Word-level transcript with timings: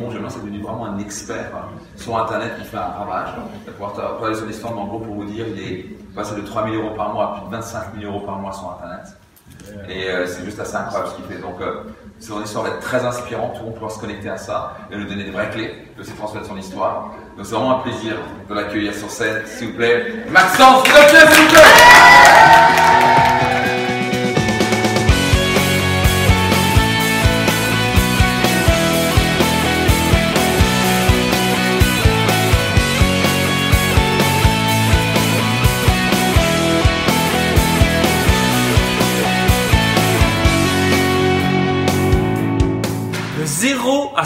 Maintenant 0.00 0.30
c'est 0.30 0.40
devenu 0.40 0.62
vraiment 0.62 0.86
un 0.86 0.98
expert 0.98 1.50
hein, 1.54 1.68
sur 1.96 2.16
Internet 2.18 2.52
qui 2.58 2.64
fait 2.64 2.76
un 2.76 2.80
ravage. 2.80 3.28
Je 3.62 3.66
vais 3.66 3.72
pouvoir 3.76 4.18
parler 4.18 4.34
sur 4.34 4.46
l'histoire, 4.46 4.74
mais 4.74 4.80
en 4.80 4.86
gros, 4.86 4.98
pour 5.00 5.14
vous 5.14 5.24
dire, 5.24 5.46
il 5.48 5.62
est 5.62 5.82
passé 6.14 6.34
de 6.34 6.40
3 6.40 6.64
000 6.70 6.76
euros 6.76 6.94
par 6.96 7.12
mois 7.12 7.24
à 7.24 7.40
plus 7.40 7.46
de 7.46 7.56
25 7.56 8.00
000 8.00 8.12
euros 8.12 8.24
par 8.24 8.38
mois 8.38 8.52
sur 8.52 8.70
Internet. 8.70 9.06
Et 9.88 10.08
euh, 10.08 10.26
c'est 10.26 10.44
juste 10.44 10.58
assez 10.58 10.74
incroyable 10.74 11.10
ce 11.10 11.16
qu'il 11.16 11.24
fait. 11.26 11.40
Donc, 11.40 11.60
euh, 11.60 11.82
son 12.18 12.42
histoire 12.42 12.64
va 12.64 12.70
être 12.70 12.80
très 12.80 13.04
inspirante. 13.04 13.54
Tout 13.54 13.60
le 13.60 13.66
monde 13.66 13.74
pourra 13.76 13.90
se 13.90 13.98
connecter 13.98 14.30
à 14.30 14.36
ça 14.36 14.76
et 14.90 14.96
lui 14.96 15.06
donner 15.06 15.24
des 15.24 15.30
vraies 15.30 15.50
clés 15.50 15.74
de 15.98 16.02
ses 16.02 16.12
transmettre 16.12 16.46
son 16.46 16.56
histoire. 16.56 17.10
Donc, 17.36 17.46
c'est 17.46 17.54
vraiment 17.54 17.78
un 17.78 17.82
plaisir 17.82 18.16
de 18.48 18.54
l'accueillir 18.54 18.94
sur 18.94 19.10
scène, 19.10 19.42
s'il 19.46 19.68
vous 19.68 19.76
plaît. 19.76 20.24
Maxence, 20.30 20.84
s'il 20.84 20.92
vous 20.92 21.52
plaît! 21.52 22.99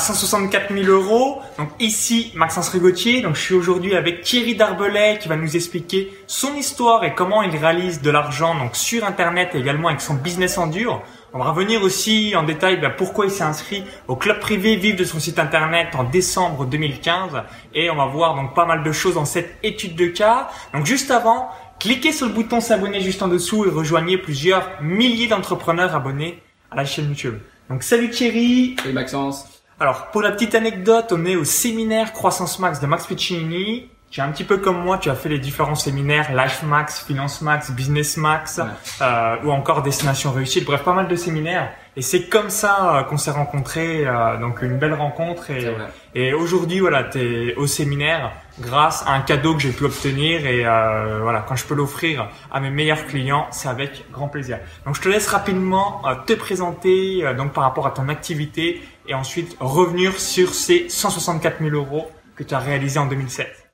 164 0.05 0.73
000 0.73 0.87
euros. 0.87 1.41
Donc 1.59 1.71
ici, 1.81 2.31
Maxence 2.35 2.69
Rigotier. 2.69 3.23
Donc 3.23 3.37
je 3.37 3.41
suis 3.41 3.55
aujourd'hui 3.55 3.97
avec 3.97 4.23
Thierry 4.23 4.55
Darbelay 4.55 5.19
qui 5.19 5.29
va 5.29 5.37
nous 5.37 5.57
expliquer 5.57 6.12
son 6.27 6.55
histoire 6.55 7.05
et 7.05 7.15
comment 7.15 7.43
il 7.43 7.57
réalise 7.57 8.03
de 8.03 8.11
l'argent 8.11 8.55
donc 8.55 8.77
sur 8.77 9.05
Internet 9.05 9.51
et 9.55 9.59
également 9.59 9.89
avec 9.89 10.01
son 10.01 10.15
business 10.15 10.59
en 10.59 10.67
dur. 10.67 11.03
On 11.33 11.39
va 11.39 11.51
revenir 11.51 11.83
aussi 11.83 12.35
en 12.37 12.45
détail 12.45 12.81
bah, 12.81 12.91
pourquoi 12.91 13.25
il 13.25 13.31
s'est 13.31 13.43
inscrit 13.43 13.83
au 14.07 14.15
club 14.15 14.39
privé 14.41 14.77
Vive 14.77 14.97
de 14.97 15.05
son 15.05 15.19
site 15.19 15.39
internet 15.39 15.89
en 15.95 16.05
décembre 16.05 16.67
2015 16.67 17.43
et 17.75 17.91
on 17.91 17.97
va 17.97 18.06
voir 18.06 18.37
donc 18.37 18.55
pas 18.55 18.67
mal 18.67 18.84
de 18.84 18.93
choses 18.93 19.15
dans 19.15 19.25
cette 19.25 19.56
étude 19.62 19.97
de 19.97 20.06
cas. 20.06 20.50
Donc 20.75 20.84
juste 20.84 21.11
avant, 21.11 21.48
cliquez 21.81 22.12
sur 22.12 22.27
le 22.27 22.33
bouton 22.33 22.61
s'abonner 22.61 23.00
juste 23.00 23.23
en 23.23 23.28
dessous 23.28 23.65
et 23.65 23.71
rejoignez 23.71 24.19
plusieurs 24.19 24.71
milliers 24.83 25.28
d'entrepreneurs 25.28 25.95
abonnés 25.95 26.41
à 26.71 26.77
la 26.77 26.84
chaîne 26.84 27.09
YouTube. 27.09 27.39
Donc 27.71 27.83
salut 27.83 28.11
Thierry. 28.11 28.77
Salut 28.78 28.93
Maxence. 28.93 29.53
Alors 29.80 30.06
pour 30.12 30.22
la 30.22 30.30
petite 30.30 30.55
anecdote, 30.55 31.12
on 31.12 31.25
est 31.25 31.34
au 31.34 31.42
séminaire 31.42 32.12
Croissance 32.12 32.61
Max 32.61 32.78
de 32.80 32.86
Max 32.86 33.06
Piccinini. 33.06 33.89
Tu 34.08 34.20
es 34.20 34.22
un 34.22 34.31
petit 34.31 34.44
peu 34.44 34.58
comme 34.58 34.81
moi, 34.81 34.98
tu 34.98 35.11
as 35.11 35.16
fait 35.16 35.28
les 35.28 35.41
différents 35.41 35.75
séminaires 35.75 36.33
Life 36.33 36.62
Max, 36.62 37.05
Finance 37.05 37.42
Max, 37.42 37.72
Business 37.72 38.16
Max, 38.16 38.61
euh, 39.03 39.36
ou 39.42 39.50
encore 39.50 39.83
Destination 39.83 40.31
Réussite. 40.31 40.64
Bref, 40.64 40.84
pas 40.84 40.92
mal 40.92 41.08
de 41.08 41.16
séminaires. 41.16 41.72
Et 41.97 42.03
c'est 42.03 42.28
comme 42.28 42.50
ça 42.50 42.98
euh, 42.98 43.03
qu'on 43.03 43.16
s'est 43.16 43.33
rencontrés, 43.33 44.06
euh, 44.06 44.36
donc 44.39 44.62
une 44.62 44.78
belle 44.78 44.94
rencontre. 44.94 45.50
Et, 45.50 45.75
et 46.14 46.33
aujourd'hui, 46.33 46.78
voilà, 46.78 47.03
tu 47.03 47.19
es 47.19 47.55
au 47.56 47.66
séminaire 47.66 48.31
grâce 48.60 49.02
à 49.06 49.12
un 49.12 49.20
cadeau 49.20 49.55
que 49.55 49.60
j'ai 49.60 49.72
pu 49.72 49.84
obtenir. 49.84 50.47
Et 50.47 50.66
euh, 50.66 51.20
voilà, 51.22 51.44
quand 51.47 51.56
je 51.56 51.64
peux 51.64 51.74
l'offrir 51.74 52.30
à 52.52 52.60
mes 52.60 52.70
meilleurs 52.70 53.06
clients, 53.06 53.47
c'est 53.50 53.69
avec 53.69 54.05
grand 54.12 54.28
plaisir. 54.28 54.58
Donc 54.86 54.94
je 54.94 55.00
te 55.00 55.08
laisse 55.08 55.27
rapidement 55.28 56.02
te 56.27 56.33
présenter 56.33 57.25
donc 57.36 57.52
par 57.52 57.64
rapport 57.64 57.86
à 57.86 57.91
ton 57.91 58.08
activité 58.08 58.82
et 59.06 59.14
ensuite 59.14 59.56
revenir 59.60 60.19
sur 60.19 60.55
ces 60.55 60.88
164 60.88 61.58
000 61.62 61.75
euros 61.75 62.10
que 62.36 62.42
tu 62.42 62.55
as 62.55 62.58
réalisés 62.58 62.98
en 62.98 63.06
2007. 63.06 63.64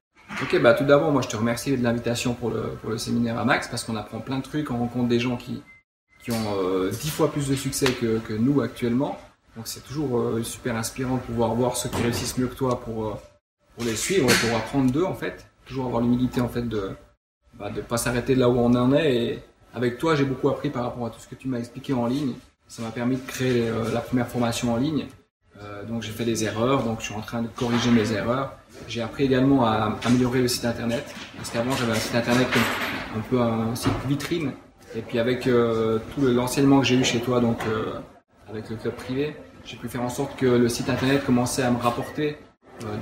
Ok, 0.43 0.61
bah 0.61 0.75
tout 0.75 0.85
d'abord, 0.85 1.11
moi 1.11 1.23
je 1.23 1.29
te 1.29 1.37
remercie 1.37 1.77
de 1.77 1.83
l'invitation 1.83 2.35
pour 2.35 2.51
le, 2.51 2.63
pour 2.81 2.91
le 2.91 2.99
séminaire 2.99 3.39
à 3.39 3.45
Max 3.45 3.69
parce 3.69 3.85
qu'on 3.85 3.97
apprend 3.97 4.21
plein 4.21 4.39
de 4.39 4.43
trucs, 4.43 4.71
on 4.71 4.79
rencontre 4.79 5.09
des 5.09 5.19
gens 5.19 5.37
qui, 5.37 5.63
qui 6.23 6.31
ont 6.31 6.57
euh, 6.57 6.91
dix 6.91 7.11
fois 7.11 7.31
plus 7.33 7.49
de 7.49 7.55
succès 7.55 7.93
que, 7.93 8.19
que 8.19 8.33
nous 8.33 8.61
actuellement. 8.61 9.19
Donc 9.57 9.67
c'est 9.67 9.85
toujours 9.85 10.21
euh, 10.21 10.43
super 10.43 10.77
inspirant 10.77 11.17
de 11.17 11.23
pouvoir 11.23 11.55
voir 11.55 11.77
ceux 11.77 11.89
qui 11.89 12.01
réussissent 12.01 12.39
mieux 12.39 12.47
que 12.47 12.55
toi 12.55 12.81
pour, 12.81 13.07
euh, 13.07 13.15
pour 13.75 13.85
les 13.85 13.97
suivre 13.97 14.27
pour 14.27 14.57
apprendre 14.57 14.91
d'eux 14.91 15.05
en 15.05 15.15
fait. 15.15 15.47
Toujours 15.67 15.87
avoir 15.87 16.03
l'humilité 16.03 16.41
en 16.41 16.49
fait 16.49 16.69
de 16.69 16.91
bah, 17.59 17.71
pas 17.89 17.97
s'arrêter 17.97 18.35
là 18.35 18.49
où 18.49 18.59
on 18.59 18.75
en 18.75 18.93
est. 18.93 19.15
Et 19.15 19.39
avec 19.75 19.99
toi, 19.99 20.15
j'ai 20.15 20.25
beaucoup 20.25 20.49
appris 20.49 20.71
par 20.71 20.85
rapport 20.85 21.07
à 21.07 21.11
tout 21.11 21.21
ce 21.21 21.29
que 21.29 21.35
tu 21.35 21.49
m'as 21.49 21.59
expliqué 21.59 21.93
en 21.93 22.07
ligne. 22.07 22.35
Ça 22.67 22.83
m'a 22.83 22.91
permis 22.91 23.17
de 23.17 23.27
créer 23.27 23.69
la 23.93 24.01
première 24.01 24.29
formation 24.29 24.73
en 24.73 24.77
ligne. 24.77 25.07
donc 25.89 26.03
j'ai 26.03 26.13
fait 26.13 26.25
des 26.25 26.45
erreurs, 26.45 26.85
donc 26.85 27.01
je 27.01 27.07
suis 27.07 27.15
en 27.15 27.21
train 27.21 27.43
de 27.43 27.49
corriger 27.49 27.91
mes 27.91 28.13
erreurs. 28.13 28.57
J'ai 28.89 29.03
appris 29.03 29.25
également 29.25 29.65
à 29.65 29.99
améliorer 30.05 30.41
le 30.43 30.49
site 30.49 30.65
internet, 30.65 31.05
parce 31.37 31.51
qu'avant 31.51 31.73
j'avais 31.77 31.93
un 31.93 31.97
site 31.97 32.15
internet 32.15 32.49
un 33.17 33.21
peu 33.21 33.41
un 33.41 33.75
site 33.75 33.93
vitrine, 34.09 34.53
et 34.95 35.03
puis 35.03 35.19
avec 35.19 35.47
euh, 35.47 35.99
tout 36.15 36.23
l'enseignement 36.27 36.81
que 36.81 36.87
j'ai 36.87 36.97
eu 36.97 37.05
chez 37.05 37.21
toi, 37.21 37.41
donc 37.41 37.59
euh, 37.67 37.95
avec 38.49 38.69
le 38.71 38.77
club 38.77 38.95
privé, 38.95 39.37
j'ai 39.65 39.77
pu 39.77 39.89
faire 39.89 40.03
en 40.03 40.09
sorte 40.09 40.37
que 40.37 40.47
le 40.47 40.69
site 40.69 40.89
internet 40.89 41.25
commençait 41.25 41.63
à 41.63 41.71
me 41.71 41.79
rapporter 41.79 42.31
euh, 42.31 42.50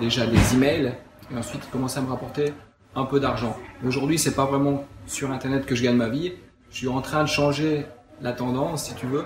déjà 0.01 0.27
des 0.27 0.55
emails, 0.55 0.95
et 1.33 1.37
ensuite 1.37 1.69
commençait 1.71 1.99
à 1.99 2.03
me 2.03 2.09
rapporter 2.11 2.53
un 2.95 3.05
peu 3.05 3.21
d'argent. 3.21 3.57
Aujourd'hui, 3.87 4.19
c'est 4.19 4.35
pas 4.35 4.47
vraiment 4.47 4.85
sur 5.07 5.31
internet 5.31 5.67
que 5.67 5.75
je 5.75 5.83
gagne 5.83 5.97
ma 5.97 6.09
vie. 6.09 6.33
Je 6.71 6.77
suis 6.77 6.89
en 6.89 7.01
train 7.01 7.23
de 7.23 7.29
changer 7.29 7.87
la 8.21 8.33
tendance, 8.33 8.87
si 8.87 8.95
tu 8.95 9.07
veux, 9.07 9.25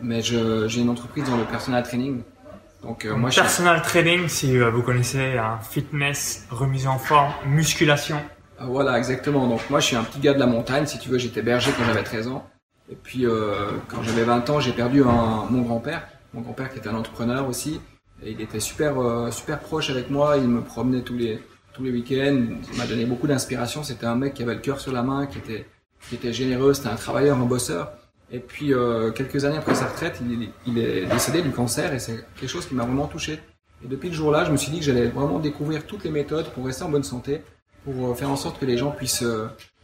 mais 0.00 0.22
j'ai 0.22 0.80
une 0.80 0.88
entreprise 0.88 1.24
dans 1.24 1.36
le 1.36 1.44
personal 1.44 1.82
training 1.82 2.22
donc, 2.82 3.04
euh, 3.04 3.14
moi, 3.14 3.30
personal 3.30 3.80
training, 3.82 4.28
si 4.28 4.58
euh, 4.58 4.70
vous 4.70 4.82
connaissez, 4.82 5.38
un 5.38 5.58
fitness, 5.58 6.46
remise 6.50 6.86
en 6.88 6.98
forme, 6.98 7.32
musculation. 7.46 8.20
Ah, 8.58 8.64
voilà, 8.66 8.98
exactement. 8.98 9.46
Donc 9.46 9.60
moi, 9.70 9.78
je 9.80 9.86
suis 9.86 9.96
un 9.96 10.02
petit 10.02 10.18
gars 10.18 10.34
de 10.34 10.40
la 10.40 10.46
montagne. 10.46 10.86
Si 10.86 10.98
tu 10.98 11.08
veux, 11.08 11.18
j'étais 11.18 11.42
berger 11.42 11.70
quand 11.76 11.84
j'avais 11.84 12.02
13 12.02 12.28
ans. 12.28 12.48
Et 12.90 12.96
puis, 12.96 13.24
euh, 13.24 13.70
quand 13.88 14.02
j'avais 14.02 14.24
20 14.24 14.50
ans, 14.50 14.58
j'ai 14.58 14.72
perdu 14.72 15.02
un, 15.02 15.46
mon 15.48 15.62
grand-père. 15.62 16.08
Mon 16.34 16.40
grand-père 16.40 16.72
qui 16.72 16.78
était 16.78 16.88
un 16.88 16.96
entrepreneur 16.96 17.48
aussi. 17.48 17.80
Il 18.24 18.40
était 18.40 18.60
super, 18.60 19.00
euh, 19.00 19.30
super 19.30 19.58
proche 19.58 19.90
avec 19.90 20.10
moi. 20.10 20.36
Il 20.36 20.48
me 20.48 20.62
promenait 20.62 21.02
tous 21.02 21.16
les, 21.16 21.40
tous 21.72 21.82
les 21.82 21.90
week-ends. 21.90 22.46
Il 22.72 22.78
m'a 22.78 22.86
donné 22.86 23.04
beaucoup 23.04 23.26
d'inspiration. 23.26 23.82
C'était 23.82 24.06
un 24.06 24.14
mec 24.14 24.34
qui 24.34 24.42
avait 24.42 24.54
le 24.54 24.60
cœur 24.60 24.80
sur 24.80 24.92
la 24.92 25.02
main, 25.02 25.26
qui 25.26 25.38
était, 25.38 25.66
qui 26.08 26.14
était 26.14 26.32
généreux. 26.32 26.74
C'était 26.74 26.88
un 26.88 26.96
travailleur, 26.96 27.38
un 27.38 27.46
bosseur. 27.46 27.92
Et 28.30 28.38
puis 28.38 28.72
euh, 28.72 29.10
quelques 29.10 29.44
années 29.44 29.58
après 29.58 29.74
sa 29.74 29.86
retraite, 29.86 30.20
il, 30.66 30.78
est 30.78 31.06
décédé 31.06 31.42
du 31.42 31.50
cancer 31.50 31.92
et 31.92 31.98
c'est 31.98 32.24
quelque 32.36 32.48
chose 32.48 32.66
qui 32.66 32.74
m'a 32.74 32.84
vraiment 32.84 33.06
touché. 33.06 33.40
Et 33.84 33.88
depuis 33.88 34.08
le 34.08 34.14
jour-là, 34.14 34.44
je 34.44 34.52
me 34.52 34.56
suis 34.56 34.70
dit 34.70 34.78
que 34.78 34.84
j'allais 34.84 35.08
vraiment 35.08 35.38
découvrir 35.38 35.86
toutes 35.86 36.04
les 36.04 36.10
méthodes 36.10 36.46
pour 36.54 36.64
rester 36.64 36.84
en 36.84 36.88
bonne 36.88 37.02
santé, 37.02 37.42
pour 37.84 38.10
euh, 38.10 38.14
faire 38.14 38.30
en 38.30 38.36
sorte 38.36 38.58
que 38.58 38.64
les 38.64 38.78
gens 38.78 38.90
puissent 38.90 39.24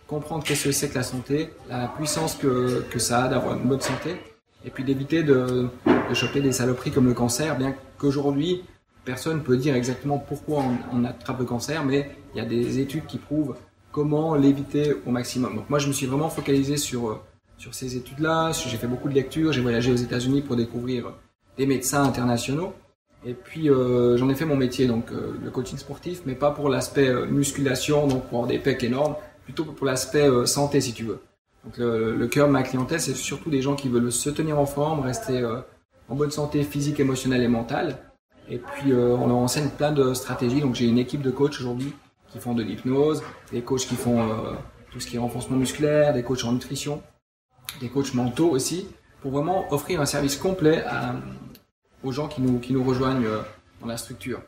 comprendre 0.06 0.44
qu'est-ce 0.44 0.64
que 0.64 0.72
c'est 0.72 0.88
que 0.88 0.94
la 0.94 1.02
santé, 1.02 1.50
la 1.68 1.88
puissance 1.88 2.36
que, 2.36 2.82
que 2.90 2.98
ça 2.98 3.24
a 3.24 3.28
d'avoir 3.28 3.56
une 3.56 3.68
bonne 3.68 3.80
santé, 3.80 4.16
et 4.64 4.70
puis 4.70 4.82
d'éviter 4.82 5.22
de, 5.22 5.68
de 5.86 6.14
choper 6.14 6.40
des 6.40 6.52
saloperies 6.52 6.90
comme 6.90 7.06
le 7.06 7.14
cancer, 7.14 7.58
bien 7.58 7.74
qu'aujourd'hui, 7.98 8.62
personne 9.04 9.38
ne 9.38 9.42
peut 9.42 9.56
dire 9.56 9.74
exactement 9.74 10.18
pourquoi 10.18 10.64
on, 10.92 11.04
attrape 11.04 11.38
le 11.38 11.44
cancer, 11.44 11.84
mais 11.84 12.10
il 12.34 12.38
y 12.38 12.40
a 12.40 12.44
des 12.44 12.78
études 12.78 13.06
qui 13.06 13.18
prouvent 13.18 13.56
comment 13.92 14.34
l'éviter 14.34 14.94
au 15.06 15.10
maximum. 15.10 15.56
Donc 15.56 15.70
moi, 15.70 15.78
je 15.78 15.88
me 15.88 15.92
suis 15.92 16.06
vraiment 16.06 16.28
focalisé 16.28 16.76
sur 16.76 17.20
sur 17.58 17.74
ces 17.74 17.96
études-là. 17.96 18.52
J'ai 18.52 18.76
fait 18.76 18.86
beaucoup 18.86 19.08
de 19.08 19.14
lectures, 19.14 19.52
j'ai 19.52 19.60
voyagé 19.60 19.92
aux 19.92 19.96
États-Unis 19.96 20.42
pour 20.42 20.56
découvrir 20.56 21.12
des 21.58 21.66
médecins 21.66 22.04
internationaux. 22.04 22.72
Et 23.26 23.34
puis 23.34 23.68
euh, 23.68 24.16
j'en 24.16 24.28
ai 24.30 24.34
fait 24.36 24.44
mon 24.44 24.56
métier, 24.56 24.86
donc 24.86 25.10
euh, 25.10 25.34
le 25.42 25.50
coaching 25.50 25.76
sportif, 25.76 26.22
mais 26.24 26.36
pas 26.36 26.52
pour 26.52 26.68
l'aspect 26.68 27.08
euh, 27.08 27.26
musculation, 27.26 28.06
donc 28.06 28.22
pour 28.26 28.38
avoir 28.38 28.46
des 28.46 28.60
pecs 28.60 28.84
énormes, 28.84 29.16
plutôt 29.44 29.64
pour 29.64 29.86
l'aspect 29.86 30.28
euh, 30.28 30.46
santé 30.46 30.80
si 30.80 30.92
tu 30.92 31.02
veux. 31.02 31.20
Donc 31.64 31.78
le, 31.78 32.14
le 32.16 32.26
cœur 32.28 32.46
de 32.46 32.52
ma 32.52 32.62
clientèle, 32.62 33.00
c'est 33.00 33.16
surtout 33.16 33.50
des 33.50 33.60
gens 33.60 33.74
qui 33.74 33.88
veulent 33.88 34.12
se 34.12 34.30
tenir 34.30 34.58
en 34.60 34.66
forme, 34.66 35.00
rester 35.00 35.44
en 36.08 36.14
bonne 36.14 36.30
santé 36.30 36.62
physique, 36.62 37.00
émotionnelle 37.00 37.42
et 37.42 37.48
mentale. 37.48 37.98
Et 38.50 38.58
puis 38.58 38.94
on 38.94 39.26
leur 39.26 39.36
enseigne 39.36 39.68
plein 39.68 39.92
de 39.92 40.14
stratégies. 40.14 40.60
Donc 40.60 40.74
j'ai 40.74 40.86
une 40.86 40.98
équipe 40.98 41.20
de 41.20 41.30
coachs 41.30 41.60
aujourd'hui 41.60 41.92
qui 42.30 42.38
font 42.38 42.54
de 42.54 42.62
l'hypnose, 42.62 43.22
des 43.52 43.60
coachs 43.60 43.86
qui 43.86 43.94
font 43.94 44.26
tout 44.90 45.00
ce 45.00 45.06
qui 45.06 45.16
est 45.16 45.18
renforcement 45.18 45.58
musculaire, 45.58 46.14
des 46.14 46.22
coachs 46.22 46.44
en 46.44 46.52
nutrition 46.52 47.02
des 47.80 47.88
coachs 47.88 48.14
mentaux 48.14 48.50
aussi, 48.50 48.86
pour 49.22 49.32
vraiment 49.32 49.72
offrir 49.72 50.00
un 50.00 50.06
service 50.06 50.36
complet 50.36 50.84
aux 52.02 52.12
gens 52.12 52.28
qui 52.28 52.40
nous, 52.40 52.58
qui 52.58 52.72
nous 52.72 52.84
rejoignent 52.84 53.26
euh, 53.26 53.40
dans 53.80 53.86
la 53.86 53.96
structure. 53.96 54.40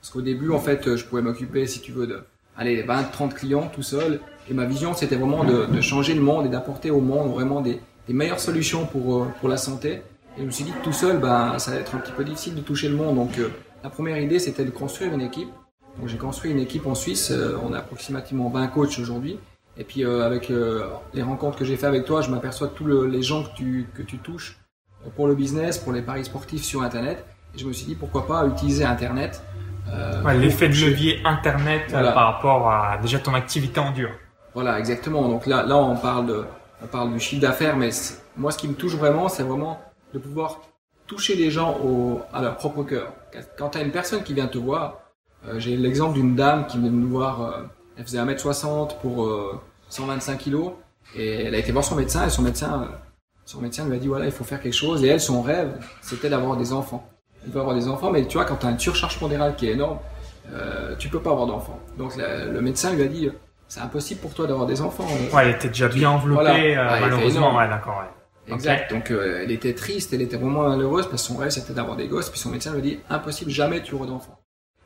Parce 0.00 0.10
qu'au 0.10 0.22
début, 0.22 0.50
en 0.50 0.58
fait, 0.58 0.86
euh, 0.86 0.96
je 0.96 1.04
pouvais 1.04 1.20
m'occuper, 1.20 1.66
si 1.66 1.80
tu 1.80 1.92
veux, 1.92 2.06
de 2.06 2.24
allez, 2.56 2.82
20, 2.82 3.04
30 3.04 3.34
clients 3.34 3.70
tout 3.72 3.82
seul. 3.82 4.20
Et 4.48 4.54
ma 4.54 4.64
vision, 4.64 4.94
c'était 4.94 5.16
vraiment 5.16 5.44
de, 5.44 5.66
de, 5.66 5.80
changer 5.82 6.14
le 6.14 6.22
monde 6.22 6.46
et 6.46 6.48
d'apporter 6.48 6.90
au 6.90 7.00
monde 7.00 7.30
vraiment 7.32 7.60
des, 7.60 7.80
des 8.08 8.14
meilleures 8.14 8.40
solutions 8.40 8.86
pour, 8.86 9.22
euh, 9.22 9.26
pour 9.40 9.50
la 9.50 9.58
santé. 9.58 10.02
Et 10.36 10.40
je 10.40 10.44
me 10.44 10.50
suis 10.50 10.64
dit 10.64 10.72
que 10.72 10.82
tout 10.82 10.92
seul, 10.92 11.18
ben, 11.18 11.58
ça 11.58 11.70
va 11.70 11.76
être 11.78 11.94
un 11.94 11.98
petit 11.98 12.12
peu 12.12 12.24
difficile 12.24 12.54
de 12.54 12.60
toucher 12.60 12.88
le 12.88 12.96
monde. 12.96 13.16
Donc, 13.16 13.38
la 13.82 13.90
première 13.90 14.18
idée, 14.18 14.38
c'était 14.38 14.64
de 14.64 14.70
construire 14.70 15.14
une 15.14 15.20
équipe. 15.20 15.48
Donc, 15.98 16.08
j'ai 16.08 16.18
construit 16.18 16.50
une 16.50 16.58
équipe 16.58 16.86
en 16.86 16.94
Suisse. 16.94 17.32
on 17.62 17.72
a 17.72 17.78
approximativement 17.78 18.48
20 18.50 18.66
coachs 18.68 18.98
aujourd'hui. 18.98 19.38
Et 19.76 19.84
puis 19.84 20.04
euh, 20.04 20.24
avec 20.24 20.50
euh, 20.50 20.88
les 21.14 21.22
rencontres 21.22 21.58
que 21.58 21.64
j'ai 21.64 21.76
fait 21.76 21.86
avec 21.86 22.04
toi, 22.04 22.20
je 22.20 22.30
m'aperçois 22.30 22.68
de 22.68 22.72
tous 22.72 22.86
les 22.86 23.22
gens 23.22 23.42
que 23.42 23.54
tu, 23.56 23.88
que 23.94 24.02
tu 24.02 24.18
touches 24.18 24.58
euh, 25.04 25.10
pour 25.14 25.26
le 25.26 25.34
business, 25.34 25.78
pour 25.78 25.92
les 25.92 26.02
paris 26.02 26.24
sportifs 26.24 26.62
sur 26.62 26.82
Internet. 26.82 27.24
Et 27.54 27.58
je 27.58 27.66
me 27.66 27.72
suis 27.72 27.86
dit 27.86 27.94
pourquoi 27.94 28.26
pas 28.26 28.46
utiliser 28.46 28.84
Internet. 28.84 29.42
Euh, 29.92 30.32
L'effet 30.34 30.68
de 30.68 30.74
levier 30.74 31.20
Internet 31.24 31.92
par 31.92 32.34
rapport 32.34 32.70
à 32.70 32.98
déjà 32.98 33.18
ton 33.18 33.34
activité 33.34 33.80
en 33.80 33.90
dur. 33.90 34.10
Voilà, 34.54 34.78
exactement. 34.78 35.28
Donc 35.28 35.46
là, 35.46 35.64
là 35.64 35.76
on 35.76 35.96
parle 35.96 36.26
de, 36.26 36.44
on 36.82 36.86
parle 36.86 37.12
du 37.12 37.20
chiffre 37.20 37.42
d'affaires, 37.42 37.76
mais 37.76 37.90
moi 38.36 38.50
ce 38.52 38.58
qui 38.58 38.68
me 38.68 38.74
touche 38.74 38.94
vraiment, 38.94 39.28
c'est 39.28 39.42
vraiment 39.42 39.80
de 40.14 40.18
pouvoir 40.18 40.60
toucher 41.06 41.34
les 41.34 41.50
gens 41.50 41.76
au, 41.84 42.22
à 42.32 42.40
leur 42.40 42.56
propre 42.56 42.82
cœur. 42.82 43.12
Quand 43.58 43.70
tu 43.70 43.78
as 43.78 43.82
une 43.82 43.90
personne 43.90 44.22
qui 44.22 44.32
vient 44.32 44.46
te 44.46 44.56
voir, 44.56 45.00
euh, 45.46 45.58
j'ai 45.58 45.76
l'exemple 45.76 46.14
d'une 46.14 46.34
dame 46.34 46.66
qui 46.66 46.78
vient 46.78 46.88
nous 46.88 47.08
voir, 47.08 47.42
euh, 47.42 47.62
elle 47.98 48.04
faisait 48.04 48.18
1m60 48.18 49.00
pour 49.02 49.30
125 49.90 50.38
kg 50.38 50.70
et 51.14 51.44
elle 51.44 51.54
a 51.54 51.58
été 51.58 51.70
voir 51.72 51.84
son 51.84 51.94
médecin 51.94 52.26
et 52.26 52.30
son 52.30 52.42
médecin, 52.42 52.88
son 53.44 53.60
médecin 53.60 53.84
lui 53.86 53.94
a 53.94 53.98
dit 53.98 54.08
voilà 54.08 54.24
il 54.24 54.32
faut 54.32 54.42
faire 54.42 54.60
quelque 54.60 54.74
chose 54.74 55.04
et 55.04 55.08
elle 55.08 55.20
son 55.20 55.42
rêve 55.42 55.78
c'était 56.00 56.30
d'avoir 56.30 56.56
des 56.56 56.72
enfants. 56.72 57.08
Il 57.46 57.52
veut 57.52 57.60
avoir 57.60 57.76
des 57.76 57.86
enfants 57.86 58.10
mais 58.10 58.26
tu 58.26 58.36
vois 58.36 58.46
quand 58.46 58.56
tu 58.56 58.66
as 58.66 58.70
une 58.70 58.78
surcharge 58.78 59.20
pondérale 59.20 59.54
qui 59.54 59.68
est 59.68 59.72
énorme, 59.72 59.98
euh, 60.52 60.96
tu 60.98 61.08
peux 61.08 61.20
pas 61.20 61.30
avoir 61.30 61.46
d'enfants. 61.46 61.78
Donc 61.98 62.16
le 62.16 62.60
médecin 62.60 62.92
lui 62.94 63.02
a 63.02 63.06
dit 63.06 63.30
c'est 63.68 63.80
impossible 63.80 64.20
pour 64.20 64.34
toi 64.34 64.46
d'avoir 64.46 64.66
des 64.66 64.80
enfants. 64.80 65.06
Ouais, 65.32 65.44
elle 65.44 65.50
était 65.50 65.68
déjà 65.68 65.88
bien 65.88 66.10
enveloppée 66.10 66.76
euh, 66.76 67.00
malheureusement. 67.00 67.56
Ouais, 67.56 67.68
d'accord. 67.68 67.98
Ouais. 67.98 68.23
Exact. 68.48 68.90
Donc 68.92 69.10
euh, 69.10 69.42
elle 69.42 69.50
était 69.50 69.74
triste, 69.74 70.12
elle 70.12 70.22
était 70.22 70.36
vraiment 70.36 70.68
malheureuse 70.68 71.06
parce 71.08 71.22
que 71.22 71.28
son 71.28 71.36
rêve 71.36 71.50
c'était 71.50 71.72
d'avoir 71.72 71.96
des 71.96 72.08
gosses. 72.08 72.30
Puis 72.30 72.38
son 72.38 72.50
médecin 72.50 72.74
lui 72.74 72.82
dit 72.82 72.98
impossible, 73.10 73.50
jamais 73.50 73.82
tu 73.82 73.94
auras 73.94 74.06
d'enfants. 74.06 74.38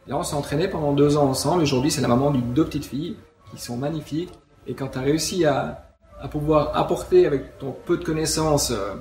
Là 0.06 0.16
on 0.16 0.22
s'est 0.22 0.36
entraîné 0.36 0.68
pendant 0.68 0.92
deux 0.92 1.16
ans 1.16 1.26
ensemble. 1.26 1.62
Aujourd'hui 1.62 1.90
c'est 1.90 2.00
la 2.00 2.08
maman 2.08 2.30
de 2.30 2.38
deux 2.38 2.64
petites 2.64 2.86
filles 2.86 3.16
qui 3.50 3.60
sont 3.60 3.76
magnifiques. 3.76 4.32
Et 4.66 4.74
quand 4.74 4.88
tu 4.88 4.98
as 4.98 5.02
réussi 5.02 5.44
à, 5.44 5.88
à 6.20 6.28
pouvoir 6.28 6.76
apporter 6.76 7.26
avec 7.26 7.58
ton 7.58 7.72
peu 7.72 7.96
de 7.96 8.04
connaissances 8.04 8.70
euh, 8.70 8.94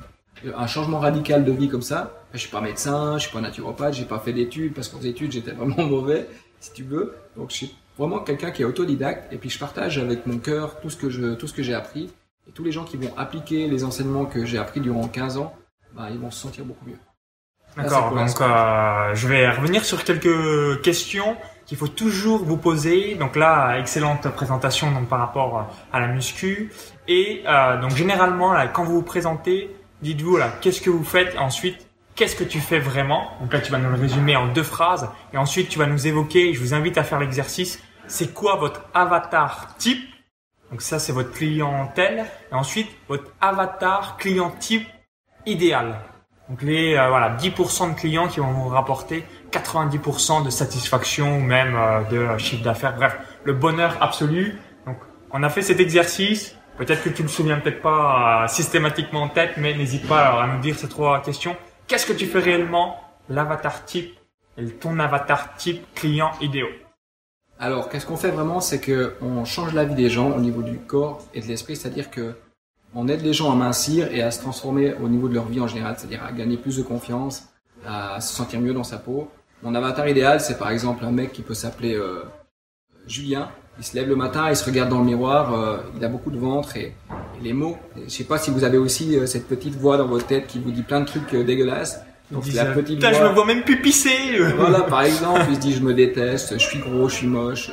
un 0.55 0.67
changement 0.67 0.99
radical 0.99 1.43
de 1.43 1.51
vie 1.51 1.69
comme 1.69 1.81
ça, 1.81 2.13
je 2.33 2.39
suis 2.39 2.49
pas 2.49 2.61
médecin, 2.61 3.17
je 3.17 3.23
suis 3.23 3.33
pas 3.33 3.41
naturopathe, 3.41 3.93
j'ai 3.93 4.05
pas 4.05 4.19
fait 4.19 4.33
d'études 4.33 4.73
parce 4.73 4.87
qu'aux 4.87 5.01
études 5.01 5.31
j'étais 5.31 5.51
vraiment 5.51 5.83
mauvais, 5.87 6.27
si 6.59 6.71
tu 6.73 6.83
veux. 6.83 7.15
Donc 7.35 7.51
je 7.51 7.55
suis 7.55 7.75
vraiment 7.97 8.19
quelqu'un 8.19 8.51
qui 8.51 8.61
est 8.61 8.65
autodidacte 8.65 9.31
et 9.33 9.37
puis 9.37 9.49
je 9.49 9.59
partage 9.59 9.97
avec 9.97 10.25
mon 10.25 10.37
cœur 10.37 10.79
tout 10.79 10.89
ce 10.89 10.97
que 10.97 11.09
je 11.09 11.33
tout 11.33 11.47
ce 11.47 11.53
que 11.53 11.63
j'ai 11.63 11.73
appris 11.73 12.09
et 12.47 12.51
tous 12.51 12.63
les 12.63 12.71
gens 12.71 12.83
qui 12.83 12.97
vont 12.97 13.13
appliquer 13.17 13.67
les 13.67 13.83
enseignements 13.83 14.25
que 14.25 14.45
j'ai 14.45 14.57
appris 14.57 14.79
durant 14.79 15.07
15 15.07 15.37
ans, 15.37 15.53
bah, 15.93 16.07
ils 16.11 16.19
vont 16.19 16.31
se 16.31 16.39
sentir 16.39 16.65
beaucoup 16.65 16.85
mieux. 16.85 16.99
D'accord. 17.75 18.15
Donc 18.15 18.41
euh, 18.41 19.13
je 19.13 19.27
vais 19.27 19.49
revenir 19.49 19.85
sur 19.85 20.03
quelques 20.03 20.81
questions 20.81 21.35
qu'il 21.65 21.77
faut 21.77 21.87
toujours 21.87 22.43
vous 22.43 22.57
poser. 22.57 23.15
Donc 23.15 23.35
là, 23.35 23.77
excellente 23.77 24.27
présentation 24.29 24.91
donc 24.91 25.07
par 25.07 25.19
rapport 25.19 25.69
à 25.91 25.99
la 25.99 26.07
muscu. 26.07 26.71
Et 27.07 27.43
euh, 27.45 27.79
donc 27.79 27.91
généralement, 27.91 28.53
là, 28.53 28.67
quand 28.67 28.83
vous 28.83 28.95
vous 28.95 29.01
présentez, 29.03 29.75
dites-vous 30.01 30.37
là, 30.37 30.51
qu'est-ce 30.61 30.81
que 30.81 30.89
vous 30.89 31.03
faites? 31.03 31.37
Ensuite, 31.37 31.87
qu'est-ce 32.15 32.35
que 32.35 32.43
tu 32.43 32.59
fais 32.59 32.79
vraiment? 32.79 33.29
Donc 33.41 33.53
là, 33.53 33.59
tu 33.59 33.71
vas 33.71 33.77
nous 33.77 33.89
le 33.89 33.99
résumer 33.99 34.35
en 34.35 34.47
deux 34.47 34.63
phrases. 34.63 35.09
Et 35.33 35.37
ensuite, 35.37 35.69
tu 35.69 35.77
vas 35.77 35.85
nous 35.85 36.07
évoquer, 36.07 36.53
je 36.53 36.59
vous 36.59 36.73
invite 36.73 36.97
à 36.97 37.03
faire 37.03 37.19
l'exercice, 37.19 37.83
c'est 38.07 38.33
quoi 38.33 38.55
votre 38.55 38.85
avatar 38.93 39.75
type? 39.77 40.16
Donc 40.71 40.81
ça, 40.81 40.99
c'est 40.99 41.11
votre 41.11 41.31
clientèle. 41.31 42.25
Et 42.51 42.55
ensuite, 42.55 42.89
votre 43.07 43.31
avatar 43.41 44.17
client 44.17 44.51
type 44.51 44.87
idéal. 45.45 45.99
Donc 46.49 46.61
les 46.61 46.95
euh, 46.95 47.09
voilà 47.09 47.35
10% 47.35 47.93
de 47.93 47.99
clients 47.99 48.27
qui 48.27 48.39
vont 48.39 48.51
vous 48.51 48.69
rapporter 48.69 49.25
90% 49.51 50.45
de 50.45 50.49
satisfaction 50.49 51.37
ou 51.37 51.41
même 51.41 51.75
euh, 51.75 52.03
de 52.03 52.37
chiffre 52.37 52.63
d'affaires. 52.63 52.95
Bref, 52.95 53.17
le 53.43 53.53
bonheur 53.53 53.97
absolu. 54.01 54.57
Donc 54.85 54.97
on 55.31 55.43
a 55.43 55.49
fait 55.49 55.61
cet 55.61 55.79
exercice. 55.79 56.55
Peut-être 56.77 57.03
que 57.03 57.09
tu 57.09 57.23
ne 57.23 57.27
le 57.27 57.33
souviens 57.33 57.57
peut-être 57.59 57.81
pas 57.81 58.43
euh, 58.43 58.47
systématiquement 58.47 59.23
en 59.23 59.29
tête, 59.29 59.53
mais 59.57 59.73
n'hésite 59.73 60.07
pas 60.07 60.41
à 60.41 60.47
nous 60.47 60.59
dire 60.59 60.77
ces 60.77 60.87
trois 60.87 61.21
questions. 61.21 61.57
Qu'est-ce 61.87 62.05
que 62.05 62.13
tu 62.13 62.27
fais 62.27 62.39
réellement 62.39 63.01
L'avatar 63.29 63.83
type 63.83 64.17
ton 64.79 64.97
avatar 64.99 65.55
type 65.55 65.85
client 65.93 66.31
idéal. 66.41 66.86
Alors, 67.59 67.89
qu'est-ce 67.89 68.05
qu'on 68.05 68.17
fait 68.17 68.29
vraiment? 68.29 68.61
C'est 68.61 68.79
que 68.79 69.13
on 69.21 69.43
change 69.43 69.73
la 69.73 69.83
vie 69.83 69.95
des 69.95 70.09
gens 70.09 70.31
au 70.31 70.39
niveau 70.39 70.61
du 70.61 70.77
corps 70.77 71.25
et 71.33 71.41
de 71.41 71.47
l'esprit, 71.47 71.75
c'est-à-dire 71.75 72.11
que 72.11 72.35
on 72.93 73.07
aide 73.07 73.21
les 73.21 73.33
gens 73.33 73.51
à 73.51 73.55
mincir 73.55 74.11
et 74.11 74.21
à 74.21 74.31
se 74.31 74.39
transformer 74.39 74.93
au 74.93 75.09
niveau 75.09 75.27
de 75.27 75.33
leur 75.33 75.47
vie 75.47 75.59
en 75.59 75.67
général, 75.67 75.95
c'est-à-dire 75.97 76.23
à 76.23 76.31
gagner 76.31 76.57
plus 76.57 76.77
de 76.77 76.83
confiance, 76.83 77.47
à 77.85 78.21
se 78.21 78.33
sentir 78.33 78.61
mieux 78.61 78.73
dans 78.73 78.83
sa 78.83 78.97
peau. 78.97 79.29
Mon 79.63 79.73
avatar 79.73 80.07
idéal, 80.07 80.39
c'est 80.39 80.57
par 80.57 80.69
exemple 80.69 81.03
un 81.03 81.11
mec 81.11 81.31
qui 81.31 81.41
peut 81.41 81.55
s'appeler 81.55 81.95
euh, 81.95 82.23
Julien. 83.07 83.49
Il 83.79 83.83
se 83.83 83.95
lève 83.95 84.07
le 84.07 84.15
matin, 84.15 84.49
il 84.49 84.55
se 84.55 84.65
regarde 84.65 84.89
dans 84.89 84.99
le 84.99 85.05
miroir, 85.05 85.53
euh, 85.53 85.77
il 85.95 86.03
a 86.05 86.07
beaucoup 86.07 86.31
de 86.31 86.37
ventre 86.37 86.77
et, 86.77 86.93
les 87.41 87.53
mots. 87.53 87.77
Je 87.95 88.09
sais 88.09 88.23
pas 88.23 88.39
si 88.39 88.49
vous 88.49 88.63
avez 88.63 88.79
aussi 88.79 89.15
euh, 89.15 89.27
cette 89.27 89.47
petite 89.47 89.75
voix 89.75 89.97
dans 89.97 90.07
votre 90.07 90.25
tête 90.25 90.47
qui 90.47 90.59
vous 90.59 90.71
dit 90.71 90.81
plein 90.81 91.01
de 91.01 91.05
trucs 91.05 91.35
dégueulasses. 91.35 92.01
Donc 92.31 92.45
la 92.53 92.65
petite 92.65 92.99
voix. 92.99 93.13
je 93.13 93.23
me 93.23 93.29
vois 93.29 93.45
même 93.45 93.63
plus 93.63 93.81
pisser. 93.81 94.37
voilà, 94.57 94.81
par 94.81 95.03
exemple, 95.03 95.45
il 95.49 95.55
se 95.55 95.59
dit 95.59 95.73
je 95.73 95.81
me 95.81 95.93
déteste, 95.93 96.53
je 96.53 96.65
suis 96.65 96.79
gros, 96.79 97.07
je 97.07 97.15
suis 97.15 97.27
moche, 97.27 97.71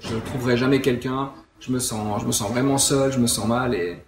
je 0.00 0.14
ne 0.14 0.20
trouverai 0.20 0.56
jamais 0.56 0.80
quelqu'un, 0.80 1.32
je 1.60 1.72
me 1.72 1.78
sens, 1.78 2.20
je 2.20 2.26
me 2.26 2.32
sens 2.32 2.50
vraiment 2.50 2.78
seul, 2.78 3.12
je 3.12 3.18
me 3.18 3.26
sens 3.26 3.46
mal 3.46 3.74
et 3.74 3.98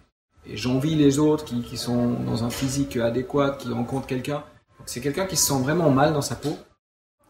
et 0.50 0.56
j'envie 0.56 0.95
les 0.95 1.19
autres 1.19 1.45
qui, 1.45 1.61
qui, 1.61 1.77
sont 1.77 2.15
dans 2.27 2.45
un 2.45 2.50
physique 2.50 2.97
adéquat, 2.97 3.56
qui 3.59 3.71
rencontrent 3.71 4.06
quelqu'un. 4.06 4.43
C'est 4.87 5.00
quelqu'un 5.00 5.27
qui 5.27 5.37
se 5.37 5.47
sent 5.47 5.61
vraiment 5.62 5.91
mal 5.91 6.15
dans 6.15 6.23
sa 6.23 6.37
peau, 6.37 6.56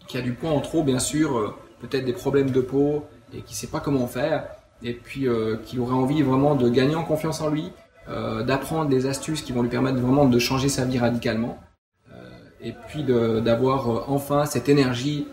qui 0.06 0.16
a 0.18 0.20
du 0.20 0.32
poids 0.32 0.50
en 0.50 0.60
trop, 0.60 0.84
bien 0.84 1.00
sûr, 1.00 1.36
euh, 1.36 1.54
peut-être 1.80 2.04
des 2.04 2.12
problèmes 2.12 2.50
de 2.50 2.60
peau, 2.60 3.04
et 3.34 3.42
qui 3.42 3.56
sait 3.56 3.66
pas 3.66 3.80
comment 3.80 4.06
faire, 4.06 4.46
et 4.82 4.94
puis 4.94 5.26
euh, 5.26 5.56
qui 5.64 5.80
aurait 5.80 5.94
envie 5.94 6.22
vraiment 6.22 6.54
de 6.54 6.68
gagner 6.68 6.94
en 6.94 7.02
confiance 7.02 7.40
en 7.40 7.48
lui, 7.50 7.72
euh, 8.08 8.44
d'apprendre 8.44 8.88
des 8.88 9.06
astuces 9.06 9.42
qui 9.42 9.52
vont 9.52 9.62
lui 9.62 9.68
permettre 9.68 9.98
vraiment 9.98 10.26
de 10.26 10.38
changer 10.38 10.68
sa 10.68 10.84
vie 10.84 10.98
radicalement, 10.98 11.58
et 12.60 12.72
puis 12.88 13.04
d'avoir 13.04 13.90
euh, 13.90 14.04
enfin 14.08 14.46
cette 14.46 14.68
énergie 14.68 15.26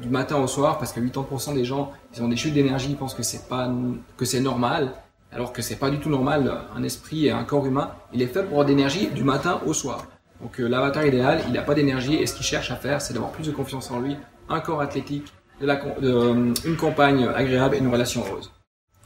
du 0.00 0.08
matin 0.08 0.38
au 0.38 0.46
soir, 0.46 0.78
parce 0.78 0.90
que 0.90 1.00
80% 1.00 1.52
des 1.52 1.66
gens, 1.66 1.92
ils 2.16 2.22
ont 2.22 2.28
des 2.28 2.36
chutes 2.36 2.54
d'énergie, 2.54 2.86
ils 2.88 2.96
pensent 2.96 3.12
que 3.12 3.22
c'est 3.22 3.46
pas 3.46 3.70
que 4.16 4.24
c'est 4.24 4.40
normal, 4.40 4.94
alors 5.32 5.52
que 5.52 5.60
c'est 5.60 5.76
pas 5.76 5.90
du 5.90 5.98
tout 5.98 6.08
normal. 6.08 6.50
Un 6.74 6.82
esprit 6.82 7.26
et 7.26 7.30
un 7.30 7.44
corps 7.44 7.66
humain, 7.66 7.90
il 8.14 8.22
est 8.22 8.26
fait 8.26 8.42
pour 8.42 8.52
avoir 8.52 8.64
d'énergie 8.64 9.08
du 9.08 9.22
matin 9.22 9.60
au 9.66 9.74
soir. 9.74 10.06
Donc 10.40 10.58
euh, 10.58 10.68
l'avatar 10.68 11.04
idéal, 11.04 11.42
il 11.46 11.52
n'a 11.52 11.62
pas 11.62 11.74
d'énergie 11.74 12.14
et 12.14 12.26
ce 12.26 12.34
qu'il 12.34 12.46
cherche 12.46 12.70
à 12.70 12.76
faire, 12.76 13.00
c'est 13.00 13.12
d'avoir 13.12 13.30
plus 13.32 13.46
de 13.46 13.52
confiance 13.52 13.90
en 13.90 14.00
lui, 14.00 14.16
un 14.48 14.60
corps 14.60 14.80
athlétique, 14.80 15.26
de 15.60 15.66
la, 15.66 15.78
euh, 16.02 16.54
une 16.64 16.76
compagne 16.76 17.28
agréable 17.28 17.76
et 17.76 17.78
une 17.78 17.92
relation 17.92 18.24
heureuse. 18.26 18.50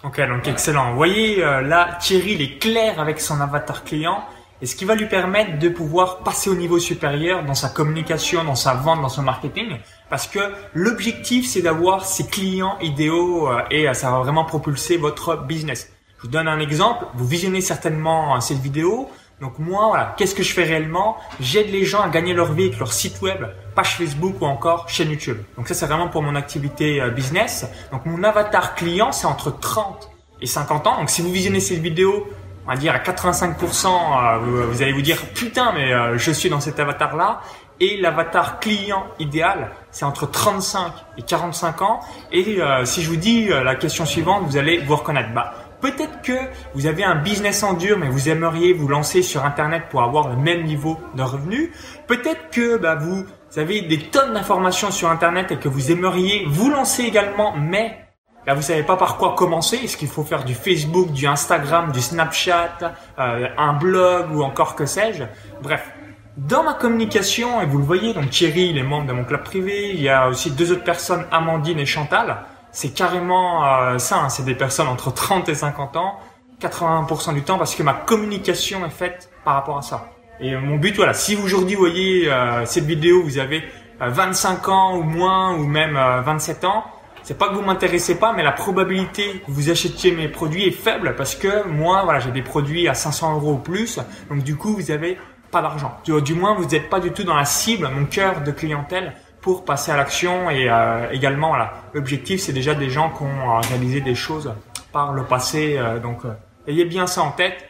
Ok, 0.04 0.20
donc 0.28 0.46
excellent. 0.46 0.90
Vous 0.90 0.96
voyez, 0.96 1.42
euh, 1.42 1.62
là, 1.62 1.98
Thierry, 2.00 2.34
il 2.34 2.42
est 2.42 2.58
clair 2.58 3.00
avec 3.00 3.20
son 3.20 3.40
avatar 3.40 3.82
client 3.82 4.22
et 4.64 4.66
ce 4.66 4.76
qui 4.76 4.87
va 4.87 4.94
lui 4.94 5.05
permettre 5.05 5.58
de 5.58 5.69
pouvoir 5.69 6.20
passer 6.20 6.49
au 6.49 6.55
niveau 6.55 6.78
supérieur 6.78 7.44
dans 7.44 7.55
sa 7.55 7.69
communication, 7.69 8.44
dans 8.44 8.55
sa 8.55 8.72
vente, 8.72 9.02
dans 9.02 9.11
son 9.11 9.20
marketing. 9.20 9.76
Parce 10.08 10.26
que 10.26 10.38
l'objectif, 10.72 11.46
c'est 11.46 11.61
d'avoir 11.61 12.06
ses 12.06 12.26
clients 12.26 12.78
idéaux 12.81 13.50
et 13.70 13.93
ça 13.93 14.11
va 14.11 14.20
vraiment 14.20 14.46
propulser 14.46 14.96
votre 14.96 15.37
business. 15.37 15.93
Je 16.16 16.22
vous 16.22 16.28
donne 16.28 16.49
un 16.49 16.61
exemple. 16.61 17.05
Vous 17.14 17.26
visionnez 17.26 17.61
certainement 17.61 18.40
cette 18.40 18.61
vidéo. 18.61 19.11
Donc 19.43 19.58
moi, 19.58 19.88
voilà, 19.88 20.14
qu'est-ce 20.16 20.34
que 20.34 20.43
je 20.43 20.55
fais 20.55 20.64
réellement? 20.64 21.19
J'aide 21.40 21.70
les 21.70 21.84
gens 21.84 22.00
à 22.00 22.08
gagner 22.08 22.32
leur 22.32 22.55
vie 22.55 22.68
avec 22.68 22.78
leur 22.78 22.94
site 22.94 23.21
web, 23.21 23.44
page 23.75 23.99
Facebook 23.99 24.40
ou 24.40 24.47
encore 24.47 24.88
chaîne 24.88 25.11
YouTube. 25.11 25.42
Donc 25.59 25.68
ça, 25.68 25.75
c'est 25.75 25.85
vraiment 25.85 26.09
pour 26.09 26.23
mon 26.23 26.37
activité 26.37 27.02
euh, 27.02 27.11
business. 27.11 27.66
Donc 27.92 28.06
mon 28.06 28.23
avatar 28.23 28.76
client, 28.76 29.12
c'est 29.12 29.26
entre 29.26 29.50
30 29.50 30.09
et 30.40 30.47
50 30.47 30.87
ans. 30.87 31.00
Donc 31.00 31.11
si 31.11 31.21
vous 31.21 31.30
visionnez 31.30 31.61
cette 31.61 31.80
vidéo, 31.80 32.26
on 32.66 32.71
va 32.71 32.76
dire 32.76 32.94
à 32.94 32.99
85%, 32.99 33.87
euh, 33.87 34.66
vous 34.71 34.83
allez 34.83 34.92
vous 34.92 35.02
dire 35.02 35.18
putain, 35.35 35.73
mais 35.73 35.92
euh, 35.92 36.18
je 36.18 36.30
suis 36.30 36.49
dans 36.49 36.61
cet 36.61 36.80
avatar-là. 36.80 37.40
Et 37.80 37.97
l'avatar 38.00 38.61
client 38.61 39.04
idéal, 39.18 39.73
c'est 39.90 40.04
entre 40.04 40.30
35 40.30 40.92
et 41.18 41.23
45 41.23 41.83
ans. 41.83 42.00
Et 42.30 42.61
si 42.85 43.02
je 43.02 43.11
vous 43.11 43.16
dis 43.16 43.49
la 43.49 43.75
question 43.75 44.06
suivante, 44.06 44.44
vous 44.47 44.56
allez 44.56 44.78
vous 44.78 44.94
reconnaître. 44.94 45.35
Bah, 45.35 45.52
Peut-être 45.85 46.23
que 46.23 46.33
vous 46.75 46.87
avez 46.87 47.04
un 47.04 47.16
business 47.16 47.62
en 47.62 47.75
dur, 47.75 47.99
mais 47.99 48.09
vous 48.09 48.30
aimeriez 48.30 48.73
vous 48.73 48.88
lancer 48.88 49.21
sur 49.21 49.44
Internet 49.44 49.83
pour 49.90 50.02
avoir 50.02 50.28
le 50.28 50.37
même 50.37 50.62
niveau 50.62 50.99
de 51.14 51.23
revenus. 51.23 51.73
Peut-être 52.06 52.49
que 52.50 52.78
bah, 52.78 52.94
vous 52.94 53.26
avez 53.56 53.83
des 53.83 53.99
tonnes 53.99 54.33
d'informations 54.33 54.90
sur 54.90 55.11
Internet 55.11 55.52
et 55.52 55.56
que 55.59 55.68
vous 55.68 55.92
aimeriez 55.92 56.47
vous 56.49 56.71
lancer 56.71 57.02
également, 57.02 57.54
mais 57.59 58.03
là 58.46 58.54
vous 58.54 58.62
savez 58.62 58.82
pas 58.82 58.96
par 58.96 59.16
quoi 59.16 59.34
commencer. 59.34 59.76
Est-ce 59.76 59.96
qu'il 59.96 60.08
faut 60.08 60.24
faire 60.24 60.44
du 60.44 60.54
Facebook, 60.54 61.12
du 61.12 61.26
Instagram, 61.26 61.92
du 61.92 62.00
Snapchat, 62.00 62.78
euh, 63.18 63.48
un 63.56 63.72
blog 63.74 64.34
ou 64.34 64.42
encore 64.42 64.74
que 64.74 64.86
sais-je? 64.86 65.24
Bref, 65.62 65.90
dans 66.36 66.62
ma 66.62 66.74
communication, 66.74 67.60
et 67.60 67.66
vous 67.66 67.78
le 67.78 67.84
voyez, 67.84 68.12
donc 68.12 68.30
Thierry, 68.30 68.70
il 68.70 68.78
est 68.78 68.82
membre 68.82 69.06
de 69.06 69.12
mon 69.12 69.24
club 69.24 69.44
privé, 69.44 69.90
il 69.90 70.00
y 70.00 70.08
a 70.08 70.28
aussi 70.28 70.50
deux 70.50 70.72
autres 70.72 70.84
personnes, 70.84 71.24
Amandine 71.30 71.78
et 71.78 71.86
Chantal 71.86 72.44
c'est 72.74 72.92
carrément 72.92 73.64
euh, 73.64 73.98
ça. 73.98 74.16
Hein. 74.18 74.28
c'est 74.28 74.44
des 74.44 74.56
personnes 74.56 74.88
entre 74.88 75.14
30 75.14 75.48
et 75.48 75.54
50 75.54 75.96
ans, 75.96 76.18
80% 76.60 77.32
du 77.32 77.42
temps, 77.42 77.56
parce 77.56 77.74
que 77.74 77.82
ma 77.82 77.94
communication 77.94 78.84
est 78.84 78.90
faite 78.90 79.30
par 79.44 79.54
rapport 79.54 79.78
à 79.78 79.82
ça. 79.82 80.10
Et 80.40 80.56
mon 80.56 80.76
but, 80.76 80.94
voilà, 80.96 81.14
si 81.14 81.36
aujourd'hui 81.36 81.76
vous 81.76 81.82
voyez 81.82 82.30
euh, 82.30 82.66
cette 82.66 82.84
vidéo, 82.84 83.22
vous 83.22 83.38
avez 83.38 83.62
25 84.00 84.68
euh, 84.68 84.72
ans 84.72 84.96
ou 84.96 85.04
moins, 85.04 85.54
ou 85.54 85.64
même 85.64 85.94
27 85.94 86.64
ans, 86.64 86.84
c'est 87.25 87.37
pas 87.37 87.49
que 87.49 87.54
vous 87.54 87.62
m'intéressez 87.62 88.19
pas, 88.19 88.33
mais 88.33 88.43
la 88.43 88.52
probabilité 88.52 89.43
que 89.47 89.50
vous 89.50 89.71
achetiez 89.71 90.12
mes 90.12 90.28
produits 90.28 90.66
est 90.69 90.71
faible 90.71 91.14
parce 91.16 91.35
que 91.35 91.66
moi, 91.66 92.02
voilà, 92.04 92.21
j'ai 92.21 92.31
des 92.31 92.43
produits 92.43 92.87
à 92.87 92.95
500 92.95 93.35
euros 93.35 93.54
ou 93.54 93.59
plus, 93.59 93.99
donc 94.31 94.45
du 94.45 94.57
coup, 94.57 94.75
vous 94.75 94.90
avez 94.90 95.19
pas 95.50 95.62
d'argent. 95.62 95.97
Du, 96.04 96.35
moins, 96.35 96.54
vous 96.54 96.66
n'êtes 96.66 96.88
pas 96.88 97.00
du 97.00 97.12
tout 97.12 97.25
dans 97.25 97.37
la 97.37 97.45
cible, 97.45 97.88
mon 97.88 98.04
cœur 98.04 98.43
de 98.43 98.50
clientèle 98.50 99.14
pour 99.40 99.64
passer 99.64 99.90
à 99.90 99.97
l'action 99.97 100.49
et 100.50 100.69
euh, 100.71 101.11
également 101.11 101.49
voilà, 101.49 101.75
l'objectif 101.93 102.40
c'est 102.40 102.54
déjà 102.54 102.75
des 102.75 102.88
gens 102.88 103.11
qui 103.11 103.25
ont 103.25 103.57
euh, 103.57 103.61
réalisé 103.69 104.00
des 104.00 104.14
choses 104.14 104.54
par 104.90 105.12
le 105.12 105.25
passé 105.25 105.76
euh, 105.76 105.99
donc 105.99 106.23
ayez 106.66 106.87
bien 106.87 107.07
ça 107.07 107.23
en 107.23 107.31
tête 107.31 107.62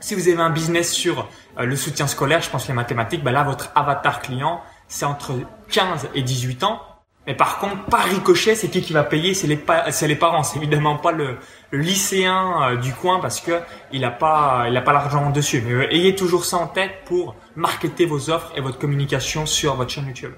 Si 0.00 0.14
vous 0.14 0.28
avez 0.28 0.40
un 0.40 0.50
business 0.50 0.92
sur 0.92 1.26
euh, 1.58 1.64
le 1.64 1.74
soutien 1.74 2.06
scolaire, 2.06 2.42
je 2.42 2.50
pense 2.50 2.68
les 2.68 2.74
mathématiques, 2.74 3.24
bah 3.24 3.32
là 3.32 3.42
votre 3.44 3.70
avatar 3.74 4.20
client 4.20 4.60
c'est 4.88 5.04
entre 5.04 5.34
15 5.70 6.08
et 6.14 6.22
18 6.22 6.62
ans. 6.64 6.80
Mais 7.26 7.34
par 7.34 7.58
contre, 7.58 7.84
par 7.86 8.04
ricochet, 8.04 8.54
c'est 8.54 8.68
qui 8.68 8.82
qui 8.82 8.92
va 8.92 9.02
payer 9.02 9.34
C'est 9.34 9.48
les, 9.48 9.56
parents. 9.56 10.42
C'est 10.44 10.58
évidemment 10.58 10.96
pas 10.96 11.10
le, 11.10 11.38
lycéen 11.72 12.62
euh, 12.62 12.76
du 12.76 12.92
coin 12.92 13.18
parce 13.20 13.40
que 13.40 13.60
il 13.92 14.04
a 14.04 14.10
pas, 14.10 14.66
il 14.68 14.76
a 14.76 14.82
pas 14.82 14.92
l'argent 14.92 15.30
dessus. 15.30 15.62
Mais 15.66 15.72
euh, 15.72 15.92
ayez 15.92 16.14
toujours 16.14 16.44
ça 16.44 16.58
en 16.58 16.68
tête 16.68 17.04
pour 17.04 17.34
marketer 17.56 18.06
vos 18.06 18.30
offres 18.30 18.52
et 18.54 18.60
votre 18.60 18.78
communication 18.78 19.44
sur 19.44 19.74
votre 19.74 19.90
chaîne 19.90 20.06
YouTube. 20.06 20.32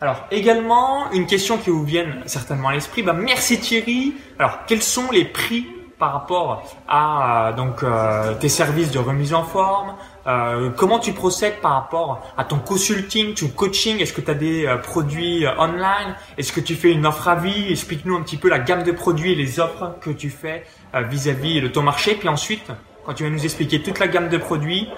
Alors 0.00 0.26
également 0.30 1.10
une 1.10 1.26
question 1.26 1.58
qui 1.58 1.70
vous 1.70 1.84
vient 1.84 2.06
certainement 2.26 2.68
à 2.68 2.74
l'esprit. 2.74 3.02
Bah 3.02 3.12
merci 3.12 3.58
Thierry. 3.58 4.14
Alors 4.38 4.60
quels 4.66 4.82
sont 4.82 5.10
les 5.10 5.24
prix 5.24 5.66
par 6.00 6.12
rapport 6.12 6.62
à 6.88 7.52
donc 7.56 7.84
euh, 7.84 8.34
tes 8.34 8.48
services 8.48 8.90
de 8.90 8.98
remise 8.98 9.34
en 9.34 9.44
forme, 9.44 9.94
euh, 10.26 10.70
comment 10.70 10.98
tu 10.98 11.12
procèdes 11.12 11.60
par 11.60 11.72
rapport 11.72 12.20
à 12.36 12.44
ton 12.44 12.58
consulting, 12.58 13.34
ton 13.34 13.48
coaching? 13.48 14.00
Est-ce 14.00 14.12
que 14.12 14.20
tu 14.20 14.30
as 14.30 14.34
des 14.34 14.66
euh, 14.66 14.78
produits 14.78 15.46
euh, 15.46 15.56
online? 15.58 16.16
Est-ce 16.38 16.52
que 16.52 16.60
tu 16.60 16.74
fais 16.74 16.90
une 16.90 17.06
offre 17.06 17.28
à 17.28 17.36
vie? 17.36 17.70
Explique-nous 17.70 18.16
un 18.16 18.22
petit 18.22 18.38
peu 18.38 18.48
la 18.48 18.58
gamme 18.58 18.82
de 18.82 18.92
produits 18.92 19.32
et 19.32 19.34
les 19.34 19.60
offres 19.60 19.94
que 20.00 20.10
tu 20.10 20.30
fais 20.30 20.64
vis-à-vis 20.94 21.60
de 21.60 21.68
ton 21.68 21.82
marché. 21.82 22.14
Puis 22.14 22.28
ensuite, 22.28 22.72
quand 23.04 23.14
tu 23.14 23.24
vas 23.24 23.30
nous 23.30 23.44
expliquer 23.44 23.82
toute 23.82 23.98
la 23.98 24.08
gamme 24.08 24.28
de 24.28 24.38
produits, 24.38 24.88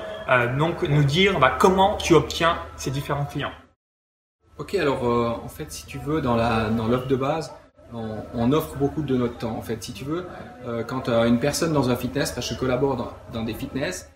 donc 0.57 0.83
nous 0.83 1.05
dire 1.05 1.39
bah, 1.39 1.53
comment 1.59 1.97
tu 1.97 2.15
obtiens 2.15 2.57
ces 2.77 2.91
différents 2.91 3.27
clients. 3.27 3.53
Ok, 4.59 4.75
alors 4.75 5.05
en 5.45 5.49
fait, 5.49 5.71
si 5.71 5.85
tu 5.87 5.99
veux, 5.99 6.21
dans 6.21 6.37
l'offre 6.89 7.09
de 7.09 7.17
base, 7.17 7.53
on, 7.95 8.53
offre 8.53 8.77
beaucoup 8.77 9.03
de 9.03 9.17
notre 9.17 9.39
temps. 9.39 9.57
En 9.57 9.63
fait, 9.63 9.83
si 9.83 9.93
tu 9.93 10.05
veux, 10.05 10.27
quand 10.87 11.09
une 11.09 11.39
personne 11.39 11.73
dans 11.73 11.91
un 11.91 11.97
fitness, 11.97 12.33
parce 12.33 12.49
que 12.49 12.55
je 12.55 12.59
collabore 12.61 12.97
dans, 12.97 13.13
dans 13.33 13.45
des 13.45 13.55
fitness, 13.55 14.11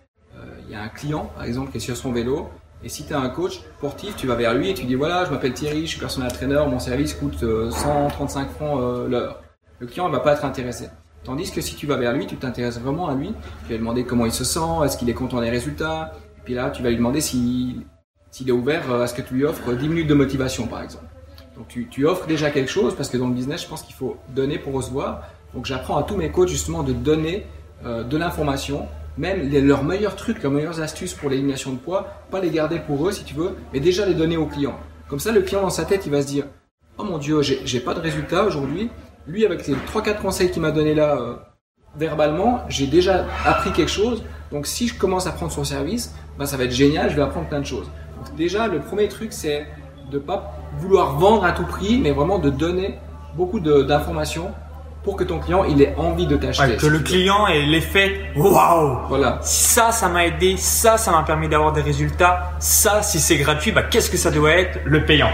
il 0.65 0.71
y 0.71 0.75
a 0.75 0.81
un 0.81 0.89
client, 0.89 1.31
par 1.35 1.45
exemple, 1.45 1.71
qui 1.71 1.77
est 1.77 1.81
sur 1.81 1.95
son 1.95 2.11
vélo, 2.11 2.49
et 2.83 2.89
si 2.89 3.05
tu 3.05 3.13
as 3.13 3.19
un 3.19 3.29
coach 3.29 3.61
sportif, 3.77 4.15
tu 4.15 4.27
vas 4.27 4.35
vers 4.35 4.53
lui 4.53 4.69
et 4.69 4.73
tu 4.73 4.85
dis 4.85 4.95
voilà, 4.95 5.25
je 5.25 5.31
m'appelle 5.31 5.53
Thierry, 5.53 5.81
je 5.81 5.91
suis 5.91 5.99
personnel 5.99 6.31
trainer, 6.31 6.63
mon 6.69 6.79
service 6.79 7.13
coûte 7.15 7.39
135 7.39 8.41
euh, 8.47 8.49
francs 8.49 8.79
euh, 8.79 9.07
l'heure. 9.07 9.41
Le 9.79 9.87
client 9.87 10.07
ne 10.07 10.13
va 10.13 10.19
pas 10.19 10.33
être 10.33 10.45
intéressé. 10.45 10.89
Tandis 11.23 11.51
que 11.51 11.61
si 11.61 11.75
tu 11.75 11.87
vas 11.87 11.97
vers 11.97 12.13
lui, 12.13 12.27
tu 12.27 12.37
t'intéresses 12.37 12.79
vraiment 12.79 13.07
à 13.07 13.15
lui, 13.15 13.29
tu 13.29 13.33
vas 13.33 13.69
lui 13.69 13.79
demander 13.79 14.05
comment 14.05 14.25
il 14.25 14.31
se 14.31 14.43
sent, 14.43 14.59
est-ce 14.85 14.97
qu'il 14.97 15.09
est 15.09 15.15
content 15.15 15.41
des 15.41 15.49
résultats, 15.49 16.13
et 16.37 16.41
puis 16.43 16.53
là, 16.53 16.69
tu 16.69 16.83
vas 16.83 16.89
lui 16.89 16.97
demander 16.97 17.19
s'il 17.19 17.83
est 18.45 18.51
ouvert 18.51 18.91
euh, 18.91 19.03
à 19.03 19.07
ce 19.07 19.15
que 19.15 19.23
tu 19.23 19.33
lui 19.33 19.43
offres 19.43 19.73
10 19.73 19.89
minutes 19.89 20.07
de 20.07 20.13
motivation, 20.13 20.67
par 20.67 20.83
exemple. 20.83 21.05
Donc 21.57 21.67
tu, 21.67 22.05
offres 22.05 22.27
déjà 22.27 22.51
quelque 22.51 22.69
chose, 22.69 22.95
parce 22.95 23.09
que 23.09 23.17
dans 23.17 23.27
le 23.27 23.33
business, 23.33 23.63
je 23.63 23.67
pense 23.67 23.81
qu'il 23.81 23.95
faut 23.95 24.17
donner 24.29 24.59
pour 24.59 24.73
recevoir. 24.73 25.23
Donc 25.53 25.65
j'apprends 25.65 25.97
à 25.97 26.03
tous 26.03 26.15
mes 26.15 26.29
coachs 26.29 26.49
justement 26.49 26.83
de 26.83 26.93
donner 26.93 27.45
de 27.83 28.17
l'information 28.17 28.87
même 29.17 29.49
leurs 29.51 29.83
meilleurs 29.83 30.15
trucs, 30.15 30.41
leurs 30.43 30.51
meilleures 30.51 30.81
astuces 30.81 31.13
pour 31.13 31.29
l'élimination 31.29 31.73
de 31.73 31.77
poids, 31.77 32.07
pas 32.29 32.39
les 32.39 32.49
garder 32.49 32.79
pour 32.79 33.07
eux 33.07 33.11
si 33.11 33.23
tu 33.23 33.33
veux, 33.33 33.55
mais 33.73 33.79
déjà 33.79 34.05
les 34.05 34.13
donner 34.13 34.37
au 34.37 34.45
client. 34.45 34.77
Comme 35.07 35.19
ça, 35.19 35.31
le 35.31 35.41
client 35.41 35.61
dans 35.61 35.69
sa 35.69 35.85
tête, 35.85 36.05
il 36.05 36.11
va 36.11 36.21
se 36.21 36.27
dire 36.27 36.45
Oh 36.97 37.03
mon 37.03 37.17
Dieu, 37.17 37.41
j'ai 37.41 37.79
pas 37.79 37.93
de 37.93 37.99
résultat 37.99 38.45
aujourd'hui. 38.45 38.89
Lui, 39.27 39.45
avec 39.45 39.67
les 39.67 39.73
3-4 39.73 40.21
conseils 40.21 40.51
qu'il 40.51 40.61
m'a 40.61 40.71
donné 40.71 40.93
là, 40.93 41.17
euh, 41.19 41.35
verbalement, 41.97 42.61
j'ai 42.69 42.87
déjà 42.87 43.25
appris 43.45 43.71
quelque 43.71 43.91
chose. 43.91 44.23
Donc 44.51 44.65
si 44.67 44.87
je 44.87 44.97
commence 44.97 45.27
à 45.27 45.31
prendre 45.31 45.51
son 45.51 45.63
service, 45.63 46.13
ben, 46.37 46.45
ça 46.45 46.57
va 46.57 46.63
être 46.63 46.71
génial, 46.71 47.09
je 47.09 47.15
vais 47.15 47.21
apprendre 47.21 47.47
plein 47.47 47.59
de 47.59 47.65
choses. 47.65 47.89
Donc, 48.15 48.35
déjà, 48.35 48.67
le 48.67 48.79
premier 48.79 49.07
truc, 49.07 49.33
c'est 49.33 49.67
de 50.11 50.19
pas 50.19 50.53
vouloir 50.79 51.17
vendre 51.17 51.43
à 51.43 51.51
tout 51.51 51.65
prix, 51.65 51.99
mais 51.99 52.11
vraiment 52.11 52.39
de 52.39 52.49
donner 52.49 52.97
beaucoup 53.35 53.59
d'informations 53.59 54.51
pour 55.03 55.15
que 55.15 55.23
ton 55.23 55.39
client 55.39 55.63
il 55.63 55.81
ait 55.81 55.95
envie 55.97 56.27
de 56.27 56.35
t'acheter. 56.35 56.75
que 56.75 56.87
le 56.87 56.99
client 56.99 57.47
ait 57.47 57.65
l'effet 57.65 58.31
waouh. 58.35 58.97
Voilà. 59.07 59.39
Ça, 59.41 59.91
ça 59.91 60.09
m'a 60.09 60.25
aidé. 60.25 60.57
Ça, 60.57 60.97
ça 60.97 61.11
m'a 61.11 61.23
permis 61.23 61.47
d'avoir 61.47 61.71
des 61.71 61.81
résultats. 61.81 62.51
Ça, 62.59 63.01
si 63.01 63.19
c'est 63.19 63.37
gratuit, 63.37 63.71
bah 63.71 63.83
qu'est-ce 63.83 64.09
que 64.09 64.17
ça 64.17 64.31
doit 64.31 64.51
être? 64.51 64.79
Le 64.85 65.05
payant. 65.05 65.29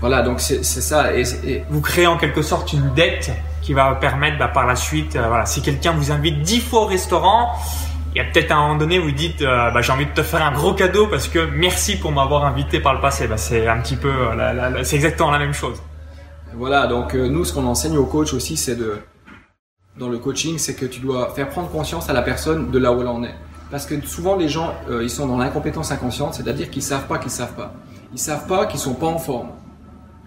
Voilà, 0.00 0.22
donc 0.22 0.40
c'est 0.40 0.62
ça. 0.62 1.14
Et, 1.14 1.64
vous 1.70 1.80
créez 1.80 2.06
en 2.06 2.18
quelque 2.18 2.42
sorte 2.42 2.72
une 2.72 2.92
dette 2.94 3.32
qui 3.62 3.72
va 3.72 3.94
permettre 3.94 4.38
bah, 4.38 4.48
par 4.48 4.66
la 4.66 4.76
suite, 4.76 5.16
euh, 5.16 5.26
voilà, 5.26 5.44
si 5.46 5.60
quelqu'un 5.60 5.90
vous 5.92 6.12
invite 6.12 6.42
dix 6.42 6.60
fois 6.60 6.82
au 6.82 6.86
restaurant, 6.86 7.50
il 8.14 8.18
y 8.18 8.20
a 8.20 8.24
peut-être 8.24 8.52
un 8.52 8.60
moment 8.62 8.76
donné 8.76 8.98
où 8.98 9.04
vous 9.04 9.10
dites 9.12 9.42
euh, 9.42 9.70
bah, 9.70 9.82
j'ai 9.82 9.92
envie 9.92 10.06
de 10.06 10.12
te 10.12 10.22
faire 10.22 10.44
un 10.44 10.52
gros 10.52 10.72
cadeau 10.72 11.06
parce 11.06 11.28
que 11.28 11.46
merci 11.46 11.96
pour 11.98 12.12
m'avoir 12.12 12.44
invité 12.44 12.80
par 12.80 12.94
le 12.94 13.00
passé. 13.00 13.26
Bah, 13.26 13.36
c'est 13.36 13.68
un 13.68 13.80
petit 13.80 13.96
peu, 13.96 14.10
euh, 14.10 14.84
c'est 14.84 14.96
exactement 14.96 15.30
la 15.30 15.38
même 15.38 15.54
chose. 15.54 15.82
Voilà, 16.54 16.86
donc 16.86 17.14
nous 17.14 17.44
ce 17.44 17.52
qu'on 17.52 17.66
enseigne 17.66 17.98
aux 17.98 18.06
coachs 18.06 18.32
aussi 18.32 18.56
c'est 18.56 18.76
de 18.76 19.00
dans 19.98 20.08
le 20.08 20.18
coaching, 20.18 20.58
c'est 20.58 20.74
que 20.74 20.84
tu 20.84 21.00
dois 21.00 21.30
faire 21.34 21.48
prendre 21.48 21.70
conscience 21.70 22.10
à 22.10 22.12
la 22.12 22.22
personne 22.22 22.70
de 22.70 22.78
là 22.78 22.92
où 22.92 23.00
elle 23.00 23.08
en 23.08 23.22
est. 23.22 23.34
Parce 23.70 23.86
que 23.86 24.00
souvent 24.06 24.36
les 24.36 24.48
gens, 24.48 24.74
euh, 24.90 25.02
ils 25.02 25.10
sont 25.10 25.26
dans 25.26 25.38
l'incompétence 25.38 25.90
inconsciente, 25.90 26.34
c'est-à-dire 26.34 26.70
qu'ils 26.70 26.82
savent 26.82 27.06
pas 27.06 27.18
qu'ils 27.18 27.30
savent 27.30 27.54
pas. 27.54 27.74
Ils 28.12 28.18
savent 28.18 28.46
pas 28.46 28.66
qu'ils 28.66 28.78
sont 28.78 28.94
pas 28.94 29.06
en 29.06 29.18
forme. 29.18 29.48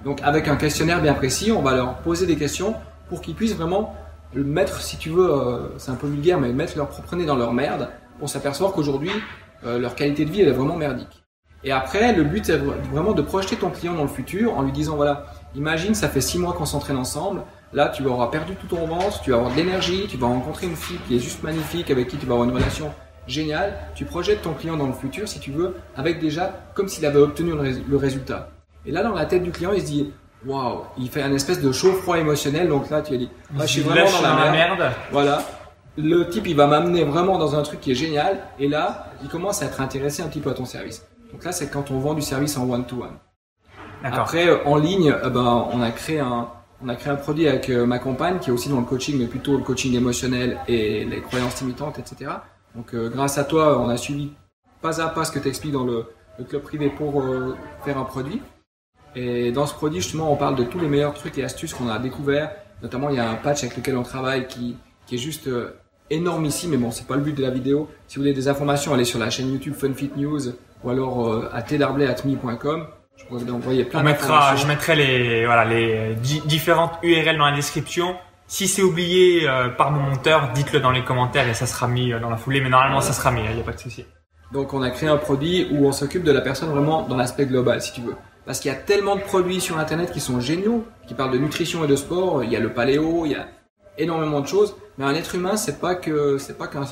Donc 0.04 0.20
avec 0.24 0.48
un 0.48 0.56
questionnaire 0.56 1.02
bien 1.02 1.14
précis, 1.14 1.52
on 1.52 1.62
va 1.62 1.76
leur 1.76 1.98
poser 1.98 2.26
des 2.26 2.36
questions 2.36 2.76
pour 3.10 3.22
qu'ils 3.22 3.36
puissent 3.36 3.56
vraiment 3.56 3.96
mettre, 4.34 4.82
si 4.82 4.98
tu 4.98 5.10
veux, 5.10 5.32
euh, 5.32 5.78
c'est 5.78 5.92
un 5.92 5.96
peu 5.96 6.08
vulgaire, 6.08 6.40
mais 6.40 6.52
mettre 6.54 6.78
leur 6.78 6.88
propre 6.88 7.16
nez 7.16 7.26
dans 7.26 7.36
leur 7.36 7.54
merde 7.54 7.90
pour 8.20 8.30
s'apercevoir 8.30 8.74
qu'aujourd'hui 8.74 9.12
euh, 9.66 9.80
leur 9.80 9.96
qualité 9.96 10.26
de 10.26 10.32
vie 10.32 10.42
elle 10.42 10.50
est 10.50 10.54
vraiment 10.54 10.76
merdique. 10.76 11.24
Et 11.64 11.72
après, 11.72 12.14
le 12.14 12.24
but 12.24 12.46
c'est 12.46 12.58
vraiment 12.58 13.14
de 13.14 13.22
projeter 13.22 13.56
ton 13.56 13.70
client 13.70 13.94
dans 13.94 14.04
le 14.04 14.10
futur 14.10 14.58
en 14.58 14.62
lui 14.62 14.72
disant 14.72 14.96
voilà, 14.96 15.26
imagine 15.56 15.94
ça 15.94 16.08
fait 16.08 16.22
six 16.22 16.40
mois 16.40 16.54
qu'on 16.54 16.66
s'entraîne 16.66 16.98
ensemble, 16.98 17.42
Là, 17.72 17.90
tu 17.90 18.04
auras 18.08 18.28
perdu 18.28 18.56
tout 18.56 18.66
ton 18.66 18.88
ventre, 18.88 19.22
tu 19.22 19.30
vas 19.30 19.38
avoir 19.38 19.52
de 19.52 19.56
l'énergie, 19.56 20.08
tu 20.10 20.18
vas 20.18 20.26
rencontrer 20.26 20.66
une 20.66 20.76
fille 20.76 20.98
qui 21.08 21.16
est 21.16 21.20
juste 21.20 21.44
magnifique, 21.44 21.92
avec 21.92 22.08
qui 22.08 22.18
tu 22.18 22.26
vas 22.26 22.34
avoir 22.34 22.50
une 22.50 22.56
relation 22.56 22.92
géniale. 23.28 23.78
Tu 23.94 24.06
projettes 24.06 24.42
ton 24.42 24.54
client 24.54 24.76
dans 24.76 24.88
le 24.88 24.94
futur, 24.94 25.28
si 25.28 25.40
tu 25.40 25.52
veux, 25.52 25.76
avec 25.96 26.20
déjà 26.20 26.60
comme 26.74 26.88
s'il 26.88 27.06
avait 27.06 27.20
obtenu 27.20 27.52
le 27.88 27.98
résultat. 27.98 28.50
Et 28.88 28.92
là, 28.92 29.04
dans 29.04 29.14
la 29.14 29.28
tête 29.28 29.44
du 29.44 29.52
client, 29.52 29.72
il 29.72 29.82
se 29.82 29.86
dit, 29.86 30.12
waouh, 30.46 30.84
il 30.98 31.10
fait 31.10 31.22
un 31.22 31.34
espèce 31.34 31.62
de 31.62 31.72
chaud-froid 31.72 32.18
émotionnel. 32.18 32.68
Donc 32.70 32.90
là, 32.90 33.02
tu 33.02 33.14
as 33.14 33.18
dit, 33.18 33.30
je 33.60 33.66
suis 33.66 33.82
vraiment 33.82 34.22
dans 34.22 34.36
la 34.36 34.52
merde. 34.52 34.92
Voilà. 35.12 35.44
Le 35.98 36.30
type, 36.30 36.48
il 36.48 36.56
va 36.56 36.68
m'amener 36.68 37.04
vraiment 37.04 37.38
dans 37.38 37.56
un 37.56 37.62
truc 37.64 37.82
qui 37.82 37.92
est 37.92 37.96
génial. 37.96 38.40
Et 38.60 38.68
là, 38.68 39.08
il 39.22 39.30
commence 39.30 39.62
à 39.62 39.66
être 39.66 39.82
intéressé 39.82 40.22
un 40.22 40.28
petit 40.28 40.40
peu 40.40 40.50
à 40.50 40.54
ton 40.54 40.66
service. 40.66 41.06
Donc 41.32 41.44
là, 41.44 41.52
c'est 41.52 41.70
quand 41.70 41.92
on 41.92 42.00
vend 42.00 42.14
du 42.14 42.22
service 42.22 42.58
en 42.58 42.70
one-to-one. 42.70 43.18
Après, 44.04 44.64
en 44.66 44.78
ligne, 44.78 45.14
eh 45.26 45.30
ben, 45.30 45.68
on 45.74 45.82
a 45.82 45.92
créé 45.92 46.20
un, 46.20 46.48
on 46.82 46.88
a 46.88 46.96
créé 46.96 47.12
un 47.12 47.18
produit 47.18 47.48
avec 47.48 47.70
euh, 47.70 47.86
ma 47.86 48.00
compagne 48.00 48.40
qui 48.40 48.50
est 48.50 48.54
aussi 48.54 48.70
dans 48.70 48.80
le 48.80 48.86
coaching, 48.86 49.18
mais 49.20 49.28
plutôt 49.28 49.58
le 49.58 49.64
coaching 49.64 49.94
émotionnel 49.96 50.58
et 50.68 51.06
les 51.06 51.22
croyances 51.22 51.60
limitantes, 51.62 52.00
etc. 52.00 52.32
Donc 52.76 52.94
euh, 52.94 53.10
grâce 53.10 53.38
à 53.38 53.44
toi, 53.44 53.80
on 53.80 53.90
a 53.90 53.98
suivi 53.98 54.32
pas 54.82 55.02
à 55.02 55.10
pas 55.10 55.26
ce 55.26 55.32
que 55.32 55.40
tu 55.40 55.50
expliques 55.50 55.74
dans 55.74 55.84
le, 55.84 56.06
club 56.48 56.62
privé 56.62 56.90
pour 56.90 57.22
euh, 57.22 57.58
faire 57.84 57.98
un 57.98 58.06
produit. 58.06 58.42
Et 59.16 59.52
dans 59.52 59.66
ce 59.66 59.74
produit, 59.74 60.02
justement, 60.02 60.32
on 60.32 60.36
parle 60.36 60.56
de 60.56 60.64
tous 60.64 60.80
les 60.80 60.88
meilleurs 60.88 61.14
trucs 61.14 61.38
et 61.38 61.44
astuces 61.44 61.74
qu'on 61.74 61.90
a 61.90 62.00
découverts. 62.00 62.52
Notamment, 62.82 63.10
il 63.10 63.18
y 63.18 63.20
a 63.20 63.30
un 63.30 63.36
patch 63.36 63.64
avec 63.64 63.76
lequel 63.78 63.98
on 63.98 64.04
travaille 64.04 64.48
qui, 64.48 64.78
qui 65.06 65.16
est 65.16 65.20
juste 65.20 65.50
énorme 66.10 66.46
ici, 66.46 66.68
mais 66.68 66.78
bon, 66.78 66.92
c'est 66.92 67.08
pas 67.08 67.16
le 67.16 67.22
but 67.22 67.36
de 67.36 67.42
la 67.42 67.50
vidéo. 67.50 67.90
Si 68.08 68.16
vous 68.16 68.22
voulez 68.22 68.34
des 68.34 68.48
informations, 68.48 68.94
allez 68.94 69.06
sur 69.06 69.20
la 69.20 69.30
chaîne 69.30 69.52
YouTube 69.52 69.74
FunFit 69.74 70.12
News 70.16 70.54
ou 70.84 70.90
alors 70.90 71.50
à 71.54 71.62
tdarblay.me 71.62 72.38
on 73.32 74.04
mettra, 74.04 74.56
je 74.56 74.66
mettrai 74.66 74.96
les, 74.96 75.46
voilà, 75.46 75.66
les 75.66 76.16
différentes 76.16 76.94
URL 77.04 77.38
dans 77.38 77.46
la 77.46 77.56
description. 77.56 78.16
Si 78.48 78.68
c'est 78.68 78.82
oublié 78.82 79.48
euh, 79.48 79.70
par 79.70 79.92
mon 79.92 80.02
monteur, 80.02 80.52
dites-le 80.54 80.80
dans 80.80 80.90
les 80.90 81.04
commentaires 81.04 81.48
et 81.48 81.54
ça 81.54 81.68
sera 81.68 81.88
mis 81.88 82.12
euh, 82.12 82.20
dans 82.20 82.32
la 82.32 82.38
foulée. 82.38 82.62
Mais 82.62 82.70
normalement, 82.70 83.02
ça 83.02 83.14
sera 83.14 83.32
mis, 83.32 83.42
il 83.48 83.56
n'y 83.56 83.62
a 83.62 83.64
pas 83.64 83.74
de 83.74 83.80
souci. 83.80 84.06
Donc, 84.52 84.74
on 84.74 84.82
a 84.82 84.90
créé 84.90 85.08
un 85.08 85.18
produit 85.18 85.68
où 85.72 85.86
on 85.86 85.92
s'occupe 85.92 86.24
de 86.24 86.32
la 86.32 86.42
personne 86.42 86.70
vraiment 86.70 87.04
dans 87.04 87.16
l'aspect 87.16 87.46
global, 87.46 87.80
si 87.82 87.94
tu 87.94 88.02
veux. 88.02 88.16
Parce 88.50 88.62
qu'il 88.62 88.72
y 88.72 88.74
a 88.74 88.78
tellement 88.78 89.16
de 89.16 89.22
produits 89.22 89.62
sur 89.62 89.78
Internet 89.78 90.12
qui 90.12 90.20
sont 90.20 90.40
géniaux, 90.40 90.84
qui 91.08 91.14
parlent 91.14 91.32
de 91.32 91.38
nutrition 91.38 91.86
et 91.86 91.88
de 91.88 91.96
sport. 91.96 92.44
Il 92.44 92.52
y 92.52 92.56
a 92.56 92.60
le 92.60 92.74
paléo, 92.74 93.28
il 93.28 93.34
y 93.34 93.36
a 93.36 93.48
énormément 94.00 94.42
de 94.42 94.48
choses. 94.48 94.76
Mais 94.98 95.06
un 95.06 95.14
être 95.14 95.36
humain, 95.36 95.56
c'est 95.56 95.80
pas 95.80 95.94
que, 95.94 96.40
c'est 96.40 96.58
pas 96.58 96.66
qu'un, 96.66 96.84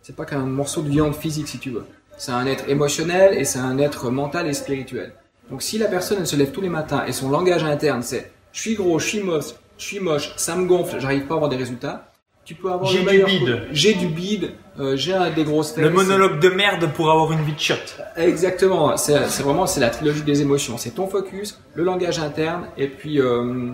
c'est 0.00 0.16
pas 0.16 0.24
qu'un 0.24 0.46
morceau 0.46 0.80
de 0.80 0.88
viande 0.88 1.14
physique, 1.14 1.46
si 1.46 1.58
tu 1.58 1.68
veux. 1.68 1.84
C'est 2.16 2.32
un 2.32 2.46
être 2.46 2.70
émotionnel 2.70 3.36
et 3.36 3.44
c'est 3.44 3.58
un 3.58 3.76
être 3.76 4.08
mental 4.08 4.46
et 4.46 4.54
spirituel. 4.54 5.12
Donc 5.50 5.60
si 5.60 5.76
la 5.76 5.88
personne 5.88 6.24
se 6.24 6.36
lève 6.36 6.52
tous 6.52 6.62
les 6.62 6.70
matins 6.70 7.04
et 7.06 7.12
son 7.12 7.28
langage 7.28 7.64
interne 7.64 8.02
c'est 8.02 8.32
je 8.52 8.60
suis 8.62 8.74
gros, 8.74 8.98
je 8.98 9.06
suis 9.06 9.20
moche, 9.20 9.52
je 9.76 9.84
suis 9.84 10.00
moche, 10.00 10.32
ça 10.38 10.56
me 10.56 10.64
gonfle, 10.64 10.98
j'arrive 11.00 11.26
pas 11.26 11.34
à 11.34 11.36
avoir 11.36 11.50
des 11.50 11.56
résultats, 11.56 12.11
tu 12.44 12.54
peux 12.54 12.70
avoir 12.72 12.90
j'ai 12.90 13.04
du 13.04 13.24
bide, 13.24 13.62
j'ai 13.70 13.94
du 13.94 14.06
bide, 14.08 14.50
euh, 14.80 14.96
j'ai 14.96 15.16
des 15.34 15.44
grosses 15.44 15.72
fesses. 15.72 15.84
Le 15.84 15.90
monologue 15.90 16.40
de 16.40 16.48
merde 16.48 16.92
pour 16.92 17.10
avoir 17.10 17.30
une 17.32 17.42
vie 17.42 17.52
de 17.52 17.60
shot. 17.60 17.74
Exactement, 18.16 18.96
c'est 18.96 19.18
vraiment 19.42 19.66
c'est 19.66 19.80
la 19.80 19.90
trilogie 19.90 20.22
des 20.22 20.42
émotions, 20.42 20.76
c'est 20.76 20.90
ton 20.90 21.06
focus, 21.06 21.60
le 21.74 21.84
langage 21.84 22.18
interne 22.18 22.66
et 22.76 22.88
puis 22.88 23.20
euh, 23.20 23.70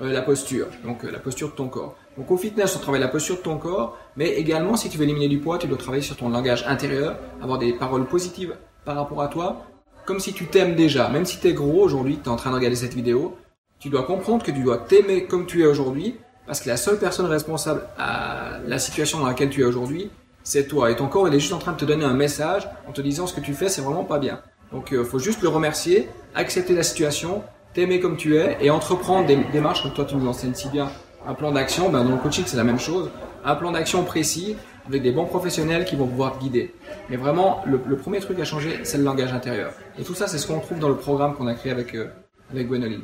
euh, 0.00 0.12
la 0.12 0.22
posture, 0.22 0.68
donc 0.84 1.02
la 1.02 1.18
posture 1.18 1.50
de 1.50 1.54
ton 1.54 1.68
corps. 1.68 1.96
Donc 2.16 2.30
au 2.30 2.36
fitness, 2.36 2.76
on 2.76 2.78
travaille 2.78 3.00
la 3.00 3.08
posture 3.08 3.36
de 3.36 3.42
ton 3.42 3.58
corps, 3.58 3.98
mais 4.16 4.28
également 4.30 4.76
si 4.76 4.88
tu 4.88 4.96
veux 4.96 5.04
éliminer 5.04 5.28
du 5.28 5.38
poids, 5.38 5.58
tu 5.58 5.66
dois 5.66 5.78
travailler 5.78 6.02
sur 6.02 6.16
ton 6.16 6.28
langage 6.28 6.64
intérieur, 6.68 7.18
avoir 7.42 7.58
des 7.58 7.72
paroles 7.72 8.06
positives 8.06 8.54
par 8.84 8.94
rapport 8.94 9.22
à 9.22 9.28
toi, 9.28 9.62
comme 10.06 10.20
si 10.20 10.32
tu 10.32 10.46
t'aimes 10.46 10.76
déjà. 10.76 11.08
Même 11.08 11.24
si 11.24 11.40
tu 11.40 11.48
es 11.48 11.52
gros 11.52 11.82
aujourd'hui, 11.82 12.18
tu 12.22 12.28
es 12.28 12.32
en 12.32 12.36
train 12.36 12.50
de 12.50 12.56
regarder 12.56 12.76
cette 12.76 12.94
vidéo, 12.94 13.36
tu 13.80 13.88
dois 13.88 14.04
comprendre 14.04 14.44
que 14.44 14.52
tu 14.52 14.62
dois 14.62 14.78
t'aimer 14.78 15.24
comme 15.24 15.46
tu 15.46 15.62
es 15.62 15.66
aujourd'hui, 15.66 16.14
parce 16.46 16.60
que 16.60 16.68
la 16.68 16.76
seule 16.76 16.98
personne 16.98 17.26
responsable 17.26 17.82
à 17.98 18.58
la 18.66 18.78
situation 18.78 19.18
dans 19.18 19.26
laquelle 19.26 19.50
tu 19.50 19.62
es 19.62 19.64
aujourd'hui, 19.64 20.10
c'est 20.42 20.68
toi. 20.68 20.90
Et 20.90 20.96
ton 20.96 21.08
corps, 21.08 21.26
il 21.28 21.34
est 21.34 21.40
juste 21.40 21.52
en 21.52 21.58
train 21.58 21.72
de 21.72 21.78
te 21.78 21.84
donner 21.84 22.04
un 22.04 22.14
message 22.14 22.68
en 22.88 22.92
te 22.92 23.00
disant 23.00 23.26
ce 23.26 23.34
que 23.34 23.40
tu 23.40 23.54
fais, 23.54 23.68
c'est 23.68 23.80
vraiment 23.82 24.04
pas 24.04 24.18
bien. 24.18 24.40
Donc, 24.72 24.88
il 24.92 25.04
faut 25.04 25.18
juste 25.18 25.42
le 25.42 25.48
remercier, 25.48 26.08
accepter 26.34 26.74
la 26.74 26.82
situation, 26.82 27.42
t'aimer 27.72 28.00
comme 28.00 28.16
tu 28.16 28.36
es 28.36 28.56
et 28.60 28.70
entreprendre 28.70 29.26
des 29.26 29.36
démarches 29.52 29.82
comme 29.82 29.92
toi 29.92 30.04
tu 30.04 30.16
nous 30.16 30.28
enseignes 30.28 30.54
si 30.54 30.68
bien. 30.68 30.90
Un 31.26 31.34
plan 31.34 31.52
d'action, 31.52 31.88
ben 31.88 32.04
dans 32.04 32.10
le 32.10 32.18
coaching 32.18 32.44
c'est 32.46 32.56
la 32.56 32.64
même 32.64 32.78
chose. 32.78 33.10
Un 33.44 33.54
plan 33.56 33.72
d'action 33.72 34.04
précis 34.04 34.56
avec 34.86 35.02
des 35.02 35.10
bons 35.10 35.24
professionnels 35.24 35.84
qui 35.84 35.96
vont 35.96 36.06
pouvoir 36.06 36.36
te 36.36 36.42
guider. 36.42 36.74
Mais 37.08 37.16
vraiment, 37.16 37.62
le, 37.66 37.78
premier 37.96 38.20
truc 38.20 38.38
à 38.40 38.44
changer, 38.44 38.80
c'est 38.84 38.98
le 38.98 39.04
langage 39.04 39.32
intérieur. 39.32 39.72
Et 39.98 40.02
tout 40.02 40.14
ça, 40.14 40.26
c'est 40.26 40.38
ce 40.38 40.46
qu'on 40.46 40.60
trouve 40.60 40.78
dans 40.78 40.90
le 40.90 40.96
programme 40.96 41.34
qu'on 41.34 41.46
a 41.46 41.54
créé 41.54 41.72
avec 41.72 41.94
euh, 41.94 42.08
avec 42.52 42.68
Gwenoline. 42.68 43.02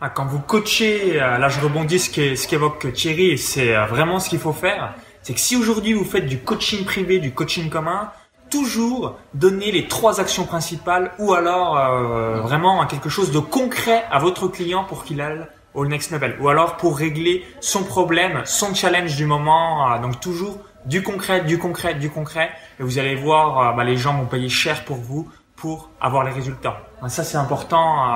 Ah, 0.00 0.10
quand 0.10 0.26
vous 0.26 0.38
coachez, 0.38 1.20
euh, 1.20 1.38
là 1.38 1.48
je 1.48 1.58
rebondis 1.58 1.98
ce 1.98 2.46
qu'évoque 2.46 2.92
Thierry, 2.92 3.36
c'est 3.36 3.74
euh, 3.74 3.84
vraiment 3.86 4.20
ce 4.20 4.28
qu'il 4.28 4.38
faut 4.38 4.52
faire. 4.52 4.94
C'est 5.22 5.34
que 5.34 5.40
si 5.40 5.56
aujourd'hui 5.56 5.92
vous 5.92 6.04
faites 6.04 6.26
du 6.26 6.38
coaching 6.38 6.84
privé, 6.84 7.18
du 7.18 7.34
coaching 7.34 7.68
commun, 7.68 8.12
toujours 8.48 9.18
donner 9.34 9.72
les 9.72 9.88
trois 9.88 10.20
actions 10.20 10.44
principales 10.44 11.10
ou 11.18 11.34
alors 11.34 11.76
euh, 11.76 12.40
vraiment 12.42 12.86
quelque 12.86 13.08
chose 13.08 13.32
de 13.32 13.40
concret 13.40 14.04
à 14.12 14.20
votre 14.20 14.46
client 14.46 14.84
pour 14.84 15.02
qu'il 15.02 15.20
aille 15.20 15.44
au 15.74 15.84
next 15.84 16.12
level 16.12 16.36
ou 16.40 16.48
alors 16.48 16.76
pour 16.76 16.96
régler 16.96 17.44
son 17.60 17.82
problème, 17.82 18.42
son 18.44 18.76
challenge 18.76 19.16
du 19.16 19.26
moment. 19.26 19.92
Euh, 19.92 19.98
donc 19.98 20.20
toujours 20.20 20.60
du 20.86 21.02
concret, 21.02 21.40
du 21.40 21.58
concret, 21.58 21.94
du 21.94 22.08
concret 22.08 22.52
et 22.78 22.84
vous 22.84 23.00
allez 23.00 23.16
voir, 23.16 23.74
bah, 23.74 23.82
les 23.82 23.96
gens 23.96 24.16
vont 24.16 24.26
payer 24.26 24.48
cher 24.48 24.84
pour 24.84 24.98
vous 24.98 25.28
pour 25.56 25.90
avoir 26.00 26.22
les 26.22 26.30
résultats. 26.30 26.87
Ça 27.06 27.22
c'est 27.22 27.36
important, 27.36 28.06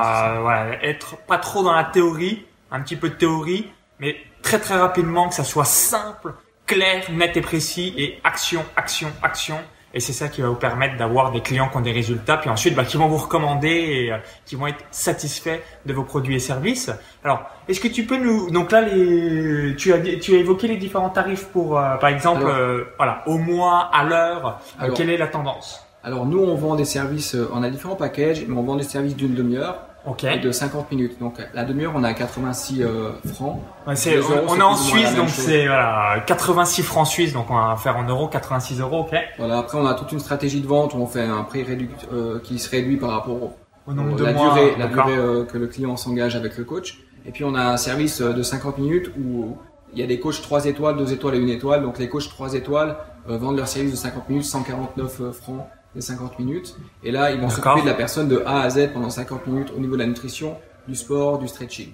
voilà, 0.40 0.82
être 0.82 1.16
pas 1.26 1.38
trop 1.38 1.62
dans 1.62 1.72
la 1.72 1.84
théorie, 1.84 2.44
un 2.70 2.80
petit 2.80 2.96
peu 2.96 3.10
de 3.10 3.14
théorie, 3.14 3.70
mais 4.00 4.16
très 4.42 4.58
très 4.58 4.76
rapidement 4.78 5.28
que 5.28 5.34
ça 5.34 5.44
soit 5.44 5.64
simple, 5.64 6.34
clair, 6.66 7.04
net 7.10 7.36
et 7.36 7.40
précis 7.40 7.94
et 7.96 8.20
action, 8.24 8.64
action, 8.76 9.08
action. 9.22 9.58
Et 9.94 10.00
c'est 10.00 10.14
ça 10.14 10.28
qui 10.28 10.40
va 10.40 10.48
vous 10.48 10.54
permettre 10.54 10.96
d'avoir 10.96 11.32
des 11.32 11.42
clients 11.42 11.68
qui 11.68 11.76
ont 11.76 11.82
des 11.82 11.92
résultats, 11.92 12.38
puis 12.38 12.48
ensuite 12.48 12.74
bah, 12.74 12.84
qui 12.84 12.96
vont 12.96 13.08
vous 13.08 13.18
recommander 13.18 13.68
et 13.68 14.12
euh, 14.12 14.16
qui 14.46 14.56
vont 14.56 14.66
être 14.66 14.82
satisfaits 14.90 15.60
de 15.84 15.92
vos 15.92 16.02
produits 16.02 16.34
et 16.34 16.38
services. 16.38 16.90
Alors, 17.22 17.42
est-ce 17.68 17.78
que 17.78 17.88
tu 17.88 18.06
peux 18.06 18.16
nous 18.16 18.50
donc 18.50 18.72
là 18.72 18.80
les 18.80 19.76
tu 19.76 19.92
as 19.92 19.98
tu 19.98 20.34
as 20.34 20.38
évoqué 20.38 20.66
les 20.66 20.78
différents 20.78 21.10
tarifs 21.10 21.44
pour 21.48 21.78
euh, 21.78 21.96
par 21.96 22.08
exemple 22.08 22.44
euh, 22.46 22.84
voilà 22.96 23.22
au 23.26 23.36
mois, 23.36 23.90
à 23.92 24.04
l'heure, 24.04 24.60
quelle 24.96 25.10
est 25.10 25.18
la 25.18 25.26
tendance? 25.26 25.86
Alors 26.04 26.26
nous 26.26 26.40
on 26.40 26.54
vend 26.54 26.74
des 26.74 26.84
services, 26.84 27.36
on 27.52 27.62
a 27.62 27.70
différents 27.70 27.96
packages, 27.96 28.44
mais 28.46 28.56
on 28.56 28.62
vend 28.62 28.76
des 28.76 28.82
services 28.82 29.16
d'une 29.16 29.34
demi-heure 29.34 29.86
Okay. 30.04 30.40
de 30.40 30.50
50 30.50 30.90
minutes. 30.90 31.18
Donc 31.20 31.34
la 31.54 31.64
demi-heure, 31.64 31.92
on 31.94 32.02
a 32.02 32.12
86 32.12 32.82
euh, 32.82 33.12
francs. 33.34 33.60
on, 33.86 33.92
est 33.92 34.62
en 34.62 34.74
Suisse, 34.74 35.14
donc 35.14 35.28
c'est 35.28 35.66
voilà, 35.66 36.20
86 36.26 36.82
francs 36.82 37.06
suisses, 37.06 37.32
donc 37.32 37.50
on 37.50 37.54
va 37.54 37.76
faire 37.76 37.96
en 37.96 38.04
euros 38.04 38.26
86 38.26 38.80
euros. 38.80 39.02
Ok. 39.02 39.14
Voilà. 39.38 39.58
Après, 39.58 39.78
on 39.78 39.86
a 39.86 39.94
toute 39.94 40.10
une 40.10 40.18
stratégie 40.18 40.60
de 40.60 40.66
vente 40.66 40.94
où 40.94 40.96
on 40.96 41.06
fait 41.06 41.22
un 41.22 41.44
prix 41.44 41.62
réduit, 41.62 41.88
euh, 42.12 42.40
qui 42.40 42.58
se 42.58 42.68
réduit 42.68 42.96
par 42.96 43.10
rapport 43.10 43.54
au, 43.86 43.92
nombre 43.92 44.16
de 44.16 44.24
la 44.24 44.32
mois, 44.32 44.54
durée, 44.54 44.74
la 44.76 44.88
durée 44.88 45.16
euh, 45.16 45.44
que 45.44 45.56
le 45.56 45.68
client 45.68 45.96
s'engage 45.96 46.34
avec 46.34 46.56
le 46.58 46.64
coach. 46.64 46.98
Et 47.24 47.30
puis 47.30 47.44
on 47.44 47.54
a 47.54 47.62
un 47.62 47.76
service 47.76 48.20
de 48.20 48.42
50 48.42 48.78
minutes 48.78 49.12
où 49.16 49.56
il 49.92 50.00
y 50.00 50.02
a 50.02 50.06
des 50.06 50.18
coachs 50.18 50.42
3 50.42 50.66
étoiles, 50.66 50.96
2 50.96 51.12
étoiles 51.12 51.36
et 51.36 51.44
1 51.44 51.46
étoile. 51.46 51.82
Donc 51.82 52.00
les 52.00 52.08
coachs 52.08 52.28
3 52.28 52.54
étoiles 52.54 52.96
vendent 53.28 53.56
leur 53.56 53.68
service 53.68 53.92
de 53.92 53.96
50 53.96 54.28
minutes 54.28 54.44
149 54.46 55.30
francs 55.30 55.64
les 55.94 56.00
50 56.00 56.38
minutes. 56.38 56.76
Et 57.02 57.10
là, 57.10 57.32
ils 57.32 57.40
vont 57.40 57.50
s'occuper 57.50 57.82
de 57.82 57.86
la 57.86 57.94
personne 57.94 58.28
de 58.28 58.42
A 58.46 58.60
à 58.62 58.70
Z 58.70 58.90
pendant 58.92 59.10
50 59.10 59.46
minutes 59.46 59.72
au 59.76 59.80
niveau 59.80 59.94
de 59.94 60.00
la 60.00 60.06
nutrition, 60.06 60.56
du 60.88 60.94
sport, 60.94 61.38
du 61.38 61.48
stretching. 61.48 61.92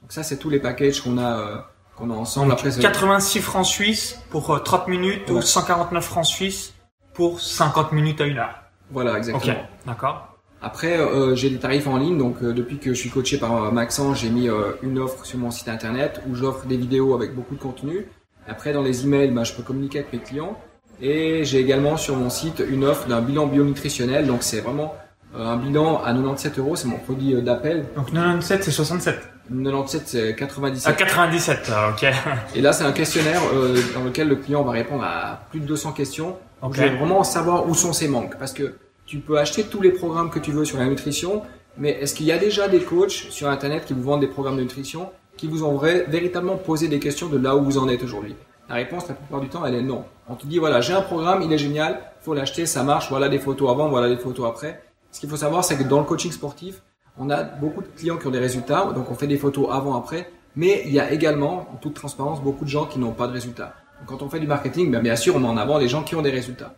Donc 0.00 0.12
ça, 0.12 0.22
c'est 0.22 0.36
tous 0.36 0.50
les 0.50 0.60
packages 0.60 1.00
qu'on 1.00 1.18
a, 1.18 1.38
euh, 1.38 1.56
qu'on 1.96 2.10
a 2.10 2.14
ensemble. 2.14 2.52
Après, 2.52 2.70
86 2.70 3.40
francs 3.40 3.66
suisses 3.66 4.18
pour 4.30 4.62
30 4.62 4.82
euh, 4.86 4.90
minutes 4.90 5.30
ou 5.30 5.40
149 5.40 6.04
francs 6.04 6.26
suisses 6.26 6.74
pour 7.12 7.40
50 7.40 7.92
minutes 7.92 8.20
à 8.20 8.26
une 8.26 8.38
heure. 8.38 8.54
Voilà, 8.90 9.16
exactement. 9.16 9.54
Ok, 9.54 9.58
d'accord. 9.86 10.36
Après, 10.60 10.98
euh, 10.98 11.34
j'ai 11.34 11.50
des 11.50 11.58
tarifs 11.58 11.86
en 11.86 11.96
ligne. 11.96 12.18
Donc, 12.18 12.42
depuis 12.42 12.78
que 12.78 12.92
je 12.94 12.98
suis 12.98 13.10
coaché 13.10 13.38
par 13.38 13.72
Maxence, 13.72 14.20
j'ai 14.20 14.30
mis 14.30 14.48
une 14.82 14.98
offre 14.98 15.24
sur 15.24 15.38
mon 15.38 15.50
site 15.50 15.68
internet 15.68 16.20
où 16.28 16.34
j'offre 16.34 16.66
des 16.66 16.76
vidéos 16.76 17.14
avec 17.14 17.34
beaucoup 17.34 17.54
de 17.54 17.60
contenu. 17.60 18.06
Après, 18.46 18.72
dans 18.72 18.82
les 18.82 19.04
emails, 19.04 19.30
bah, 19.30 19.44
je 19.44 19.54
peux 19.54 19.62
communiquer 19.62 20.00
avec 20.00 20.12
mes 20.12 20.18
clients. 20.18 20.58
Et 21.00 21.44
j'ai 21.44 21.60
également 21.60 21.96
sur 21.96 22.16
mon 22.16 22.30
site 22.30 22.62
une 22.68 22.84
offre 22.84 23.08
d'un 23.08 23.20
bilan 23.20 23.46
bionutritionnel. 23.46 24.26
Donc 24.26 24.42
c'est 24.42 24.60
vraiment 24.60 24.94
euh, 25.36 25.44
un 25.44 25.56
bilan 25.56 26.00
à 26.02 26.12
97 26.12 26.58
euros, 26.58 26.76
c'est 26.76 26.86
mon 26.86 26.98
produit 26.98 27.34
euh, 27.34 27.40
d'appel. 27.40 27.86
Donc 27.96 28.12
97 28.12 28.62
c'est 28.64 28.70
67 28.70 29.20
97 29.50 30.02
c'est 30.06 30.36
97. 30.36 30.86
Ah 30.86 30.92
97, 30.96 31.72
ah, 31.72 31.90
ok. 31.90 32.06
Et 32.54 32.60
là 32.60 32.72
c'est 32.72 32.84
un 32.84 32.92
questionnaire 32.92 33.40
euh, 33.52 33.76
dans 33.94 34.04
lequel 34.04 34.28
le 34.28 34.36
client 34.36 34.62
va 34.62 34.72
répondre 34.72 35.02
à 35.02 35.40
plus 35.50 35.60
de 35.60 35.66
200 35.66 35.92
questions. 35.92 36.36
Donc 36.62 36.74
je 36.74 36.82
vais 36.82 36.90
vraiment 36.90 37.24
savoir 37.24 37.68
où 37.68 37.74
sont 37.74 37.92
ses 37.92 38.08
manques. 38.08 38.38
Parce 38.38 38.52
que 38.52 38.74
tu 39.06 39.18
peux 39.18 39.38
acheter 39.38 39.64
tous 39.64 39.82
les 39.82 39.90
programmes 39.90 40.30
que 40.30 40.38
tu 40.38 40.52
veux 40.52 40.64
sur 40.64 40.78
la 40.78 40.86
nutrition, 40.86 41.42
mais 41.76 41.90
est-ce 41.90 42.14
qu'il 42.14 42.26
y 42.26 42.32
a 42.32 42.38
déjà 42.38 42.68
des 42.68 42.80
coachs 42.80 43.10
sur 43.10 43.48
Internet 43.48 43.84
qui 43.84 43.92
vous 43.92 44.02
vendent 44.02 44.20
des 44.20 44.28
programmes 44.28 44.56
de 44.56 44.62
nutrition 44.62 45.10
qui 45.36 45.48
vous 45.48 45.64
ont 45.64 45.76
véritablement 45.76 46.56
posé 46.56 46.86
des 46.86 47.00
questions 47.00 47.26
de 47.26 47.36
là 47.36 47.56
où 47.56 47.64
vous 47.64 47.76
en 47.76 47.88
êtes 47.88 48.04
aujourd'hui? 48.04 48.36
La 48.68 48.76
réponse 48.76 49.08
la 49.08 49.14
plupart 49.14 49.40
du 49.40 49.48
temps 49.48 49.64
elle 49.66 49.74
est 49.74 49.82
non. 49.82 50.04
On 50.28 50.34
te 50.36 50.46
dit 50.46 50.58
voilà, 50.58 50.80
j'ai 50.80 50.94
un 50.94 51.02
programme, 51.02 51.42
il 51.42 51.52
est 51.52 51.58
génial, 51.58 52.00
faut 52.20 52.34
l'acheter, 52.34 52.66
ça 52.66 52.82
marche, 52.82 53.10
voilà 53.10 53.28
des 53.28 53.38
photos 53.38 53.70
avant, 53.70 53.88
voilà 53.88 54.08
des 54.08 54.16
photos 54.16 54.48
après. 54.48 54.82
Ce 55.10 55.20
qu'il 55.20 55.28
faut 55.28 55.36
savoir, 55.36 55.64
c'est 55.64 55.76
que 55.76 55.84
dans 55.84 55.98
le 55.98 56.04
coaching 56.04 56.32
sportif, 56.32 56.82
on 57.18 57.30
a 57.30 57.44
beaucoup 57.44 57.82
de 57.82 57.86
clients 57.86 58.16
qui 58.16 58.26
ont 58.26 58.30
des 58.30 58.38
résultats, 58.38 58.86
donc 58.94 59.10
on 59.10 59.14
fait 59.14 59.26
des 59.26 59.36
photos 59.36 59.68
avant, 59.70 59.96
après, 59.96 60.30
mais 60.56 60.82
il 60.86 60.92
y 60.92 60.98
a 60.98 61.12
également, 61.12 61.68
en 61.72 61.76
toute 61.76 61.94
transparence, 61.94 62.42
beaucoup 62.42 62.64
de 62.64 62.70
gens 62.70 62.86
qui 62.86 62.98
n'ont 62.98 63.12
pas 63.12 63.28
de 63.28 63.32
résultats. 63.32 63.74
Quand 64.06 64.22
on 64.22 64.28
fait 64.28 64.40
du 64.40 64.46
marketing, 64.46 64.90
ben, 64.90 65.00
bien 65.00 65.14
sûr, 65.16 65.36
on 65.36 65.38
met 65.38 65.48
en 65.48 65.56
avant 65.56 65.78
les 65.78 65.88
gens 65.88 66.02
qui 66.02 66.16
ont 66.16 66.22
des 66.22 66.30
résultats. 66.30 66.74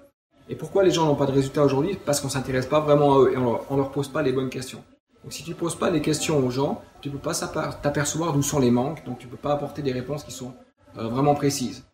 Et 0.48 0.54
pourquoi 0.54 0.84
les 0.84 0.90
gens 0.90 1.06
n'ont 1.06 1.14
pas 1.14 1.26
de 1.26 1.32
résultats 1.32 1.64
aujourd'hui? 1.64 1.98
Parce 2.04 2.20
qu'on 2.20 2.28
s'intéresse 2.28 2.66
pas 2.66 2.80
vraiment 2.80 3.14
à 3.14 3.18
eux 3.20 3.32
et 3.32 3.36
on 3.36 3.44
leur, 3.44 3.76
leur 3.76 3.90
pose 3.90 4.08
pas 4.08 4.22
les 4.22 4.32
bonnes 4.32 4.50
questions. 4.50 4.82
Donc 5.24 5.32
si 5.32 5.42
tu 5.42 5.54
poses 5.54 5.74
pas 5.74 5.90
les 5.90 6.00
questions 6.00 6.38
aux 6.38 6.50
gens, 6.50 6.82
tu 7.00 7.10
peux 7.10 7.18
pas 7.18 7.32
t'apercevoir 7.82 8.32
d'où 8.32 8.42
sont 8.42 8.60
les 8.60 8.70
manques, 8.70 9.04
donc 9.04 9.18
tu 9.18 9.26
peux 9.26 9.36
pas 9.36 9.52
apporter 9.52 9.82
des 9.82 9.92
réponses 9.92 10.22
qui 10.22 10.30
sont 10.30 10.54
vraiment 11.04 11.34
précises. 11.34 11.84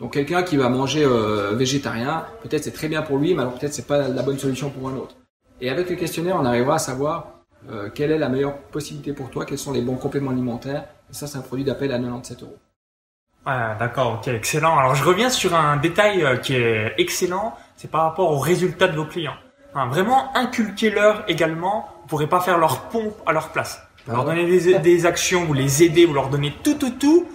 Donc 0.00 0.12
quelqu'un 0.12 0.42
qui 0.42 0.56
va 0.56 0.68
manger 0.68 1.04
euh, 1.04 1.54
végétarien, 1.54 2.26
peut-être 2.42 2.64
c'est 2.64 2.72
très 2.72 2.88
bien 2.88 3.02
pour 3.02 3.18
lui, 3.18 3.34
mais 3.34 3.40
alors 3.40 3.54
peut-être 3.54 3.72
c'est 3.72 3.86
pas 3.86 4.08
la 4.08 4.22
bonne 4.22 4.38
solution 4.38 4.70
pour 4.70 4.88
un 4.88 4.94
autre. 4.94 5.16
Et 5.60 5.70
avec 5.70 5.88
le 5.88 5.96
questionnaire, 5.96 6.36
on 6.38 6.44
arrivera 6.44 6.74
à 6.74 6.78
savoir 6.78 7.28
euh, 7.70 7.88
quelle 7.94 8.12
est 8.12 8.18
la 8.18 8.28
meilleure 8.28 8.58
possibilité 8.58 9.14
pour 9.14 9.30
toi, 9.30 9.46
quels 9.46 9.58
sont 9.58 9.72
les 9.72 9.80
bons 9.80 9.96
compléments 9.96 10.30
alimentaires. 10.30 10.84
Et 11.10 11.14
ça, 11.14 11.26
c'est 11.26 11.38
un 11.38 11.42
produit 11.42 11.64
d'appel 11.64 11.92
à 11.92 11.98
97 11.98 12.42
euros. 12.42 12.56
Ouais, 13.46 13.52
d'accord, 13.78 14.18
ok, 14.20 14.28
excellent. 14.28 14.76
Alors 14.76 14.94
je 14.94 15.04
reviens 15.04 15.30
sur 15.30 15.54
un 15.54 15.78
détail 15.78 16.22
euh, 16.22 16.36
qui 16.36 16.54
est 16.54 16.92
excellent, 16.98 17.54
c'est 17.76 17.90
par 17.90 18.02
rapport 18.02 18.32
aux 18.32 18.38
résultats 18.38 18.88
de 18.88 18.96
vos 18.96 19.06
clients. 19.06 19.36
Hein, 19.74 19.86
vraiment 19.88 20.36
inculquez-leur 20.36 21.24
également, 21.28 21.88
vous 22.02 22.08
pourrez 22.08 22.26
pas 22.26 22.40
faire 22.40 22.58
leur 22.58 22.82
pompe 22.88 23.14
à 23.24 23.32
leur 23.32 23.48
place. 23.50 23.80
Vous 24.06 24.14
leur 24.14 24.24
donner 24.24 24.46
des, 24.46 24.78
des 24.78 25.06
actions, 25.06 25.44
vous 25.44 25.54
les 25.54 25.82
aidez, 25.82 26.06
vous 26.06 26.14
leur 26.14 26.28
donnez 26.28 26.54
tout, 26.62 26.74
tout, 26.74 26.90
tout, 26.90 27.26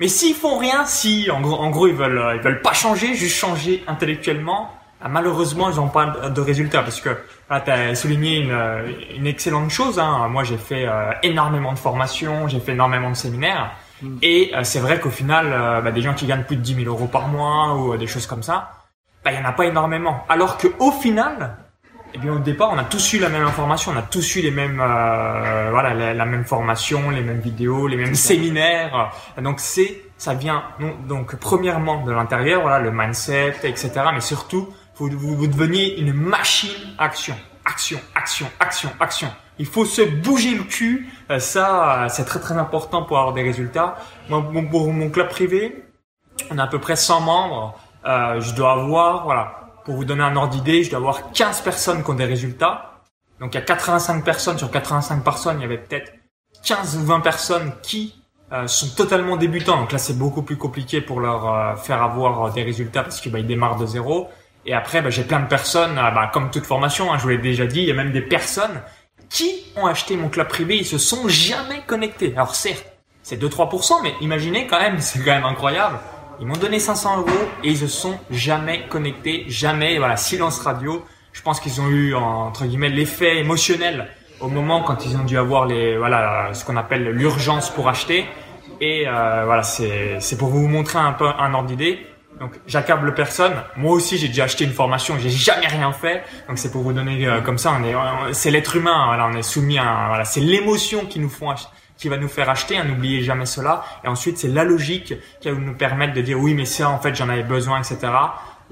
mais 0.00 0.08
s'ils 0.08 0.34
font 0.34 0.56
rien, 0.56 0.86
si 0.86 1.30
en 1.30 1.40
gros, 1.42 1.56
en 1.56 1.70
gros 1.70 1.86
ils 1.86 1.94
veulent 1.94 2.18
euh, 2.18 2.34
ils 2.34 2.40
veulent 2.40 2.62
pas 2.62 2.72
changer, 2.72 3.14
juste 3.14 3.36
changer 3.36 3.84
intellectuellement, 3.86 4.72
ah, 5.02 5.08
malheureusement 5.08 5.70
ils 5.70 5.76
n'ont 5.76 5.88
pas 5.88 6.06
de 6.06 6.40
résultats 6.40 6.82
parce 6.82 7.00
que 7.02 7.10
là 7.50 7.60
tu 7.60 7.70
as 7.70 7.94
souligné 7.94 8.38
une, 8.38 8.50
euh, 8.50 8.90
une 9.14 9.26
excellente 9.26 9.70
chose. 9.70 9.98
Hein. 9.98 10.28
Moi 10.28 10.42
j'ai 10.42 10.56
fait 10.56 10.86
euh, 10.86 11.12
énormément 11.22 11.74
de 11.74 11.78
formations, 11.78 12.48
j'ai 12.48 12.60
fait 12.60 12.72
énormément 12.72 13.10
de 13.10 13.14
séminaires 13.14 13.72
mm. 14.00 14.16
et 14.22 14.52
c'est 14.62 14.80
vrai 14.80 14.98
qu'au 14.98 15.10
final 15.10 15.82
bah, 15.84 15.92
des 15.92 16.00
gens 16.00 16.14
qui 16.14 16.26
gagnent 16.26 16.44
plus 16.44 16.56
de 16.56 16.62
10 16.62 16.84
000 16.84 16.86
euros 16.86 17.06
par 17.06 17.28
mois 17.28 17.76
ou 17.76 17.96
des 17.98 18.06
choses 18.06 18.26
comme 18.26 18.42
ça, 18.42 18.70
bah, 19.22 19.32
il 19.32 19.38
y 19.38 19.42
en 19.42 19.44
a 19.44 19.52
pas 19.52 19.66
énormément. 19.66 20.24
Alors 20.30 20.56
que 20.56 20.68
au 20.78 20.92
final 20.92 21.56
eh 22.14 22.18
bien, 22.18 22.32
au 22.32 22.38
départ, 22.38 22.70
on 22.72 22.78
a 22.78 22.84
tous 22.84 23.12
eu 23.12 23.18
la 23.18 23.28
même 23.28 23.44
information, 23.44 23.92
on 23.92 23.96
a 23.96 24.02
tous 24.02 24.36
eu 24.36 24.42
les 24.42 24.50
mêmes, 24.50 24.80
euh, 24.80 25.68
voilà, 25.70 26.14
la, 26.14 26.24
même 26.24 26.44
formation, 26.44 27.10
les 27.10 27.22
mêmes 27.22 27.40
vidéos, 27.40 27.86
les 27.86 27.96
mêmes 27.96 28.14
séminaires. 28.14 29.12
Donc 29.40 29.60
c'est, 29.60 30.02
ça 30.16 30.34
vient 30.34 30.64
donc 31.08 31.36
premièrement 31.36 32.04
de 32.04 32.12
l'intérieur, 32.12 32.62
voilà, 32.62 32.80
le 32.80 32.90
mindset, 32.90 33.60
etc. 33.64 33.90
Mais 34.12 34.20
surtout, 34.20 34.68
vous, 34.96 35.08
vous 35.36 35.46
deveniez 35.46 36.00
une 36.00 36.12
machine 36.12 36.74
action, 36.98 37.36
action, 37.64 38.00
action, 38.14 38.46
action, 38.58 38.90
action. 38.98 39.28
Il 39.58 39.66
faut 39.66 39.84
se 39.84 40.02
bouger 40.02 40.54
le 40.54 40.64
cul. 40.64 41.08
Euh, 41.30 41.38
ça, 41.38 42.06
c'est 42.08 42.24
très 42.24 42.40
très 42.40 42.56
important 42.56 43.02
pour 43.02 43.18
avoir 43.18 43.34
des 43.34 43.42
résultats. 43.42 43.96
Moi, 44.28 44.42
pour 44.70 44.92
mon 44.92 45.10
club 45.10 45.28
privé, 45.28 45.84
on 46.50 46.58
a 46.58 46.64
à 46.64 46.66
peu 46.66 46.78
près 46.78 46.96
100 46.96 47.20
membres. 47.20 47.78
Euh, 48.06 48.40
je 48.40 48.54
dois 48.54 48.72
avoir, 48.72 49.24
voilà, 49.24 49.59
pour 49.84 49.96
vous 49.96 50.04
donner 50.04 50.22
un 50.22 50.36
ordre 50.36 50.50
d'idée, 50.50 50.82
je 50.82 50.90
dois 50.90 50.98
avoir 50.98 51.32
15 51.32 51.62
personnes 51.62 52.04
qui 52.04 52.10
ont 52.10 52.14
des 52.14 52.24
résultats. 52.24 53.02
Donc 53.40 53.54
il 53.54 53.56
y 53.56 53.60
a 53.60 53.64
85 53.64 54.24
personnes 54.24 54.58
sur 54.58 54.70
85 54.70 55.24
personnes, 55.24 55.58
il 55.58 55.62
y 55.62 55.64
avait 55.64 55.78
peut-être 55.78 56.12
15 56.64 56.98
ou 56.98 57.04
20 57.04 57.20
personnes 57.20 57.72
qui 57.82 58.14
euh, 58.52 58.66
sont 58.66 58.94
totalement 58.94 59.36
débutants. 59.36 59.80
Donc 59.80 59.92
là 59.92 59.98
c'est 59.98 60.18
beaucoup 60.18 60.42
plus 60.42 60.56
compliqué 60.56 61.00
pour 61.00 61.20
leur 61.20 61.48
euh, 61.48 61.76
faire 61.76 62.02
avoir 62.02 62.44
euh, 62.44 62.50
des 62.50 62.62
résultats 62.62 63.02
parce 63.02 63.20
qu'ils 63.20 63.32
bah, 63.32 63.40
démarrent 63.40 63.78
de 63.78 63.86
zéro. 63.86 64.28
Et 64.66 64.74
après 64.74 65.00
bah, 65.00 65.10
j'ai 65.10 65.24
plein 65.24 65.40
de 65.40 65.46
personnes, 65.46 65.94
bah, 65.94 66.30
comme 66.32 66.50
toute 66.50 66.66
formation, 66.66 67.12
hein, 67.12 67.16
je 67.18 67.22
vous 67.22 67.28
l'ai 67.30 67.38
déjà 67.38 67.66
dit, 67.66 67.80
il 67.80 67.88
y 67.88 67.90
a 67.90 67.94
même 67.94 68.12
des 68.12 68.20
personnes 68.20 68.82
qui 69.30 69.72
ont 69.76 69.86
acheté 69.86 70.16
mon 70.16 70.28
club 70.28 70.48
privé, 70.48 70.76
ils 70.76 70.86
se 70.86 70.98
sont 70.98 71.28
jamais 71.28 71.82
connectés. 71.86 72.32
Alors 72.34 72.54
certes, 72.54 72.84
c'est 73.22 73.40
2-3%, 73.40 74.02
mais 74.02 74.12
imaginez 74.20 74.66
quand 74.66 74.80
même, 74.80 74.98
c'est 75.00 75.20
quand 75.20 75.32
même 75.32 75.44
incroyable 75.44 75.98
Ils 76.40 76.46
m'ont 76.46 76.56
donné 76.56 76.78
500 76.78 77.18
euros 77.18 77.28
et 77.62 77.68
ils 77.68 77.76
se 77.76 77.86
sont 77.86 78.18
jamais 78.30 78.86
connectés, 78.88 79.44
jamais. 79.48 79.98
Voilà, 79.98 80.16
silence 80.16 80.58
radio. 80.60 81.04
Je 81.34 81.42
pense 81.42 81.60
qu'ils 81.60 81.82
ont 81.82 81.88
eu 81.88 82.14
entre 82.14 82.64
guillemets 82.64 82.88
l'effet 82.88 83.36
émotionnel 83.38 84.08
au 84.40 84.48
moment 84.48 84.82
quand 84.82 85.04
ils 85.04 85.18
ont 85.18 85.24
dû 85.24 85.36
avoir 85.36 85.66
les 85.66 85.98
voilà 85.98 86.48
ce 86.54 86.64
qu'on 86.64 86.78
appelle 86.78 87.10
l'urgence 87.10 87.68
pour 87.68 87.90
acheter. 87.90 88.24
Et 88.80 89.04
euh, 89.06 89.42
voilà, 89.44 89.62
c'est 89.62 90.38
pour 90.38 90.48
vous 90.48 90.66
montrer 90.66 90.98
un 90.98 91.12
peu 91.12 91.26
un 91.26 91.52
ordre 91.52 91.68
d'idée. 91.68 92.06
Donc 92.40 92.52
j'accable 92.66 93.12
personne. 93.12 93.52
Moi 93.76 93.92
aussi 93.92 94.16
j'ai 94.16 94.28
déjà 94.28 94.44
acheté 94.44 94.64
une 94.64 94.72
formation, 94.72 95.16
j'ai 95.20 95.28
jamais 95.28 95.66
rien 95.66 95.92
fait. 95.92 96.22
Donc 96.48 96.56
c'est 96.56 96.72
pour 96.72 96.80
vous 96.80 96.94
donner 96.94 97.26
euh, 97.26 97.42
comme 97.42 97.58
ça. 97.58 97.76
On 97.78 97.84
est, 97.84 98.32
c'est 98.32 98.50
l'être 98.50 98.76
humain. 98.76 99.04
Voilà, 99.08 99.26
on 99.26 99.36
est 99.36 99.42
soumis 99.42 99.78
à 99.78 100.06
voilà, 100.08 100.24
c'est 100.24 100.40
l'émotion 100.40 101.04
qui 101.04 101.20
nous 101.20 101.28
font 101.28 101.50
qui 102.00 102.08
va 102.08 102.16
nous 102.16 102.28
faire 102.28 102.50
acheter. 102.50 102.76
Hein, 102.76 102.84
N'oubliez 102.84 103.22
jamais 103.22 103.46
cela. 103.46 103.84
Et 104.04 104.08
ensuite 104.08 104.38
c'est 104.38 104.48
la 104.48 104.64
logique 104.64 105.14
qui 105.40 105.50
va 105.50 105.54
nous 105.54 105.74
permettre 105.74 106.14
de 106.14 106.20
dire 106.20 106.38
oui 106.38 106.54
mais 106.54 106.64
ça 106.64 106.90
en 106.90 106.98
fait 106.98 107.14
j'en 107.14 107.28
avais 107.28 107.42
besoin 107.42 107.78
etc. 107.78 108.12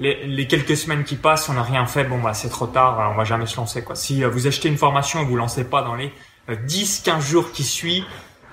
Les, 0.01 0.27
les, 0.27 0.47
quelques 0.47 0.77
semaines 0.77 1.03
qui 1.03 1.17
passent, 1.17 1.49
on 1.49 1.55
n'a 1.55 1.65
rien 1.65 1.85
fait, 1.85 2.05
bon 2.05 2.21
bah 2.21 2.33
c'est 2.33 2.51
trop 2.51 2.69
tard, 2.69 3.11
on 3.13 3.17
va 3.17 3.25
jamais 3.25 3.47
se 3.47 3.57
lancer 3.57 3.83
quoi. 3.83 3.97
Si 3.97 4.23
euh, 4.23 4.29
vous 4.29 4.47
achetez 4.47 4.69
une 4.69 4.79
formation 4.79 5.21
et 5.21 5.25
vous 5.25 5.35
lancez 5.35 5.65
pas 5.65 5.83
dans 5.83 5.97
les 5.97 6.13
10-15 6.49 7.17
euh, 7.17 7.21
jours 7.21 7.51
qui 7.51 7.65
suivent, 7.65 8.05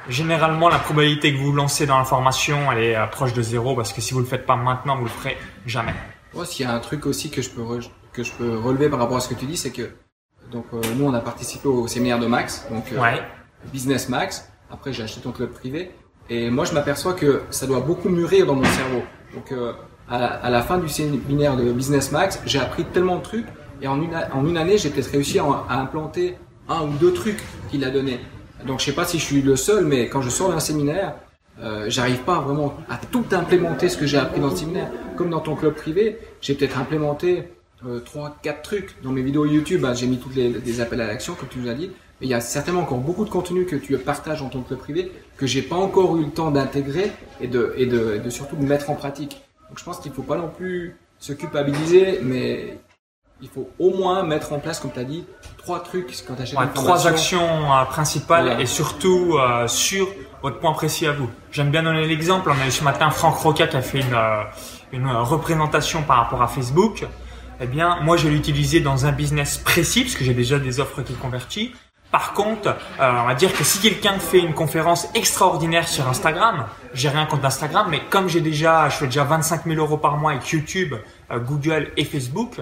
généralement 0.09 0.69
la 0.69 0.79
probabilité 0.79 1.33
que 1.33 1.37
vous 1.37 1.45
vous 1.45 1.55
lancez 1.55 1.85
dans 1.85 1.97
la 1.97 2.03
formation 2.03 2.71
elle 2.71 2.83
est 2.83 3.07
proche 3.11 3.33
de 3.33 3.41
zéro 3.41 3.75
parce 3.75 3.93
que 3.93 4.01
si 4.01 4.13
vous 4.13 4.19
le 4.19 4.25
faites 4.25 4.45
pas 4.45 4.55
maintenant 4.55 4.97
vous 4.97 5.05
le 5.05 5.09
ferez 5.09 5.37
jamais. 5.65 5.93
Ouais, 6.33 6.45
s'il 6.45 6.65
y 6.65 6.69
a 6.69 6.73
un 6.73 6.79
truc 6.79 7.05
aussi 7.05 7.29
que 7.29 7.41
je 7.41 7.49
peux 7.49 7.63
que 8.13 8.23
je 8.23 8.31
peux 8.31 8.57
relever 8.57 8.89
par 8.89 8.99
rapport 8.99 9.17
à 9.17 9.19
ce 9.19 9.29
que 9.29 9.33
tu 9.33 9.45
dis 9.45 9.57
c'est 9.57 9.71
que 9.71 9.89
donc 10.51 10.65
euh, 10.73 10.81
nous 10.95 11.05
on 11.05 11.13
a 11.13 11.21
participé 11.21 11.67
au 11.67 11.87
séminaire 11.87 12.19
de 12.19 12.27
Max 12.27 12.65
donc 12.69 12.91
euh, 12.91 13.17
Business 13.71 14.09
Max 14.09 14.49
après 14.75 14.93
j'ai 14.93 15.03
acheté 15.03 15.21
ton 15.21 15.31
club 15.31 15.49
privé 15.49 15.91
et 16.29 16.49
moi 16.49 16.65
je 16.65 16.73
m'aperçois 16.73 17.13
que 17.13 17.41
ça 17.49 17.67
doit 17.67 17.81
beaucoup 17.81 18.09
mûrir 18.09 18.45
dans 18.45 18.55
mon 18.55 18.63
cerveau 18.63 19.01
donc 19.33 19.51
euh, 19.51 19.73
à, 20.07 20.49
la, 20.49 20.61
fin 20.61 20.77
du 20.77 20.87
séminaire 20.87 21.57
de 21.57 21.71
Business 21.71 22.11
Max 22.11 22.41
j'ai 22.45 22.59
appris 22.59 22.85
tellement 22.85 23.17
de 23.17 23.23
trucs 23.23 23.47
et 23.81 23.87
en 23.87 24.01
une, 24.01 24.15
en 24.33 24.45
une 24.45 24.57
année 24.57 24.77
j'ai 24.77 24.89
peut-être 24.89 25.11
réussi 25.11 25.39
à, 25.39 25.65
implanter 25.69 26.37
un 26.69 26.83
ou 26.83 26.91
deux 26.99 27.13
trucs 27.13 27.43
qu'il 27.69 27.83
a 27.83 27.89
donné 27.89 28.19
donc 28.65 28.79
je 28.79 28.85
sais 28.85 28.93
pas 28.93 29.05
si 29.05 29.19
je 29.19 29.23
suis 29.23 29.41
le 29.41 29.55
seul, 29.55 29.85
mais 29.85 30.09
quand 30.09 30.21
je 30.21 30.29
sors 30.29 30.49
d'un 30.49 30.59
séminaire, 30.59 31.15
euh, 31.61 31.85
j'arrive 31.87 32.23
pas 32.23 32.39
vraiment 32.39 32.75
à 32.89 32.97
tout 32.97 33.25
implémenter 33.31 33.89
ce 33.89 33.97
que 33.97 34.05
j'ai 34.05 34.17
appris 34.17 34.41
dans 34.41 34.49
le 34.49 34.55
séminaire. 34.55 34.89
Comme 35.15 35.29
dans 35.29 35.39
ton 35.39 35.55
club 35.55 35.75
privé, 35.75 36.17
j'ai 36.41 36.55
peut-être 36.55 36.77
implémenté 36.77 37.43
euh, 37.85 37.99
trois, 37.99 38.37
quatre 38.41 38.63
trucs 38.63 39.01
dans 39.03 39.11
mes 39.11 39.21
vidéos 39.21 39.45
YouTube. 39.45 39.81
Bah, 39.81 39.93
j'ai 39.93 40.07
mis 40.07 40.17
tous 40.17 40.31
les, 40.35 40.81
appels 40.81 41.01
à 41.01 41.07
l'action, 41.07 41.35
comme 41.35 41.49
tu 41.49 41.59
nous 41.59 41.69
as 41.69 41.75
dit. 41.75 41.91
Mais 42.21 42.27
il 42.27 42.29
y 42.29 42.33
a 42.33 42.41
certainement 42.41 42.81
encore 42.81 42.99
beaucoup 42.99 43.25
de 43.25 43.29
contenu 43.29 43.65
que 43.65 43.75
tu 43.75 43.97
partages 43.97 44.41
dans 44.41 44.49
ton 44.49 44.61
club 44.61 44.79
privé 44.79 45.11
que 45.37 45.45
j'ai 45.45 45.61
pas 45.61 45.75
encore 45.75 46.15
eu 46.17 46.23
le 46.23 46.31
temps 46.31 46.51
d'intégrer 46.51 47.11
et 47.41 47.47
de, 47.47 47.73
et 47.77 47.85
de, 47.85 48.21
de 48.23 48.29
surtout 48.29 48.55
de 48.55 48.63
mettre 48.63 48.89
en 48.89 48.95
pratique. 48.95 49.41
Donc 49.69 49.79
je 49.79 49.83
pense 49.83 49.99
qu'il 49.99 50.11
faut 50.11 50.23
pas 50.23 50.37
non 50.37 50.49
plus 50.49 50.95
se 51.19 51.33
culpabiliser, 51.33 52.19
mais 52.21 52.77
il 53.41 53.49
faut 53.49 53.69
au 53.79 53.91
moins 53.91 54.23
mettre 54.23 54.53
en 54.53 54.59
place, 54.59 54.79
comme 54.79 54.91
tu 54.91 54.99
as 54.99 55.03
dit, 55.03 55.25
trois 55.57 55.81
trucs 55.81 56.07
quand 56.25 56.35
tu 56.35 56.41
achètes 56.41 56.57
ouais, 56.57 56.67
Trois 56.73 57.07
actions 57.07 57.73
euh, 57.73 57.83
principales 57.85 58.61
et 58.61 58.65
surtout 58.65 59.35
euh, 59.37 59.67
sur 59.67 60.07
votre 60.41 60.59
point 60.59 60.73
précis 60.73 61.05
à 61.05 61.11
vous. 61.11 61.29
J'aime 61.51 61.69
bien 61.69 61.83
donner 61.83 62.07
l'exemple. 62.07 62.49
On 62.49 62.61
a 62.61 62.67
eu 62.67 62.71
ce 62.71 62.83
matin 62.83 63.09
Franck 63.09 63.35
Roca 63.35 63.67
qui 63.67 63.75
a 63.75 63.81
fait 63.81 63.99
une, 63.99 64.13
euh, 64.13 64.43
une 64.93 65.07
représentation 65.07 66.03
par 66.03 66.17
rapport 66.17 66.41
à 66.41 66.47
Facebook. 66.47 67.05
Eh 67.59 67.67
bien, 67.67 67.99
moi, 68.01 68.17
je 68.17 68.27
l'ai 68.27 68.35
utilisé 68.35 68.79
dans 68.79 69.05
un 69.05 69.11
business 69.11 69.57
précis 69.57 70.03
parce 70.03 70.15
que 70.15 70.23
j'ai 70.23 70.33
déjà 70.33 70.59
des 70.59 70.79
offres 70.79 71.01
qui 71.01 71.13
convertissent. 71.13 71.71
Par 72.15 72.31
contre, 72.31 72.77
on 72.97 73.25
va 73.27 73.33
dire 73.35 73.51
que 73.51 73.65
si 73.65 73.81
quelqu'un 73.81 74.17
fait 74.19 74.39
une 74.39 74.53
conférence 74.53 75.09
extraordinaire 75.15 75.85
sur 75.85 76.07
Instagram, 76.07 76.65
j'ai 76.93 77.09
rien 77.09 77.25
contre 77.25 77.43
Instagram, 77.43 77.87
mais 77.89 78.03
comme 78.09 78.29
j'ai 78.29 78.39
déjà, 78.39 78.87
je 78.87 78.95
fais 78.95 79.07
déjà 79.07 79.25
25 79.25 79.65
000 79.65 79.75
euros 79.81 79.97
par 79.97 80.15
mois 80.15 80.31
avec 80.31 80.47
YouTube, 80.47 80.95
Google 81.29 81.91
et 81.97 82.05
Facebook, 82.05 82.61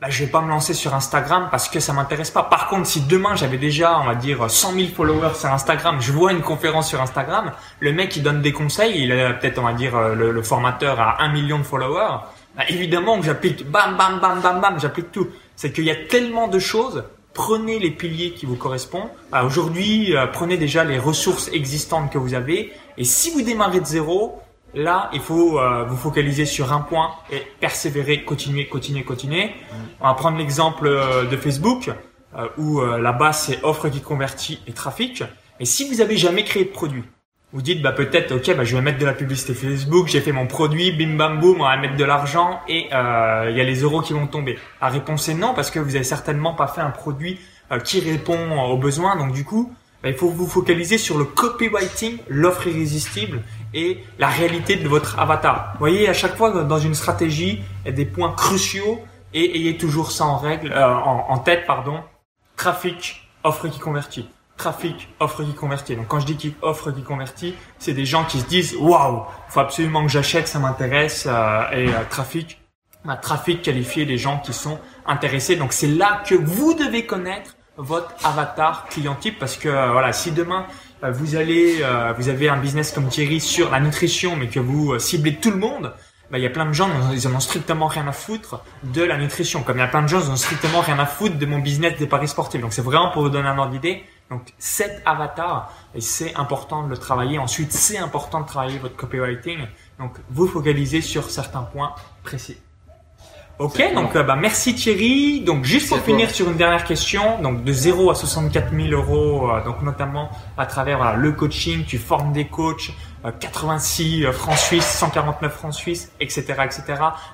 bah, 0.00 0.10
je 0.10 0.24
vais 0.24 0.30
pas 0.30 0.40
me 0.40 0.48
lancer 0.48 0.74
sur 0.74 0.96
Instagram 0.96 1.46
parce 1.48 1.68
que 1.68 1.78
ça 1.78 1.92
m'intéresse 1.92 2.32
pas. 2.32 2.42
Par 2.42 2.66
contre, 2.66 2.88
si 2.88 3.02
demain 3.02 3.36
j'avais 3.36 3.56
déjà, 3.56 4.00
on 4.00 4.04
va 4.04 4.16
dire, 4.16 4.50
100 4.50 4.72
000 4.72 4.88
followers 4.88 5.36
sur 5.36 5.52
Instagram, 5.52 5.98
je 6.00 6.10
vois 6.10 6.32
une 6.32 6.42
conférence 6.42 6.88
sur 6.88 7.00
Instagram, 7.00 7.52
le 7.78 7.92
mec 7.92 8.16
il 8.16 8.24
donne 8.24 8.42
des 8.42 8.52
conseils, 8.52 9.04
il 9.04 9.12
a 9.12 9.32
peut-être, 9.32 9.60
on 9.60 9.64
va 9.64 9.74
dire, 9.74 9.96
euh, 9.96 10.16
le, 10.16 10.42
formateur 10.42 10.98
a 10.98 11.22
un 11.22 11.28
million 11.28 11.58
de 11.58 11.62
followers, 11.62 12.18
bah, 12.56 12.64
évidemment 12.68 13.20
que 13.20 13.26
j'applique, 13.26 13.64
bam, 13.70 13.96
bam, 13.96 14.18
bam, 14.18 14.40
bam, 14.40 14.60
bam, 14.60 14.80
j'applique 14.80 15.12
tout. 15.12 15.28
C'est 15.54 15.70
qu'il 15.70 15.84
y 15.84 15.90
a 15.92 15.96
tellement 15.96 16.48
de 16.48 16.58
choses. 16.58 17.04
Prenez 17.38 17.78
les 17.78 17.92
piliers 17.92 18.32
qui 18.32 18.46
vous 18.46 18.56
correspondent. 18.56 19.10
Aujourd'hui, 19.44 20.16
euh, 20.16 20.26
prenez 20.26 20.56
déjà 20.56 20.82
les 20.82 20.98
ressources 20.98 21.48
existantes 21.52 22.10
que 22.10 22.18
vous 22.18 22.34
avez. 22.34 22.72
Et 22.96 23.04
si 23.04 23.30
vous 23.30 23.42
démarrez 23.42 23.78
de 23.78 23.86
zéro, 23.86 24.42
Là, 24.74 25.08
il 25.14 25.20
faut 25.20 25.58
euh, 25.58 25.84
vous 25.84 25.96
focaliser 25.96 26.44
sur 26.44 26.72
un 26.72 26.80
point 26.80 27.12
et 27.32 27.42
persévérer, 27.58 28.24
continuer, 28.24 28.66
continuer, 28.66 29.02
continuer. 29.02 29.50
On 30.00 30.06
va 30.06 30.14
prendre 30.14 30.36
l'exemple 30.36 30.86
euh, 30.86 31.24
de 31.24 31.36
Facebook, 31.36 31.90
euh, 32.36 32.48
où 32.58 32.80
la 32.82 33.12
base 33.12 33.44
c'est 33.46 33.64
offre 33.64 33.88
qui 33.88 34.02
convertit 34.02 34.60
et 34.66 34.72
trafic. 34.72 35.24
Et 35.58 35.64
si 35.64 35.88
vous 35.88 36.02
avez 36.02 36.16
jamais 36.16 36.44
créé 36.44 36.64
de 36.64 36.70
produit, 36.70 37.04
vous 37.52 37.62
dites 37.62 37.80
bah 37.80 37.92
peut-être 37.92 38.32
ok 38.32 38.56
bah 38.56 38.64
je 38.64 38.76
vais 38.76 38.82
mettre 38.82 38.98
de 38.98 39.06
la 39.06 39.14
publicité 39.14 39.54
Facebook, 39.54 40.08
j'ai 40.08 40.20
fait 40.20 40.32
mon 40.32 40.46
produit, 40.46 40.92
bim 40.92 41.16
bam 41.16 41.40
boum, 41.40 41.60
on 41.60 41.64
va 41.64 41.76
mettre 41.76 41.96
de 41.96 42.04
l'argent 42.04 42.60
et 42.68 42.86
il 42.86 42.90
y 42.90 43.60
a 43.60 43.64
les 43.64 43.80
euros 43.82 44.02
qui 44.02 44.12
vont 44.12 44.26
tomber. 44.26 44.58
La 44.82 44.88
réponse 44.88 45.28
est 45.28 45.34
non 45.34 45.54
parce 45.54 45.70
que 45.70 45.78
vous 45.78 45.94
avez 45.94 46.04
certainement 46.04 46.54
pas 46.54 46.66
fait 46.66 46.82
un 46.82 46.90
produit 46.90 47.38
qui 47.84 48.00
répond 48.00 48.60
aux 48.60 48.76
besoins. 48.76 49.16
Donc 49.16 49.32
du 49.32 49.44
coup, 49.44 49.72
bah, 50.02 50.08
il 50.08 50.14
faut 50.14 50.28
vous 50.28 50.46
focaliser 50.46 50.96
sur 50.96 51.18
le 51.18 51.24
copywriting, 51.24 52.18
l'offre 52.28 52.68
irrésistible 52.68 53.42
et 53.74 53.98
la 54.18 54.28
réalité 54.28 54.76
de 54.76 54.88
votre 54.88 55.18
avatar. 55.18 55.72
Vous 55.72 55.80
voyez, 55.80 56.08
à 56.08 56.14
chaque 56.14 56.36
fois 56.36 56.64
dans 56.64 56.78
une 56.78 56.94
stratégie, 56.94 57.62
il 57.84 57.86
y 57.86 57.88
a 57.88 57.92
des 57.92 58.04
points 58.04 58.32
cruciaux 58.32 59.02
et 59.34 59.56
ayez 59.56 59.76
toujours 59.76 60.12
ça 60.12 60.24
en 60.24 60.38
règle, 60.38 60.72
euh, 60.72 60.94
en, 60.94 61.38
tête, 61.38 61.66
pardon. 61.66 62.00
Trafic, 62.56 63.28
offre 63.42 63.68
qui 63.68 63.78
convertit. 63.78 64.28
Trafic, 64.58 65.08
offre 65.20 65.42
qui 65.42 65.54
convertit. 65.54 65.96
Donc 65.96 66.08
quand 66.08 66.20
je 66.20 66.26
dis 66.26 66.54
offre 66.60 66.90
qui 66.90 67.02
convertit, 67.02 67.54
c'est 67.78 67.94
des 67.94 68.04
gens 68.04 68.24
qui 68.24 68.40
se 68.40 68.46
disent 68.46 68.76
waouh, 68.78 69.22
faut 69.48 69.60
absolument 69.60 70.02
que 70.04 70.10
j'achète, 70.10 70.48
ça 70.48 70.58
m'intéresse. 70.58 71.26
Euh, 71.26 71.62
et 71.72 71.88
euh, 71.88 72.04
trafic, 72.10 72.60
bah, 73.04 73.16
trafic 73.16 73.62
qualifié 73.62 74.04
des 74.04 74.18
gens 74.18 74.38
qui 74.38 74.52
sont 74.52 74.78
intéressés. 75.06 75.56
Donc 75.56 75.72
c'est 75.72 75.86
là 75.86 76.22
que 76.28 76.34
vous 76.34 76.74
devez 76.74 77.06
connaître 77.06 77.56
votre 77.78 78.12
avatar 78.24 78.86
client 78.88 79.14
type 79.14 79.38
parce 79.38 79.56
que 79.56 79.68
voilà, 79.68 80.12
si 80.12 80.32
demain 80.32 80.66
euh, 81.04 81.12
vous 81.12 81.36
allez, 81.36 81.78
euh, 81.82 82.12
vous 82.16 82.28
avez 82.28 82.48
un 82.48 82.56
business 82.56 82.90
comme 82.92 83.08
Thierry 83.08 83.40
sur 83.40 83.70
la 83.70 83.80
nutrition, 83.80 84.36
mais 84.36 84.48
que 84.48 84.58
vous 84.58 84.92
euh, 84.92 84.98
ciblez 84.98 85.36
tout 85.36 85.50
le 85.50 85.56
monde, 85.56 85.92
bah, 86.30 86.38
il 86.38 86.42
y 86.42 86.46
a 86.46 86.50
plein 86.50 86.66
de 86.66 86.72
gens, 86.72 86.90
ils 87.12 87.26
en 87.28 87.34
ont 87.34 87.40
strictement 87.40 87.86
rien 87.86 88.06
à 88.08 88.12
foutre 88.12 88.62
de 88.82 89.02
la 89.02 89.16
nutrition. 89.16 89.62
Comme 89.62 89.76
il 89.76 89.80
y 89.80 89.84
a 89.84 89.88
plein 89.88 90.02
de 90.02 90.08
gens, 90.08 90.20
ils 90.20 90.28
en 90.28 90.32
ont 90.32 90.36
strictement 90.36 90.80
rien 90.80 90.98
à 90.98 91.06
foutre 91.06 91.38
de 91.38 91.46
mon 91.46 91.60
business 91.60 91.96
des 91.98 92.06
paris 92.06 92.28
sportifs. 92.28 92.60
Donc 92.60 92.72
c'est 92.72 92.82
vraiment 92.82 93.10
pour 93.10 93.22
vous 93.22 93.30
donner 93.30 93.48
un 93.48 93.58
ordre 93.58 93.72
d'idée. 93.72 94.02
Donc 94.30 94.52
cet 94.58 95.02
avatar, 95.06 95.72
et 95.94 96.00
c'est 96.00 96.34
important 96.34 96.82
de 96.82 96.90
le 96.90 96.98
travailler. 96.98 97.38
Ensuite, 97.38 97.72
c'est 97.72 97.98
important 97.98 98.40
de 98.40 98.46
travailler 98.46 98.78
votre 98.78 98.96
copywriting. 98.96 99.60
Donc 99.98 100.18
vous 100.30 100.46
focalisez 100.46 101.00
sur 101.00 101.30
certains 101.30 101.62
points 101.62 101.94
précis. 102.22 102.58
Ok, 103.58 103.82
donc 103.92 104.14
euh, 104.14 104.22
bah, 104.22 104.36
merci 104.36 104.72
Thierry. 104.72 105.40
Donc 105.40 105.64
juste 105.64 105.88
pour 105.88 105.98
finir 105.98 106.30
sur 106.30 106.48
une 106.48 106.56
dernière 106.56 106.84
question, 106.84 107.42
donc 107.42 107.64
de 107.64 107.72
0 107.72 108.08
à 108.08 108.14
64 108.14 108.70
000 108.72 108.90
euros, 108.90 109.50
euh, 109.50 109.64
donc 109.64 109.82
notamment 109.82 110.30
à 110.56 110.64
travers 110.64 111.16
le 111.16 111.32
coaching, 111.32 111.84
tu 111.84 111.98
formes 111.98 112.32
des 112.32 112.46
coachs, 112.46 112.92
86 113.40 114.26
euh, 114.26 114.32
francs 114.32 114.56
suisses, 114.56 114.86
149 114.86 115.52
francs 115.52 115.74
suisses, 115.74 116.12
etc., 116.20 116.44
etc. 116.64 116.84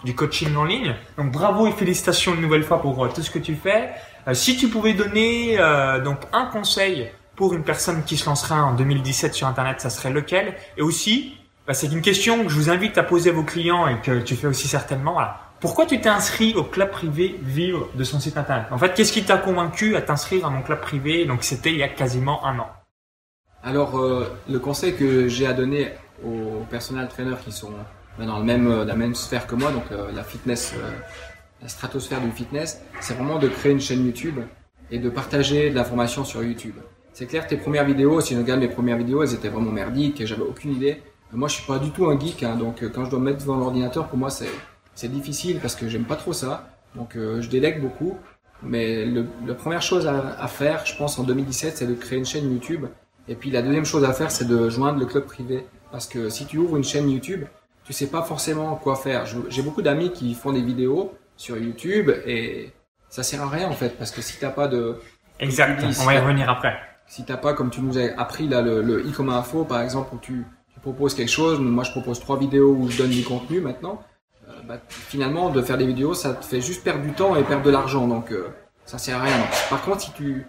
Du 0.04 0.14
coaching 0.14 0.56
en 0.56 0.64
ligne. 0.64 0.94
Donc 1.18 1.30
bravo 1.30 1.66
et 1.66 1.72
félicitations 1.72 2.34
une 2.34 2.40
nouvelle 2.40 2.64
fois 2.64 2.80
pour 2.80 3.06
tout 3.12 3.20
ce 3.20 3.30
que 3.30 3.38
tu 3.38 3.54
fais. 3.54 3.90
Si 4.32 4.56
tu 4.56 4.68
pouvais 4.68 4.94
donner 4.94 5.58
donc 6.04 6.18
un 6.32 6.46
conseil 6.46 7.10
pour 7.36 7.54
une 7.54 7.64
personne 7.64 8.04
qui 8.04 8.16
se 8.16 8.26
lancerait 8.26 8.54
en 8.54 8.74
2017 8.74 9.34
sur 9.34 9.46
Internet, 9.46 9.80
ça 9.80 9.90
serait 9.90 10.10
lequel? 10.10 10.54
Et 10.76 10.82
aussi, 10.82 11.36
bah, 11.66 11.74
c'est 11.74 11.86
une 11.86 12.02
question 12.02 12.44
que 12.44 12.50
je 12.50 12.56
vous 12.56 12.70
invite 12.70 12.98
à 12.98 13.02
poser 13.02 13.30
à 13.30 13.32
vos 13.32 13.42
clients 13.42 13.86
et 13.88 13.98
que 14.00 14.20
tu 14.20 14.36
fais 14.36 14.46
aussi 14.46 14.68
certainement. 14.68 15.18
Pourquoi 15.60 15.86
tu 15.86 15.98
t'es 15.98 16.10
inscrit 16.10 16.52
au 16.54 16.64
club 16.64 16.90
privé 16.90 17.40
Vivre 17.42 17.88
de 17.94 18.04
son 18.04 18.20
site 18.20 18.36
internet? 18.36 18.66
En 18.70 18.76
fait, 18.76 18.92
qu'est-ce 18.92 19.12
qui 19.12 19.24
t'a 19.24 19.38
convaincu 19.38 19.96
à 19.96 20.02
t'inscrire 20.02 20.44
à 20.44 20.50
mon 20.50 20.60
club 20.60 20.80
privé? 20.80 21.24
Donc, 21.24 21.42
c'était 21.42 21.70
il 21.70 21.78
y 21.78 21.82
a 21.82 21.88
quasiment 21.88 22.44
un 22.44 22.58
an. 22.58 22.68
Alors, 23.62 23.98
euh, 23.98 24.30
le 24.46 24.58
conseil 24.58 24.94
que 24.94 25.26
j'ai 25.26 25.46
à 25.46 25.54
donner 25.54 25.92
aux 26.22 26.64
personal 26.70 27.08
trainers 27.08 27.38
qui 27.42 27.50
sont 27.50 27.72
dans 28.18 28.38
le 28.38 28.44
même, 28.44 28.70
euh, 28.70 28.84
la 28.84 28.94
même 28.94 29.14
sphère 29.14 29.46
que 29.46 29.54
moi, 29.54 29.72
donc 29.72 29.84
euh, 29.90 30.12
la 30.12 30.22
fitness, 30.22 30.74
la 31.64 31.68
stratosphère 31.68 32.20
du 32.20 32.30
fitness, 32.30 32.80
c'est 33.00 33.14
vraiment 33.14 33.38
de 33.40 33.48
créer 33.48 33.72
une 33.72 33.80
chaîne 33.80 34.04
YouTube 34.06 34.38
et 34.92 34.98
de 34.98 35.08
partager 35.10 35.70
de 35.70 35.74
l'information 35.74 36.24
sur 36.24 36.42
YouTube. 36.44 36.74
C'est 37.14 37.26
clair, 37.26 37.46
tes 37.46 37.56
premières 37.56 37.84
vidéos, 37.86 38.20
si 38.20 38.36
on 38.36 38.38
regarde 38.38 38.60
mes 38.60 38.68
premières 38.68 38.98
vidéos, 38.98 39.22
elles 39.24 39.34
étaient 39.34 39.48
vraiment 39.48 39.72
merdiques, 39.72 40.24
j'avais 40.26 40.42
aucune 40.42 40.72
idée. 40.72 41.00
Moi, 41.32 41.48
je 41.48 41.54
suis 41.54 41.66
pas 41.66 41.78
du 41.80 41.90
tout 41.90 42.06
un 42.06 42.20
geek, 42.20 42.42
hein, 42.44 42.54
donc 42.54 42.84
quand 42.94 43.04
je 43.06 43.10
dois 43.10 43.18
me 43.18 43.24
mettre 43.24 43.38
devant 43.38 43.56
l'ordinateur, 43.56 44.06
pour 44.08 44.18
moi, 44.18 44.30
c'est 44.30 44.48
c'est 44.94 45.08
difficile 45.10 45.58
parce 45.60 45.74
que 45.74 45.88
j'aime 45.88 46.04
pas 46.04 46.14
trop 46.14 46.32
ça. 46.32 46.68
Donc 46.94 47.16
euh, 47.16 47.40
je 47.42 47.48
délègue 47.50 47.80
beaucoup. 47.82 48.16
Mais 48.62 49.04
le, 49.04 49.26
la 49.46 49.54
première 49.54 49.82
chose 49.82 50.06
à, 50.06 50.36
à, 50.38 50.46
faire, 50.46 50.86
je 50.86 50.96
pense, 50.96 51.18
en 51.18 51.24
2017, 51.24 51.76
c'est 51.78 51.86
de 51.86 51.94
créer 51.94 52.18
une 52.18 52.24
chaîne 52.24 52.52
YouTube. 52.52 52.86
Et 53.26 53.34
puis 53.34 53.50
la 53.50 53.62
deuxième 53.62 53.84
chose 53.84 54.04
à 54.04 54.12
faire, 54.12 54.30
c'est 54.30 54.46
de 54.46 54.68
joindre 54.68 55.00
le 55.00 55.06
club 55.06 55.24
privé. 55.24 55.66
Parce 55.90 56.06
que 56.06 56.28
si 56.28 56.46
tu 56.46 56.58
ouvres 56.58 56.76
une 56.76 56.84
chaîne 56.84 57.10
YouTube, 57.10 57.44
tu 57.84 57.92
sais 57.92 58.06
pas 58.06 58.22
forcément 58.22 58.76
quoi 58.76 58.94
faire. 58.96 59.26
Je- 59.26 59.38
J'ai 59.48 59.62
beaucoup 59.62 59.82
d'amis 59.82 60.12
qui 60.12 60.32
font 60.34 60.52
des 60.52 60.62
vidéos 60.62 61.12
sur 61.36 61.56
YouTube 61.58 62.10
et 62.26 62.70
ça 63.08 63.22
sert 63.22 63.42
à 63.42 63.48
rien 63.48 63.68
en 63.68 63.72
fait 63.72 63.96
parce 63.98 64.10
que 64.10 64.20
si 64.22 64.38
t'as 64.38 64.50
pas 64.50 64.68
de 64.68 64.96
Exact. 65.40 65.84
dis, 65.84 65.96
On 66.00 66.04
va 66.04 66.14
y 66.14 66.18
revenir 66.18 66.48
après. 66.48 66.76
si 67.06 67.24
t'as 67.24 67.36
pas 67.36 67.52
comme 67.54 67.70
tu 67.70 67.80
nous 67.80 67.98
as 67.98 68.18
appris 68.18 68.48
là 68.48 68.62
le, 68.62 68.82
le 68.82 69.00
e-com 69.00 69.28
info 69.30 69.64
par 69.64 69.80
exemple 69.80 70.14
où 70.14 70.18
tu, 70.18 70.44
tu 70.72 70.80
proposes 70.80 71.14
quelque 71.14 71.30
chose, 71.30 71.58
moi 71.60 71.84
je 71.84 71.90
propose 71.90 72.20
trois 72.20 72.38
vidéos 72.38 72.72
où 72.72 72.88
je 72.88 72.98
donne 72.98 73.10
du 73.10 73.24
contenu 73.24 73.60
maintenant. 73.60 74.02
euh, 74.48 74.52
bah, 74.68 74.78
finalement 74.88 75.50
de 75.50 75.60
faire 75.62 75.76
des 75.78 75.86
vidéos 75.86 76.14
ça 76.14 76.34
te 76.34 76.44
fait 76.44 76.60
juste 76.60 76.84
perdre 76.84 77.02
du 77.02 77.12
temps 77.12 77.34
et 77.36 77.42
perdre 77.42 77.62
de 77.64 77.70
l'argent 77.70 78.06
donc 78.06 78.30
euh, 78.32 78.48
ça 78.84 78.98
sert 78.98 79.18
à 79.18 79.22
rien. 79.22 79.36
Par 79.70 79.82
contre 79.82 80.00
si 80.02 80.12
tu 80.12 80.46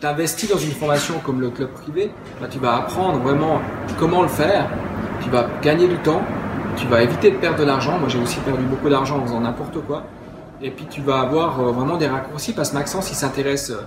t'investis 0.00 0.48
dans 0.50 0.58
une 0.58 0.72
formation 0.72 1.18
comme 1.20 1.40
le 1.40 1.50
club 1.50 1.70
privé, 1.72 2.10
bah, 2.40 2.48
tu 2.50 2.58
vas 2.58 2.76
apprendre 2.76 3.18
vraiment 3.20 3.60
comment 3.98 4.22
le 4.22 4.28
faire, 4.28 4.68
tu 5.22 5.30
vas 5.30 5.48
gagner 5.62 5.88
du 5.88 5.96
temps, 5.98 6.22
tu 6.76 6.86
vas 6.86 7.02
éviter 7.02 7.30
de 7.30 7.36
perdre 7.36 7.58
de 7.58 7.64
l'argent. 7.64 7.98
Moi, 7.98 8.08
j'ai 8.08 8.18
aussi 8.20 8.38
perdu 8.40 8.64
beaucoup 8.64 8.88
d'argent 8.88 9.18
en 9.18 9.22
faisant 9.22 9.40
n'importe 9.40 9.78
quoi. 9.86 10.04
Et 10.62 10.70
puis, 10.70 10.86
tu 10.86 11.00
vas 11.00 11.20
avoir 11.20 11.60
euh, 11.60 11.72
vraiment 11.72 11.96
des 11.96 12.06
raccourcis 12.06 12.52
parce 12.52 12.70
que 12.70 12.74
Maxence, 12.76 13.10
il 13.10 13.14
s'intéresse. 13.14 13.70
euh, 13.70 13.82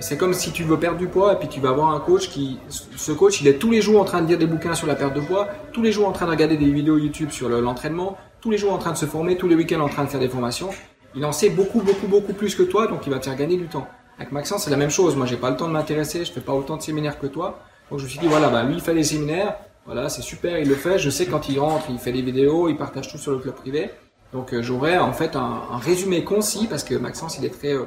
c'est 0.00 0.16
comme 0.16 0.32
si 0.32 0.52
tu 0.52 0.62
veux 0.62 0.78
perdre 0.78 0.96
du 0.98 1.08
poids 1.08 1.32
et 1.32 1.36
puis 1.36 1.48
tu 1.48 1.58
vas 1.60 1.70
avoir 1.70 1.90
un 1.92 1.98
coach 1.98 2.28
qui, 2.28 2.58
ce 2.68 3.10
coach, 3.10 3.40
il 3.40 3.48
est 3.48 3.54
tous 3.58 3.72
les 3.72 3.82
jours 3.82 4.00
en 4.00 4.04
train 4.04 4.22
de 4.22 4.28
lire 4.28 4.38
des 4.38 4.46
bouquins 4.46 4.74
sur 4.74 4.86
la 4.86 4.94
perte 4.94 5.14
de 5.14 5.20
poids, 5.20 5.48
tous 5.72 5.82
les 5.82 5.90
jours 5.90 6.06
en 6.06 6.12
train 6.12 6.26
de 6.26 6.30
regarder 6.30 6.56
des 6.56 6.70
vidéos 6.70 6.98
YouTube 6.98 7.30
sur 7.30 7.48
le- 7.48 7.60
l'entraînement, 7.60 8.16
tous 8.40 8.50
les 8.50 8.58
jours 8.58 8.72
en 8.72 8.78
train 8.78 8.92
de 8.92 8.96
se 8.96 9.06
former, 9.06 9.36
tous 9.36 9.48
les 9.48 9.56
week-ends 9.56 9.80
en 9.80 9.88
train 9.88 10.04
de 10.04 10.08
faire 10.08 10.20
des 10.20 10.28
formations. 10.28 10.70
Il 11.16 11.24
en 11.24 11.32
sait 11.32 11.50
beaucoup, 11.50 11.80
beaucoup, 11.80 12.06
beaucoup 12.06 12.32
plus 12.32 12.54
que 12.54 12.62
toi, 12.62 12.86
donc 12.86 13.06
il 13.06 13.12
va 13.12 13.18
te 13.18 13.24
faire 13.24 13.34
gagner 13.36 13.56
du 13.56 13.66
temps. 13.66 13.88
Avec 14.18 14.30
Maxence, 14.30 14.64
c'est 14.64 14.70
la 14.70 14.76
même 14.76 14.90
chose. 14.90 15.16
Moi, 15.16 15.26
j'ai 15.26 15.36
pas 15.36 15.50
le 15.50 15.56
temps 15.56 15.66
de 15.66 15.72
m'intéresser, 15.72 16.24
je 16.24 16.30
fais 16.30 16.40
pas 16.40 16.52
autant 16.52 16.76
de 16.76 16.82
séminaires 16.82 17.18
que 17.18 17.26
toi. 17.26 17.58
Donc, 17.90 17.98
je 17.98 18.04
me 18.04 18.08
suis 18.08 18.20
dit, 18.20 18.28
voilà, 18.28 18.48
bah, 18.50 18.62
lui, 18.62 18.74
il 18.74 18.80
fait 18.80 18.94
des 18.94 19.02
séminaires. 19.02 19.56
Voilà, 19.90 20.10
c'est 20.10 20.20
super, 20.22 20.58
il 20.58 20.68
le 20.68 20.74
fait. 20.74 20.98
Je 20.98 21.08
sais 21.08 21.24
quand 21.24 21.48
il 21.48 21.58
rentre, 21.58 21.86
il 21.88 21.98
fait 21.98 22.12
des 22.12 22.20
vidéos, 22.20 22.68
il 22.68 22.76
partage 22.76 23.08
tout 23.10 23.16
sur 23.16 23.32
le 23.32 23.38
club 23.38 23.54
privé. 23.54 23.90
Donc, 24.34 24.52
euh, 24.52 24.60
j'aurai 24.60 24.98
en 24.98 25.14
fait 25.14 25.34
un, 25.34 25.62
un 25.72 25.78
résumé 25.78 26.22
concis 26.24 26.66
parce 26.68 26.84
que 26.84 26.94
Maxence, 26.94 27.38
il 27.38 27.46
est 27.46 27.58
très, 27.58 27.72
euh, 27.72 27.84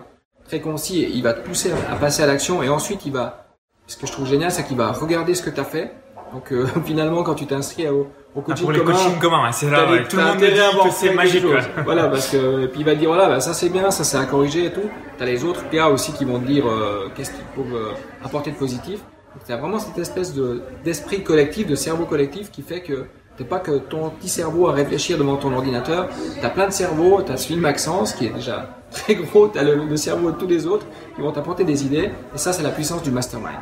très 0.48 0.60
concis 0.60 1.04
et 1.04 1.10
il 1.10 1.22
va 1.22 1.34
te 1.34 1.48
pousser 1.48 1.72
à, 1.72 1.94
à 1.94 1.96
passer 1.98 2.24
à 2.24 2.26
l'action 2.26 2.64
et 2.64 2.70
ensuite 2.70 3.06
il 3.06 3.12
va. 3.14 3.46
Ce 3.86 3.98
que 3.98 4.08
je 4.08 4.12
trouve 4.12 4.26
génial, 4.26 4.52
c'est 4.52 4.64
qu'il 4.66 4.78
va 4.78 4.92
regarder 4.92 5.36
ce 5.36 5.44
que 5.44 5.52
tu 5.52 5.60
as 5.60 5.64
fait. 5.64 5.92
Donc, 6.34 6.52
euh, 6.52 6.66
finalement, 6.86 7.22
quand 7.22 7.36
tu 7.36 7.46
t'inscris 7.46 7.88
au, 7.90 8.08
au 8.34 8.40
Ah, 8.40 8.42
coaching 8.48 8.64
pour 8.64 8.72
les 8.72 8.80
commun, 8.80 8.94
coachings 8.94 9.20
communs, 9.20 9.52
c'est 9.52 9.70
là, 9.70 9.92
ouais. 9.92 10.08
tout 10.08 10.18
le 10.18 10.24
monde 10.24 10.44
à 10.44 10.50
dit 10.50 10.60
avoir 10.60 10.88
que 10.88 10.94
c'est 10.94 11.14
magique. 11.14 11.46
voilà, 11.84 12.08
parce 12.08 12.30
que 12.30 12.64
et 12.64 12.68
puis 12.68 12.80
il 12.80 12.86
va 12.88 12.94
te 12.96 13.00
dire 13.00 13.10
voilà, 13.10 13.28
bah, 13.28 13.40
ça 13.42 13.54
c'est 13.54 13.70
bien, 13.70 13.92
ça 13.92 14.04
c'est 14.04 14.18
à 14.18 14.26
corriger 14.26 14.66
et 14.66 14.72
tout. 14.74 14.90
T'as 15.20 15.26
les 15.26 15.44
autres 15.44 15.70
gars 15.72 15.90
aussi 15.90 16.14
qui 16.14 16.26
vont 16.26 16.40
te 16.40 16.46
dire 16.48 16.66
euh, 16.68 17.10
qu'est-ce 17.16 17.30
qu'ils 17.32 17.44
peuvent 17.64 17.94
apporter 18.24 18.50
de 18.50 18.56
positif. 18.56 19.02
T'as 19.48 19.58
vraiment 19.58 19.80
cette 19.80 19.98
espèce 19.98 20.34
de 20.34 20.62
d'esprit 20.84 21.24
collectif, 21.24 21.68
de 21.68 21.76
cerveau 21.76 22.06
collectif 22.06 22.52
qui 22.52 22.62
fait 22.62 22.82
que 22.82 23.06
t'es 23.38 23.44
pas 23.44 23.60
que 23.60 23.78
ton 23.78 24.10
petit 24.10 24.30
cerveau 24.30 24.68
à 24.68 24.74
réfléchir 24.74 25.18
devant 25.18 25.38
ton 25.38 25.54
ordinateur. 25.54 26.10
T'as 26.42 26.50
plein 26.50 26.68
de 26.68 26.74
cerveaux, 26.74 27.22
t'as 27.22 27.38
celui 27.38 27.56
de 27.56 27.62
Maxence 27.62 28.14
qui 28.14 28.26
est 28.28 28.34
déjà 28.34 28.78
très 28.92 29.16
gros, 29.16 29.48
t'as 29.48 29.64
le, 29.64 29.76
le 29.86 29.98
cerveau 29.98 30.32
de 30.32 30.38
tous 30.38 30.48
les 30.48 30.68
autres 30.68 30.86
qui 31.16 31.22
vont 31.22 31.32
t'apporter 31.32 31.64
des 31.64 31.86
idées. 31.86 32.12
Et 32.36 32.38
ça 32.38 32.54
c'est 32.54 32.64
la 32.64 32.72
puissance 32.72 33.04
du 33.04 33.12
mastermind. 33.12 33.56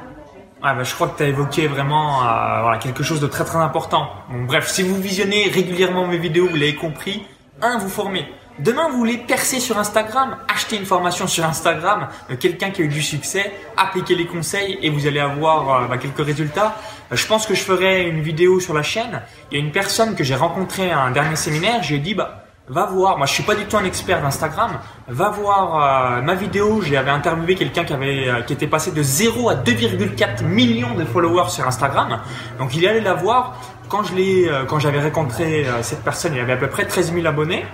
Ouais, 0.62 0.76
bah, 0.76 0.84
je 0.84 0.94
crois 0.94 1.08
que 1.08 1.18
tu 1.18 1.24
as 1.24 1.28
évoqué 1.28 1.68
vraiment 1.68 2.22
euh, 2.22 2.62
voilà, 2.64 2.78
quelque 2.80 3.02
chose 3.02 3.22
de 3.22 3.28
très 3.28 3.46
très 3.46 3.60
important. 3.60 4.10
Bref, 4.48 4.68
si 4.68 4.84
vous 4.84 4.96
visionnez 4.96 5.48
régulièrement 5.50 6.06
mes 6.06 6.18
vidéos, 6.18 6.48
vous 6.50 6.56
l'avez 6.58 6.76
compris, 6.76 7.24
un, 7.62 7.78
vous 7.78 7.88
formez. 7.88 8.26
Demain, 8.60 8.90
vous 8.90 8.98
voulez 8.98 9.18
percer 9.18 9.62
sur 9.62 9.78
Instagram, 9.78 10.36
acheter 10.54 10.76
une 10.76 10.86
formation 10.86 11.28
sur 11.28 11.46
Instagram 11.46 12.10
de 12.30 12.36
quelqu'un 12.36 12.72
qui 12.72 12.82
a 12.82 12.86
eu 12.86 12.90
du 12.90 13.02
succès, 13.02 13.54
appliquer 13.78 14.16
les 14.16 14.26
conseils 14.26 14.78
et 14.82 14.90
vous 14.90 15.08
allez 15.08 15.22
avoir 15.22 15.84
euh, 15.84 15.88
bah, 15.88 15.98
quelques 15.98 16.26
résultats. 16.26 16.76
Euh, 17.12 17.16
je 17.16 17.26
pense 17.26 17.48
que 17.48 17.56
je 17.56 17.62
ferai 17.62 18.04
une 18.10 18.22
vidéo 18.22 18.60
sur 18.60 18.74
la 18.74 18.84
chaîne. 18.84 19.22
Il 19.50 19.58
y 19.58 19.62
a 19.62 19.64
une 19.64 19.72
personne 19.72 20.14
que 20.14 20.26
j'ai 20.26 20.36
rencontrée 20.36 20.92
à 20.92 21.00
un 21.00 21.12
dernier 21.12 21.38
séminaire, 21.38 21.82
j'ai 21.84 22.00
dit 22.00 22.16
bah 22.16 22.44
va 22.70 22.86
voir, 22.86 23.18
moi 23.18 23.26
je 23.26 23.34
suis 23.34 23.44
pas 23.44 23.56
du 23.56 23.66
tout 23.66 23.78
un 23.78 23.84
expert 23.84 24.22
d'Instagram, 24.22 24.80
va 25.08 25.30
voir 25.30 26.20
euh, 26.20 26.22
ma 26.22 26.36
vidéo, 26.36 26.82
j'avais 26.82 27.10
interviewé 27.10 27.56
quelqu'un 27.56 27.84
qui 27.84 27.94
avait 27.94 28.28
euh, 28.28 28.42
qui 28.42 28.54
était 28.54 28.68
passé 28.68 28.92
de 28.92 29.02
0 29.02 29.50
à 29.50 29.56
2,4 29.56 30.44
millions 30.44 30.94
de 30.94 31.04
followers 31.04 31.50
sur 31.50 31.66
Instagram. 31.66 32.22
Donc 32.60 32.76
il 32.76 32.84
est 32.84 32.88
allé 32.88 33.02
la 33.02 33.16
voir 33.16 33.56
quand 33.90 34.04
je 34.04 34.14
l'ai 34.14 34.48
euh, 34.48 34.66
quand 34.66 34.80
j'avais 34.80 35.02
rencontré 35.02 35.66
euh, 35.66 35.82
cette 35.82 36.04
personne, 36.04 36.34
il 36.36 36.40
avait 36.40 36.54
à 36.54 36.58
peu 36.58 36.68
près 36.68 36.86
13 36.86 37.14
000 37.14 37.26
abonnés. 37.26 37.66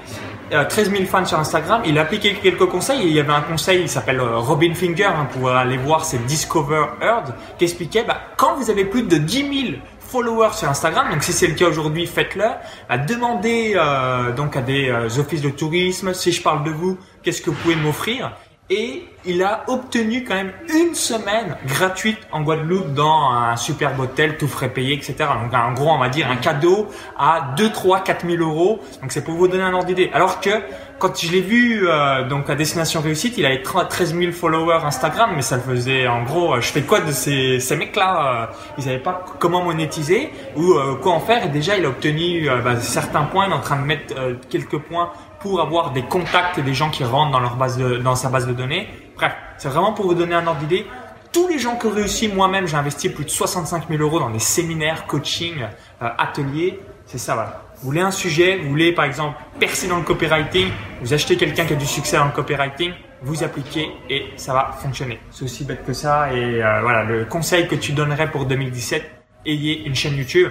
Euh, 0.51 0.65
13 0.65 0.91
000 0.91 1.05
fans 1.05 1.25
sur 1.25 1.39
Instagram, 1.39 1.81
il 1.85 1.97
a 1.97 2.01
appliqué 2.01 2.33
quelques 2.33 2.65
conseils 2.67 3.01
et 3.01 3.07
il 3.07 3.13
y 3.13 3.19
avait 3.19 3.33
un 3.33 3.41
conseil, 3.41 3.81
il 3.81 3.89
s'appelle 3.89 4.19
euh, 4.19 4.37
Robin 4.37 4.73
Finger, 4.73 5.05
hein, 5.05 5.27
pour 5.31 5.49
aller 5.49 5.77
voir, 5.77 6.05
c'est 6.05 6.23
Discover 6.25 6.85
Earth, 7.01 7.33
qui 7.57 7.65
expliquait, 7.65 8.03
bah, 8.03 8.19
quand 8.37 8.55
vous 8.55 8.69
avez 8.69 8.85
plus 8.85 9.03
de 9.03 9.17
10 9.17 9.37
000 9.37 9.77
followers 10.05 10.53
sur 10.53 10.69
Instagram, 10.69 11.09
donc 11.11 11.23
si 11.23 11.33
c'est 11.33 11.47
le 11.47 11.55
cas 11.55 11.67
aujourd'hui, 11.67 12.05
faites-le. 12.07 12.45
Bah, 12.87 12.97
demandez 12.97 13.73
euh, 13.75 14.31
donc 14.31 14.55
à 14.55 14.61
des 14.61 14.89
euh, 14.89 15.19
offices 15.19 15.41
de 15.41 15.49
tourisme 15.49 16.13
si 16.13 16.31
je 16.31 16.41
parle 16.41 16.63
de 16.63 16.71
vous, 16.71 16.97
qu'est-ce 17.23 17.41
que 17.41 17.49
vous 17.49 17.57
pouvez 17.57 17.75
m'offrir 17.75 18.31
Et 18.71 19.03
il 19.25 19.43
a 19.43 19.63
obtenu 19.67 20.23
quand 20.23 20.33
même 20.33 20.51
une 20.73 20.95
semaine 20.95 21.55
gratuite 21.67 22.17
en 22.31 22.41
Guadeloupe 22.41 22.93
dans 22.93 23.29
un 23.29 23.55
superbe 23.57 23.99
hôtel, 23.99 24.37
tout 24.37 24.47
frais 24.47 24.69
payé, 24.69 24.95
etc. 24.95 25.15
Donc 25.41 25.53
en 25.53 25.73
gros, 25.73 25.91
on 25.91 25.99
va 25.99 26.09
dire 26.09 26.31
un 26.31 26.37
cadeau 26.37 26.87
à 27.15 27.53
2, 27.57 27.71
3, 27.71 27.99
4 27.99 28.27
000 28.27 28.41
euros. 28.41 28.79
Donc 29.01 29.11
c'est 29.11 29.23
pour 29.23 29.35
vous 29.35 29.47
donner 29.47 29.63
un 29.63 29.73
ordre 29.73 29.85
d'idée. 29.85 30.09
Alors 30.13 30.41
que 30.41 30.49
quand 30.97 31.19
je 31.19 31.31
l'ai 31.31 31.41
vu 31.41 31.87
euh, 31.87 32.27
donc 32.27 32.49
à 32.49 32.55
Destination 32.55 33.01
Réussite, 33.01 33.37
il 33.37 33.45
avait 33.45 33.61
30 33.61 33.89
13 33.89 34.17
000 34.17 34.31
followers 34.31 34.79
Instagram, 34.83 35.31
mais 35.35 35.41
ça 35.41 35.57
le 35.57 35.61
faisait 35.61 36.07
en 36.07 36.23
gros, 36.23 36.55
euh, 36.55 36.61
je 36.61 36.71
fais 36.71 36.81
quoi 36.81 37.01
de 37.01 37.11
ces, 37.11 37.59
ces 37.59 37.75
mecs-là 37.75 38.49
euh, 38.49 38.55
Ils 38.77 38.83
savaient 38.85 38.99
pas 38.99 39.25
comment 39.39 39.63
monétiser 39.63 40.31
ou 40.55 40.73
euh, 40.73 40.95
quoi 40.95 41.11
en 41.11 41.19
faire? 41.19 41.45
Et 41.45 41.49
déjà, 41.49 41.77
il 41.77 41.85
a 41.85 41.89
obtenu 41.89 42.49
euh, 42.49 42.61
bah, 42.61 42.79
certains 42.79 43.23
points. 43.23 43.45
Il 43.47 43.51
est 43.51 43.55
en 43.55 43.59
train 43.59 43.79
de 43.79 43.85
mettre 43.85 44.15
quelques 44.49 44.77
points 44.77 45.11
pour 45.45 45.61
avoir 45.61 45.91
des 45.91 46.01
contacts 46.01 46.57
et 46.57 46.63
des 46.63 46.73
gens 46.73 46.89
qui 46.89 47.03
rentrent 47.03 47.31
dans 47.31 47.39
leur 47.39 47.55
base 47.55 47.77
dans 47.77 48.15
sa 48.15 48.29
base 48.29 48.47
de 48.47 48.53
données. 48.53 48.87
Bref, 49.15 49.31
c'est 49.59 49.69
vraiment 49.69 49.93
pour 49.93 50.07
vous 50.07 50.15
donner 50.15 50.33
un 50.33 50.47
ordre 50.47 50.59
d'idée. 50.59 50.87
Tous 51.31 51.47
les 51.47 51.59
gens 51.59 51.75
qui 51.75 51.85
ont 51.85 51.91
réussi, 51.91 52.27
moi-même, 52.27 52.65
j'ai 52.65 52.75
investi 52.75 53.09
plus 53.09 53.25
de 53.25 53.29
65 53.29 53.87
000 53.87 54.01
euros 54.01 54.19
dans 54.19 54.31
des 54.31 54.39
séminaires, 54.39 55.05
coaching, 55.05 55.53
euh, 56.01 56.09
ateliers. 56.17 56.79
C'est 57.05 57.19
ça, 57.19 57.35
voilà. 57.35 57.61
Vous 57.75 57.85
voulez 57.85 58.01
un 58.01 58.09
sujet, 58.09 58.57
vous 58.57 58.69
voulez 58.69 58.91
par 58.91 59.05
exemple 59.05 59.37
percer 59.59 59.87
dans 59.87 59.97
le 59.97 60.03
copywriting, 60.03 60.69
vous 61.01 61.13
achetez 61.13 61.37
quelqu'un 61.37 61.65
qui 61.65 61.73
a 61.73 61.75
du 61.75 61.85
succès 61.85 62.17
dans 62.17 62.25
le 62.25 62.31
copywriting, 62.31 62.93
vous 63.21 63.43
appliquez 63.43 63.91
et 64.09 64.25
ça 64.37 64.51
va 64.51 64.71
fonctionner. 64.81 65.19
C'est 65.29 65.43
aussi 65.45 65.63
bête 65.63 65.85
que 65.85 65.93
ça. 65.93 66.33
Et 66.33 66.63
euh, 66.63 66.81
voilà, 66.81 67.03
le 67.03 67.25
conseil 67.25 67.67
que 67.67 67.75
tu 67.75 67.91
donnerais 67.91 68.31
pour 68.31 68.45
2017, 68.45 69.03
ayez 69.45 69.85
une 69.85 69.93
chaîne 69.93 70.17
YouTube. 70.17 70.49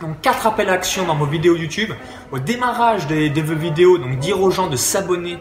Donc 0.00 0.20
quatre 0.20 0.46
appels 0.46 0.68
à 0.68 0.74
action 0.74 1.06
dans 1.06 1.16
vos 1.16 1.26
vidéos 1.26 1.56
YouTube. 1.56 1.92
Au 2.30 2.38
démarrage 2.38 3.06
de, 3.08 3.40
vos 3.40 3.54
vidéos, 3.54 3.98
donc 3.98 4.18
dire 4.18 4.40
aux 4.40 4.50
gens 4.50 4.68
de 4.68 4.76
s'abonner 4.76 5.38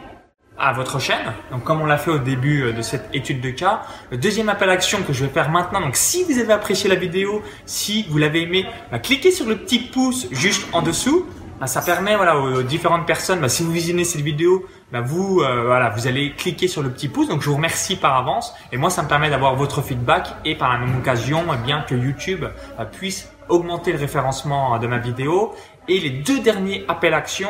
à 0.57 0.73
votre 0.73 0.99
chaîne. 0.99 1.33
Donc 1.51 1.63
comme 1.63 1.81
on 1.81 1.85
l'a 1.85 1.99
fait 1.99 2.09
au 2.09 2.17
début 2.17 2.63
euh, 2.63 2.73
de 2.73 2.81
cette 2.81 3.07
étude 3.13 3.41
de 3.41 3.51
cas. 3.51 3.83
Le 4.09 4.17
deuxième 4.17 4.49
appel 4.49 4.69
à 4.69 4.73
action 4.73 5.03
que 5.03 5.13
je 5.13 5.23
vais 5.23 5.31
faire 5.31 5.51
maintenant. 5.51 5.79
Donc 5.81 5.95
si 5.95 6.23
vous 6.23 6.39
avez 6.39 6.51
apprécié 6.51 6.89
la 6.89 6.95
vidéo, 6.95 7.43
si 7.67 8.07
vous 8.09 8.17
l'avez 8.17 8.41
aimé, 8.41 8.65
bah, 8.91 8.97
cliquez 8.97 9.29
sur 9.29 9.45
le 9.45 9.57
petit 9.57 9.77
pouce 9.77 10.27
juste 10.31 10.67
en 10.73 10.81
dessous. 10.81 11.27
Bah, 11.59 11.67
ça 11.67 11.81
permet 11.81 12.15
voilà 12.15 12.39
aux 12.39 12.63
différentes 12.63 13.05
personnes. 13.05 13.39
Bah, 13.39 13.49
si 13.49 13.61
vous 13.61 13.71
visionnez 13.71 14.03
cette 14.03 14.21
vidéo, 14.21 14.65
bah, 14.91 15.01
vous 15.01 15.41
euh, 15.41 15.65
voilà 15.65 15.89
vous 15.89 16.07
allez 16.07 16.33
cliquer 16.33 16.67
sur 16.67 16.81
le 16.81 16.89
petit 16.89 17.07
pouce. 17.07 17.27
Donc 17.27 17.43
je 17.43 17.49
vous 17.49 17.55
remercie 17.57 17.95
par 17.95 18.15
avance. 18.15 18.55
Et 18.71 18.77
moi 18.77 18.89
ça 18.89 19.03
me 19.03 19.07
permet 19.07 19.29
d'avoir 19.29 19.55
votre 19.55 19.83
feedback 19.83 20.29
et 20.43 20.55
par 20.55 20.73
la 20.73 20.79
même 20.79 20.97
occasion, 20.97 21.43
eh 21.53 21.57
bien 21.63 21.81
que 21.87 21.93
YouTube 21.93 22.45
euh, 22.79 22.85
puisse 22.85 23.29
augmenter 23.49 23.91
le 23.91 23.99
référencement 23.99 24.75
euh, 24.75 24.79
de 24.79 24.87
ma 24.87 24.97
vidéo. 24.97 25.53
Et 25.87 25.99
les 25.99 26.09
deux 26.09 26.39
derniers 26.39 26.85
appels 26.87 27.13
action. 27.13 27.49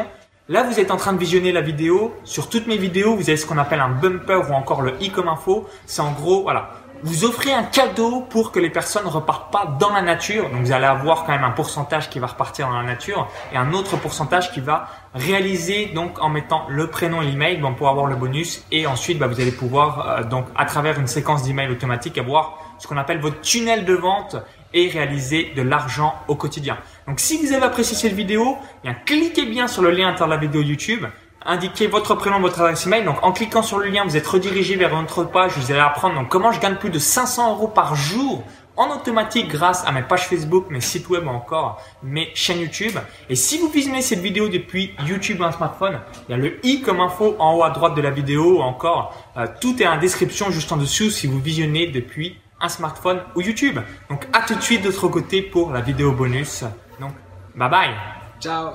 Là, 0.49 0.63
vous 0.63 0.79
êtes 0.79 0.91
en 0.91 0.97
train 0.97 1.13
de 1.13 1.17
visionner 1.17 1.51
la 1.51 1.61
vidéo. 1.61 2.15
Sur 2.23 2.49
toutes 2.49 2.67
mes 2.67 2.77
vidéos, 2.77 3.15
vous 3.15 3.29
avez 3.29 3.37
ce 3.37 3.45
qu'on 3.45 3.57
appelle 3.57 3.81
un 3.81 3.89
bumper 3.89 4.49
ou 4.49 4.53
encore 4.53 4.81
le 4.81 4.93
i 5.01 5.09
comme 5.09 5.27
info. 5.27 5.67
C'est 5.85 6.01
en 6.01 6.11
gros, 6.11 6.43
voilà, 6.43 6.69
vous 7.03 7.25
offrez 7.25 7.53
un 7.53 7.63
cadeau 7.63 8.21
pour 8.21 8.51
que 8.51 8.59
les 8.59 8.69
personnes 8.69 9.03
ne 9.03 9.09
repartent 9.09 9.51
pas 9.51 9.65
dans 9.79 9.91
la 9.91 10.01
nature. 10.01 10.49
Donc, 10.49 10.61
vous 10.61 10.71
allez 10.71 10.85
avoir 10.85 11.25
quand 11.25 11.31
même 11.31 11.43
un 11.43 11.51
pourcentage 11.51 12.09
qui 12.09 12.19
va 12.19 12.27
repartir 12.27 12.67
dans 12.67 12.77
la 12.77 12.83
nature 12.83 13.27
et 13.53 13.57
un 13.57 13.73
autre 13.73 13.97
pourcentage 13.97 14.51
qui 14.51 14.61
va 14.61 14.87
réaliser 15.13 15.87
donc 15.87 16.21
en 16.21 16.29
mettant 16.29 16.65
le 16.69 16.87
prénom 16.87 17.21
et 17.21 17.25
l'email 17.25 17.57
bon, 17.57 17.73
pour 17.73 17.89
avoir 17.89 18.07
le 18.07 18.15
bonus. 18.15 18.65
Et 18.71 18.87
ensuite, 18.87 19.19
bah, 19.19 19.27
vous 19.27 19.39
allez 19.39 19.51
pouvoir 19.51 20.09
euh, 20.09 20.23
donc 20.23 20.45
à 20.55 20.65
travers 20.65 20.99
une 20.99 21.07
séquence 21.07 21.43
d'emails 21.43 21.69
automatique 21.69 22.17
avoir 22.17 22.59
ce 22.79 22.87
qu'on 22.87 22.97
appelle 22.97 23.19
votre 23.19 23.41
tunnel 23.41 23.85
de 23.85 23.93
vente 23.93 24.35
et 24.77 24.89
réaliser 24.89 25.51
de 25.55 25.63
l'argent 25.63 26.13
au 26.27 26.35
quotidien. 26.35 26.77
Donc 27.07 27.19
si 27.19 27.37
vous 27.37 27.51
avez 27.53 27.65
apprécié 27.65 27.97
cette 27.97 28.13
vidéo, 28.13 28.57
bien, 28.83 28.93
cliquez 28.93 29.45
bien 29.45 29.67
sur 29.67 29.81
le 29.81 29.89
lien 29.89 30.13
à 30.13 30.27
la 30.27 30.37
vidéo 30.37 30.61
YouTube, 30.61 31.05
indiquez 31.45 31.87
votre 31.87 32.13
prénom, 32.13 32.39
votre 32.39 32.61
adresse 32.61 32.85
email. 32.85 33.03
Donc 33.03 33.17
en 33.23 33.31
cliquant 33.31 33.63
sur 33.63 33.79
le 33.79 33.87
lien, 33.87 34.03
vous 34.05 34.15
êtes 34.15 34.27
redirigé 34.27 34.75
vers 34.75 34.93
notre 34.93 35.23
page. 35.23 35.53
Vous 35.57 35.71
allez 35.71 35.79
apprendre 35.79 36.15
donc, 36.15 36.29
comment 36.29 36.51
je 36.51 36.59
gagne 36.59 36.75
plus 36.75 36.91
de 36.91 36.99
500 36.99 37.55
euros 37.55 37.67
par 37.67 37.95
jour 37.95 38.43
en 38.75 38.95
automatique 38.95 39.47
grâce 39.47 39.83
à 39.87 39.91
mes 39.91 40.03
pages 40.03 40.27
Facebook, 40.27 40.67
mes 40.69 40.81
sites 40.81 41.09
web 41.09 41.25
ou 41.25 41.29
encore 41.29 41.81
mes 42.03 42.29
chaînes 42.35 42.59
YouTube. 42.59 42.95
Et 43.27 43.35
si 43.35 43.57
vous 43.57 43.69
visionnez 43.69 44.03
cette 44.03 44.19
vidéo 44.19 44.49
depuis 44.49 44.93
YouTube 45.07 45.39
ou 45.41 45.43
un 45.43 45.51
smartphone, 45.51 45.99
il 46.29 46.33
y 46.33 46.35
a 46.35 46.37
le 46.37 46.63
i 46.63 46.81
comme 46.81 46.99
info 46.99 47.35
en 47.39 47.55
haut 47.55 47.63
à 47.63 47.71
droite 47.71 47.95
de 47.95 48.01
la 48.01 48.11
vidéo 48.11 48.59
ou 48.59 48.61
encore 48.61 49.15
euh, 49.37 49.47
tout 49.59 49.81
est 49.81 49.87
en 49.87 49.97
description 49.97 50.51
juste 50.51 50.71
en 50.71 50.77
dessous 50.77 51.09
si 51.09 51.25
vous 51.25 51.39
visionnez 51.39 51.87
depuis 51.87 52.37
un 52.59 52.69
smartphone 52.69 53.21
ou 53.35 53.41
YouTube. 53.41 53.79
Donc 54.09 54.27
à 54.33 54.41
tout 54.41 54.55
de 54.55 54.61
suite 54.61 54.81
de 54.81 54.87
l'autre 54.87 55.07
côté 55.07 55.41
pour 55.41 55.71
la 55.71 55.81
vidéo 55.81 56.11
bonus. 56.11 56.63
Donc 56.99 57.13
bye 57.55 57.69
bye 57.69 57.95
Ciao. 58.39 58.73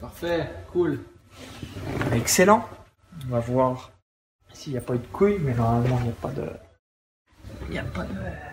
Parfait, 0.00 0.50
cool. 0.72 0.98
Excellent. 2.12 2.68
On 3.26 3.30
va 3.30 3.40
voir 3.40 3.90
s'il 4.52 4.72
n'y 4.72 4.78
a 4.78 4.82
pas 4.82 4.94
eu 4.94 4.98
de 4.98 5.06
couilles, 5.06 5.38
mais 5.40 5.54
normalement 5.54 5.98
il 6.00 6.04
n'y 6.06 6.10
a 6.10 6.20
pas 6.20 6.30
de. 6.30 6.50
Il 7.66 7.70
n'y 7.70 7.78
a 7.78 7.84
pas 7.84 8.04
de. 8.04 8.51